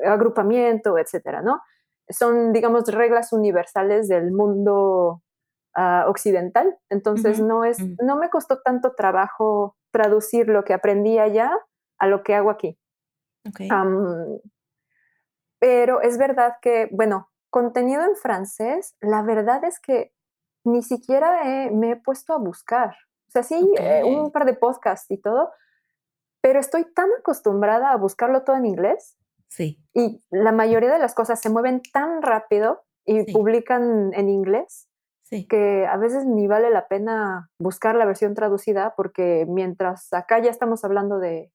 agrupamiento, 0.05 0.97
etcétera, 0.97 1.41
¿no? 1.41 1.61
son, 2.09 2.51
digamos, 2.53 2.87
reglas 2.87 3.31
universales 3.33 4.07
del 4.07 4.31
mundo 4.31 5.21
ah, 5.75 6.05
occidental. 6.07 6.77
Entonces, 6.89 7.39
no, 7.39 7.63
es, 7.63 7.79
mm. 7.79 7.97
no 8.03 8.17
me 8.17 8.29
costó 8.29 8.61
tanto 8.61 8.93
trabajo 8.95 9.75
traducir 9.91 10.47
lo 10.49 10.63
que 10.63 10.73
aprendí 10.73 11.19
allá 11.19 11.51
a 11.99 12.07
lo 12.07 12.23
que 12.23 12.35
hago 12.35 12.49
aquí. 12.49 12.77
pero 15.59 16.01
es 16.01 16.17
verdad 16.17 16.55
que, 16.61 16.89
bueno, 16.91 17.29
contenido 17.49 18.03
en 18.03 18.15
francés, 18.15 18.95
la 19.01 19.21
verdad 19.21 19.63
es 19.63 19.79
que 19.79 20.11
ni 20.71 20.83
siquiera 20.83 21.41
me 21.71 21.91
he 21.91 21.95
puesto 21.95 22.33
a 22.33 22.37
buscar. 22.37 22.95
O 23.27 23.31
sea, 23.31 23.43
sí, 23.43 23.73
eh, 23.77 24.03
un 24.03 24.31
par 24.31 24.45
de 24.45 24.53
podcasts 24.53 25.09
y 25.11 25.17
todo, 25.17 25.51
pero 26.41 26.59
estoy 26.59 26.85
tan 26.93 27.09
acostumbrada 27.19 27.91
a 27.91 27.97
buscarlo 27.97 28.43
todo 28.43 28.55
en 28.55 28.65
inglés 28.65 29.19
Sí. 29.49 29.79
Y 29.93 30.23
la 30.29 30.51
mayoría 30.51 30.91
de 30.91 30.99
las 30.99 31.15
cosas 31.15 31.41
se 31.41 31.49
mueven 31.49 31.81
tan 31.91 32.21
rápido 32.21 32.83
y 33.05 33.31
publican 33.33 34.13
en 34.13 34.29
inglés 34.29 34.87
que 35.47 35.85
a 35.85 35.95
veces 35.97 36.25
ni 36.25 36.47
vale 36.47 36.71
la 36.71 36.87
pena 36.87 37.51
buscar 37.59 37.95
la 37.95 38.05
versión 38.05 38.33
traducida 38.33 38.95
porque 38.95 39.45
mientras 39.47 40.11
acá 40.11 40.39
ya 40.39 40.49
estamos 40.49 40.83
hablando 40.83 41.19
de, 41.19 41.51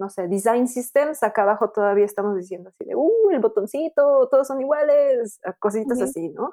no 0.00 0.10
sé, 0.10 0.26
design 0.26 0.66
systems, 0.66 1.22
acá 1.22 1.42
abajo 1.42 1.70
todavía 1.70 2.04
estamos 2.04 2.36
diciendo 2.36 2.70
así 2.70 2.84
de, 2.84 2.96
uh, 2.96 3.30
el 3.30 3.38
botoncito, 3.38 4.28
todos 4.28 4.48
son 4.48 4.60
iguales, 4.60 5.40
cositas 5.60 6.00
así, 6.00 6.28
¿no? 6.30 6.50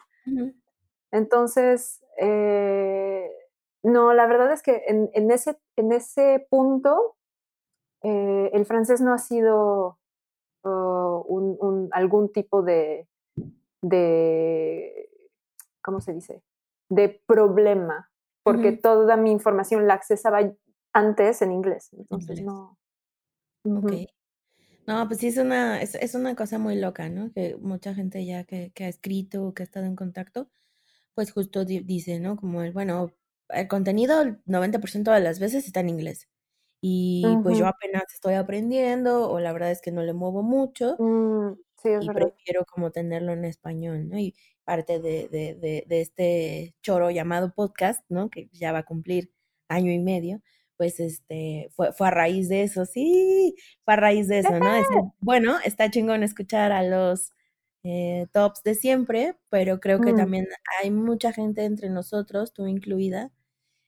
Entonces, 1.12 2.04
eh, 2.18 3.30
no, 3.84 4.14
la 4.14 4.28
verdad 4.28 4.52
es 4.52 4.62
que 4.62 4.84
en, 4.88 5.32
ese, 5.32 5.58
en 5.76 5.92
ese 5.92 6.46
punto, 6.50 7.16
eh, 8.04 8.50
el 8.54 8.66
francés 8.66 9.02
no 9.02 9.14
ha 9.14 9.18
sido 9.18 9.98
un, 10.64 11.90
algún 11.92 12.32
tipo 12.32 12.62
de, 12.62 13.08
de, 13.82 15.10
¿cómo 15.82 16.00
se 16.02 16.14
dice? 16.14 16.44
De 16.90 17.22
problema, 17.26 18.12
porque 18.44 18.72
toda 18.72 19.18
mi 19.18 19.32
información 19.32 19.88
la 19.88 19.96
accesaba 19.96 20.40
antes 20.94 21.42
en 21.42 21.52
inglés, 21.52 21.90
entonces 21.94 22.44
no. 22.44 22.78
No, 24.88 25.08
pues 25.08 25.20
sí 25.20 25.28
es 25.28 25.38
una, 25.38 25.82
es, 25.82 26.16
una 26.16 26.36
cosa 26.36 26.58
muy 26.58 26.76
loca, 26.76 27.08
¿no? 27.10 27.32
Que 27.32 27.56
mucha 27.58 27.94
gente 27.94 28.26
ya 28.26 28.44
que, 28.44 28.72
que 28.74 28.86
ha 28.86 28.88
escrito 28.88 29.46
o 29.46 29.54
que 29.54 29.64
ha 29.64 29.66
estado 29.66 29.86
en 29.86 29.96
contacto, 29.96 30.50
pues 31.14 31.32
justo 31.32 31.66
dice, 31.66 32.20
¿no? 32.20 32.36
Como 32.38 32.64
el, 32.64 32.72
bueno, 32.72 33.12
el 33.50 33.68
contenido 33.68 34.22
el 34.22 34.44
90% 34.46 35.14
de 35.14 35.20
las 35.20 35.40
veces 35.40 35.66
está 35.66 35.82
en 35.82 35.90
inglés. 35.90 36.28
Y 36.84 37.24
pues 37.44 37.60
yo 37.60 37.68
apenas 37.68 38.04
estoy 38.12 38.34
aprendiendo 38.34 39.30
o 39.30 39.40
la 39.40 39.54
verdad 39.54 39.70
es 39.70 39.82
que 39.82 39.92
no 39.92 40.02
le 40.02 40.14
muevo 40.14 40.42
mucho 40.42 40.96
mm, 40.98 41.52
y 42.02 42.08
prefiero 42.08 42.66
como 42.66 42.92
tenerlo 42.92 43.34
en 43.34 43.46
español, 43.46 44.10
¿no? 44.10 44.18
Y 44.18 44.34
parte 44.64 45.00
de, 45.00 45.28
de, 45.30 45.86
de, 45.88 46.02
este 46.02 46.74
choro 46.82 47.12
llamado 47.12 47.54
podcast, 47.54 48.04
¿no? 48.10 48.32
Que 48.32 48.50
ya 48.52 48.72
va 48.72 48.80
a 48.80 48.86
cumplir 48.86 49.32
año 49.68 49.92
y 49.92 50.00
medio, 50.00 50.42
pues 50.76 51.00
este, 51.00 51.70
fue, 51.76 51.94
fue 51.94 52.08
a 52.08 52.12
raíz 52.12 52.50
de 52.50 52.64
eso, 52.64 52.86
sí, 52.86 53.56
fue 53.86 53.94
a 53.94 53.98
raíz 53.98 54.28
de 54.28 54.40
eso, 54.40 54.58
¿no? 54.60 55.14
bueno, 55.20 55.58
está 55.64 55.92
chingón 55.92 56.24
escuchar 56.24 56.72
a 56.72 56.82
los 56.82 57.32
eh, 57.84 58.28
tops 58.32 58.62
de 58.64 58.76
siempre, 58.76 59.36
pero 59.50 59.80
creo 59.80 60.00
que 60.00 60.14
mm. 60.14 60.18
también 60.18 60.48
hay 60.82 60.92
mucha 60.92 61.34
gente 61.34 61.66
entre 61.66 61.90
nosotros, 61.90 62.54
tú 62.54 62.68
incluida, 62.68 63.32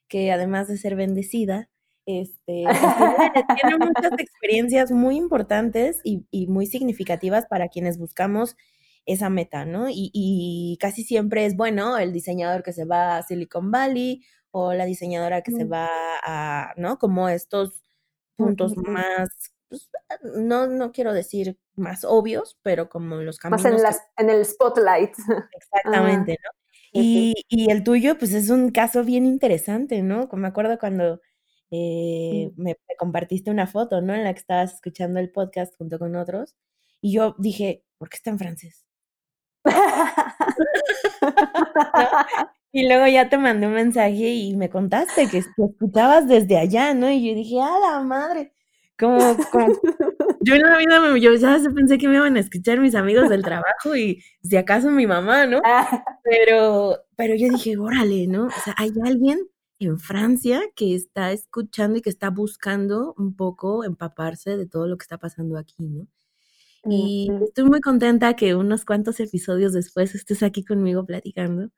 que 0.08 0.32
además 0.32 0.68
de 0.68 0.78
ser 0.78 0.96
bendecida, 0.96 1.70
este, 2.06 2.64
pues, 2.66 3.46
tiene, 3.62 3.78
muchas 3.80 4.12
experiencias 4.20 4.92
muy 4.92 5.16
importantes 5.16 6.02
y, 6.04 6.26
muy 6.48 6.66
significativas 6.66 7.46
para 7.46 7.70
quienes 7.70 7.98
buscamos 7.98 8.56
esa 9.06 9.30
meta, 9.30 9.66
¿no? 9.66 9.88
Y, 9.90 10.78
casi 10.80 11.04
siempre 11.04 11.46
es, 11.46 11.56
bueno, 11.56 11.98
el 11.98 12.14
diseñador 12.14 12.64
que 12.64 12.74
se 12.74 12.86
va 12.86 13.18
a 13.18 13.24
Silicon 13.24 13.72
Valley 13.72 14.24
o 14.52 14.74
la 14.74 14.86
diseñadora 14.86 15.42
que 15.42 15.52
se 15.52 15.66
mm. 15.66 15.72
va 15.72 15.90
a, 16.24 16.74
¿no? 16.78 16.98
Como 16.98 17.30
estos 17.30 17.84
puntos 18.36 18.76
más, 18.78 19.30
pues, 19.74 19.90
no, 20.36 20.68
no 20.68 20.92
quiero 20.92 21.14
decir 21.14 21.58
más 21.76 22.04
obvios, 22.04 22.60
pero 22.62 22.90
como 22.90 23.16
los 23.18 23.40
caminos. 23.40 23.64
Más 23.64 23.74
en, 23.74 23.82
las, 23.82 24.04
en 24.18 24.30
el 24.30 24.46
spotlight. 24.46 25.16
Exactamente, 25.54 26.38
¿no? 26.44 26.50
Y, 26.92 27.34
y, 27.50 27.72
el 27.72 27.84
tuyo, 27.84 28.20
pues 28.20 28.34
es 28.34 28.52
un 28.52 28.70
caso 28.70 29.04
bien 29.04 29.26
interesante, 29.26 30.04
¿no? 30.04 30.30
Me 30.32 30.48
acuerdo 30.48 30.78
cuando 30.78 31.22
eh, 31.72 32.52
me, 32.56 32.78
compartiste 33.00 33.50
una 33.50 33.66
foto, 33.66 34.00
¿no? 34.00 34.14
En 34.14 34.24
la 34.24 34.34
que 34.34 34.42
estabas 34.42 34.76
escuchando 34.76 35.20
el 35.20 35.32
podcast 35.32 35.76
junto 35.76 35.98
con 35.98 36.16
otros. 36.16 36.56
Y 37.02 37.14
yo 37.14 37.34
dije, 37.40 37.84
¿por 37.98 38.10
qué 38.10 38.18
está 38.18 38.30
en 38.30 38.38
francés? 38.38 38.86
Y 42.76 42.88
luego 42.88 43.06
ya 43.06 43.30
te 43.30 43.38
mandé 43.38 43.68
un 43.68 43.74
mensaje 43.74 44.34
y 44.34 44.56
me 44.56 44.68
contaste 44.68 45.30
que 45.30 45.38
escuchabas 45.38 46.28
desde 46.28 46.58
allá, 46.58 46.96
¿no? 46.96 47.08
Y 47.12 47.28
yo 47.28 47.36
dije, 47.36 47.58
¡ah, 47.62 47.78
la 47.80 48.02
madre! 48.02 48.52
Como, 49.04 49.20
yo 50.42 50.56
en 50.56 50.62
la 50.62 50.78
vida 50.78 51.18
yo 51.18 51.34
ya 51.34 51.60
pensé 51.74 51.98
que 51.98 52.08
me 52.08 52.16
iban 52.16 52.38
a 52.38 52.40
escuchar 52.40 52.80
mis 52.80 52.96
amigos 52.96 53.30
del 53.30 53.44
trabajo 53.44 53.96
y 53.96 54.24
si 54.42 54.56
acaso 54.56 54.90
mi 54.90 55.08
mamá, 55.08 55.46
¿no? 55.46 55.62
Pero, 56.24 56.98
pero 57.16 57.36
yo 57.36 57.50
dije, 57.50 57.78
órale, 57.78 58.28
¿no? 58.28 58.46
O 58.46 58.62
sea, 58.64 58.76
hay 58.78 58.94
alguien 59.04 59.40
en 59.80 60.00
Francia 60.00 60.62
que 60.76 60.96
está 60.96 61.32
escuchando 61.32 61.98
y 61.98 62.02
que 62.02 62.10
está 62.10 62.30
buscando 62.30 63.14
un 63.18 63.36
poco 63.36 63.84
empaparse 63.84 64.58
de 64.58 64.66
todo 64.68 64.88
lo 64.88 64.98
que 64.98 65.04
está 65.04 65.18
pasando 65.18 65.58
aquí, 65.58 65.90
¿no? 65.90 66.08
Y 66.86 67.30
estoy 67.46 67.64
muy 67.66 67.80
contenta 67.80 68.36
que 68.36 68.56
unos 68.56 68.84
cuantos 68.84 69.20
episodios 69.20 69.72
después 69.72 70.16
estés 70.16 70.44
aquí 70.44 70.66
conmigo 70.66 71.06
platicando. 71.06 71.70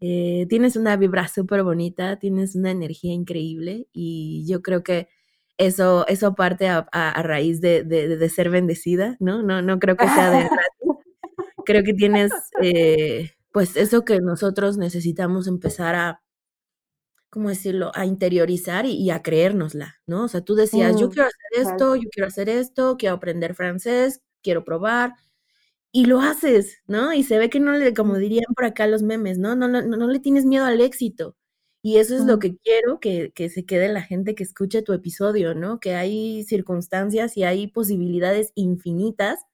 Eh, 0.00 0.46
tienes 0.48 0.76
una 0.76 0.96
vibra 0.96 1.28
súper 1.28 1.62
bonita, 1.62 2.18
tienes 2.18 2.54
una 2.56 2.70
energía 2.70 3.12
increíble 3.12 3.88
y 3.92 4.44
yo 4.48 4.62
creo 4.62 4.82
que 4.82 5.08
eso, 5.58 6.06
eso 6.06 6.34
parte 6.34 6.68
a, 6.68 7.22
raíz 7.22 7.60
de, 7.60 8.30
ser 8.34 8.48
bendecida, 8.48 9.16
¿no? 9.20 9.42
No, 9.42 9.60
no 9.60 9.78
creo 9.78 9.96
que 9.96 10.06
sea 10.06 10.30
de 10.30 10.48
Creo 11.66 11.82
que 11.84 11.92
tienes, 11.92 12.32
eh, 12.62 13.32
pues, 13.52 13.76
eso 13.76 14.04
que 14.04 14.20
nosotros 14.20 14.78
necesitamos 14.78 15.48
empezar 15.48 15.94
a, 15.96 16.22
¿cómo 17.28 17.50
decirlo?, 17.50 17.92
a 17.94 18.06
interiorizar 18.06 18.86
y, 18.86 19.10
a 19.10 19.22
creérnosla, 19.22 19.96
¿no? 20.06 20.24
O 20.24 20.28
sea, 20.28 20.40
tú 20.40 20.54
decías, 20.54 20.98
yo 20.98 21.08
mm, 21.08 21.10
quiero 21.10 21.28
hacer 21.28 21.66
esto, 21.66 21.96
yo 21.96 22.08
quiero 22.10 22.28
hacer 22.28 22.48
esto, 22.48 22.96
quiero 22.96 23.16
aprender 23.16 23.54
francés, 23.54 24.22
quiero 24.42 24.64
probar, 24.64 25.12
y 25.92 26.06
lo 26.06 26.20
haces, 26.20 26.78
¿no? 26.86 27.12
Y 27.12 27.22
se 27.22 27.38
ve 27.38 27.50
que 27.50 27.60
no 27.60 27.72
le, 27.72 27.92
como 27.94 28.16
dirían 28.16 28.54
por 28.54 28.64
acá 28.64 28.86
los 28.86 29.02
memes, 29.02 29.38
¿no? 29.38 29.56
No, 29.56 29.68
no, 29.68 29.82
no 29.82 30.08
le 30.08 30.20
tienes 30.20 30.46
miedo 30.46 30.64
al 30.64 30.80
éxito. 30.80 31.36
Y 31.88 31.96
eso 31.96 32.14
es 32.14 32.26
lo 32.26 32.38
que 32.38 32.54
quiero 32.58 33.00
que, 33.00 33.32
que 33.34 33.48
se 33.48 33.64
quede 33.64 33.88
la 33.88 34.02
gente 34.02 34.34
que 34.34 34.42
escuche 34.42 34.82
tu 34.82 34.92
episodio, 34.92 35.54
¿no? 35.54 35.80
Que 35.80 35.94
hay 35.94 36.44
circunstancias 36.44 37.34
y 37.38 37.44
hay 37.44 37.68
posibilidades 37.68 38.52
infinitas 38.54 39.46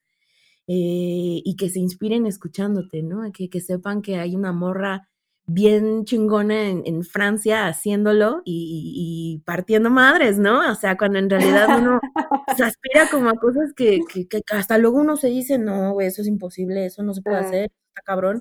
eh, 0.66 1.42
y 1.44 1.54
que 1.56 1.70
se 1.70 1.78
inspiren 1.78 2.26
escuchándote, 2.26 3.04
¿no? 3.04 3.30
Que, 3.30 3.48
que 3.48 3.60
sepan 3.60 4.02
que 4.02 4.16
hay 4.16 4.34
una 4.34 4.50
morra 4.50 5.08
bien 5.46 6.04
chingona 6.06 6.70
en, 6.70 7.04
Francia 7.04 7.68
haciéndolo 7.68 8.42
y, 8.44 9.40
partiendo 9.46 9.90
madres, 9.90 10.36
¿no? 10.36 10.68
O 10.68 10.74
sea, 10.74 10.96
cuando 10.96 11.20
en 11.20 11.30
realidad 11.30 11.68
uno 11.78 12.00
se 12.56 12.64
aspira 12.64 13.08
como 13.12 13.28
a 13.28 13.34
cosas 13.34 13.72
que, 13.74 14.00
hasta 14.50 14.76
luego 14.78 14.98
uno 14.98 15.16
se 15.16 15.28
dice, 15.28 15.56
no, 15.58 16.00
eso 16.00 16.22
es 16.22 16.26
imposible, 16.26 16.84
eso 16.84 17.04
no 17.04 17.14
se 17.14 17.22
puede 17.22 17.36
hacer, 17.36 17.70
está 17.90 18.02
cabrón. 18.04 18.40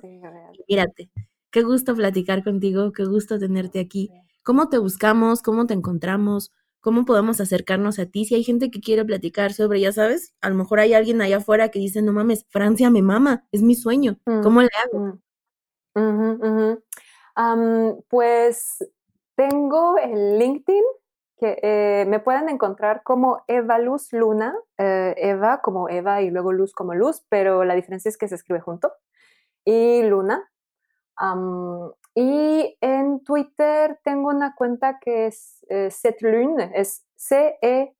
Mírate, 0.68 1.12
qué 1.54 1.62
gusto 1.62 1.94
platicar 1.94 2.42
contigo, 2.42 2.90
qué 2.90 3.04
gusto 3.04 3.38
tenerte 3.38 3.78
aquí. 3.78 4.10
¿Cómo 4.42 4.68
te 4.68 4.78
buscamos? 4.78 5.40
¿Cómo 5.40 5.66
te 5.66 5.74
encontramos? 5.74 6.50
cómo 6.80 7.06
podemos 7.06 7.40
acercarnos 7.40 7.98
a 7.98 8.04
ti. 8.04 8.26
Si 8.26 8.34
hay 8.34 8.44
gente 8.44 8.70
que 8.70 8.78
quiere 8.78 9.06
platicar 9.06 9.54
sobre, 9.54 9.80
ya 9.80 9.90
sabes, 9.90 10.34
a 10.42 10.50
lo 10.50 10.54
mejor 10.54 10.80
hay 10.80 10.92
alguien 10.92 11.22
allá 11.22 11.38
afuera 11.38 11.70
que 11.70 11.78
dice, 11.78 12.02
no 12.02 12.12
mames, 12.12 12.44
Francia 12.50 12.90
me 12.90 13.00
mama, 13.00 13.46
es 13.52 13.62
mi 13.62 13.74
sueño. 13.74 14.18
Mm, 14.26 14.42
¿Cómo 14.42 14.60
le 14.60 14.68
hago? 14.84 15.18
mm. 15.94 16.74
Am, 17.36 17.96
pues 18.08 18.84
tengo 19.34 19.96
el 19.96 20.38
LinkedIn 20.38 20.84
que 21.38 21.58
eh, 21.62 22.04
me 22.06 22.20
pueden 22.20 22.50
encontrar 22.50 23.02
como 23.02 23.42
Eva 23.48 23.78
Luz 23.78 24.12
Luna, 24.12 24.54
eh, 24.76 25.14
Eva 25.16 25.62
como 25.62 25.88
Eva 25.88 26.20
y 26.20 26.28
luego 26.28 26.52
Luz 26.52 26.74
como 26.74 26.92
Luz, 26.94 27.24
pero 27.30 27.64
la 27.64 27.76
diferencia 27.76 28.10
es 28.10 28.18
que 28.18 28.28
se 28.28 28.34
escribe 28.34 28.60
junto, 28.60 28.92
y 29.64 30.02
Luna. 30.02 30.50
Y 32.14 32.76
en 32.80 33.24
Twitter 33.24 33.98
tengo 34.04 34.28
una 34.28 34.54
cuenta 34.54 35.00
que 35.00 35.26
es 35.26 35.64
eh, 35.68 35.90
es 36.74 37.04
C-E-T-T-E-L-U-N-E. 37.16 37.96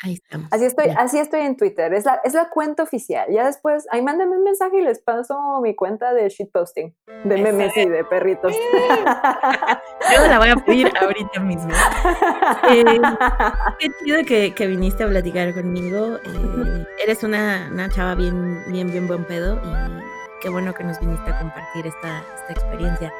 Ahí 0.00 0.14
estamos. 0.14 0.46
Así 0.52 0.64
estoy, 0.64 0.86
Ya. 0.86 0.94
así 1.00 1.18
estoy 1.18 1.40
en 1.40 1.56
Twitter. 1.56 1.92
Es 1.92 2.04
la, 2.04 2.20
es 2.22 2.32
la 2.32 2.48
cuenta 2.50 2.84
oficial. 2.84 3.26
Ya 3.30 3.44
después, 3.46 3.86
ahí 3.90 4.00
mándenme 4.00 4.36
un 4.36 4.44
mensaje 4.44 4.78
y 4.78 4.82
les 4.82 5.00
paso 5.00 5.60
mi 5.60 5.74
cuenta 5.74 6.14
de 6.14 6.28
shitposting, 6.28 6.94
de 7.24 7.38
memes 7.38 7.76
y 7.76 7.88
de 7.88 8.04
perritos. 8.04 8.52
Yo 10.14 10.26
la 10.28 10.38
voy 10.38 10.50
a 10.50 10.56
pedir 10.56 10.92
ahorita 11.00 11.40
mismo. 11.40 11.70
Eh, 12.70 12.84
qué 13.80 13.88
chido 14.04 14.24
que, 14.24 14.54
que 14.54 14.66
viniste 14.68 15.02
a 15.02 15.08
platicar 15.08 15.52
conmigo. 15.52 16.16
eh, 16.24 16.86
eres 17.02 17.22
una, 17.24 17.68
una 17.72 17.88
chava 17.88 18.14
bien, 18.14 18.62
bien, 18.68 18.90
bien 18.90 19.06
buen 19.08 19.24
pedo 19.24 19.56
y 19.64 20.40
qué 20.40 20.48
bueno 20.48 20.72
que 20.74 20.84
nos 20.84 21.00
viniste 21.00 21.30
a 21.30 21.38
compartir 21.40 21.86
esta, 21.86 22.22
esta 22.36 22.52
experiencia. 22.52 23.12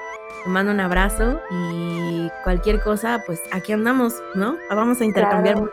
Te 0.45 0.51
mando 0.51 0.71
un 0.71 0.79
abrazo 0.81 1.41
y 1.51 2.31
cualquier 2.45 2.81
cosa, 2.81 3.23
pues 3.27 3.43
aquí 3.51 3.73
andamos, 3.73 4.15
¿no? 4.35 4.57
Vamos 4.71 5.01
a 5.01 5.05
intercambiar 5.05 5.57
Claro. 5.57 5.73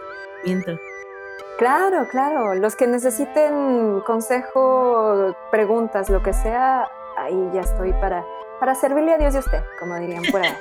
Claro, 1.58 2.08
claro. 2.10 2.56
Los 2.56 2.76
que 2.76 2.88
necesiten 2.88 4.02
consejo, 4.06 5.36
preguntas, 5.52 6.10
lo 6.10 6.22
que 6.22 6.34
sea, 6.34 6.88
ahí 7.18 7.50
ya 7.54 7.62
estoy 7.62 7.94
para, 7.94 8.26
para 8.60 8.76
servirle 8.76 9.14
a 9.14 9.18
Dios 9.18 9.34
y 9.34 9.38
a 9.38 9.40
usted, 9.40 9.64
como 9.80 9.96
dirían 9.96 10.24
por 10.32 10.42
ahí. 10.42 10.56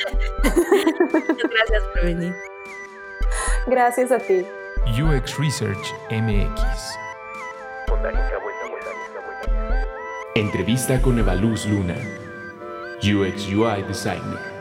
Muchas 0.45 1.51
gracias 1.51 1.83
por 1.93 2.05
venir. 2.05 2.35
Gracias 3.67 4.13
a 4.13 4.19
ti. 4.19 4.47
UX 5.01 5.39
Research 5.39 5.95
MX. 6.11 6.99
Entrevista 10.37 11.01
con 11.01 11.19
Evaluz 11.19 11.65
Luna, 11.67 11.95
UX 13.03 13.47
UI 13.49 13.83
Designer. 13.85 14.54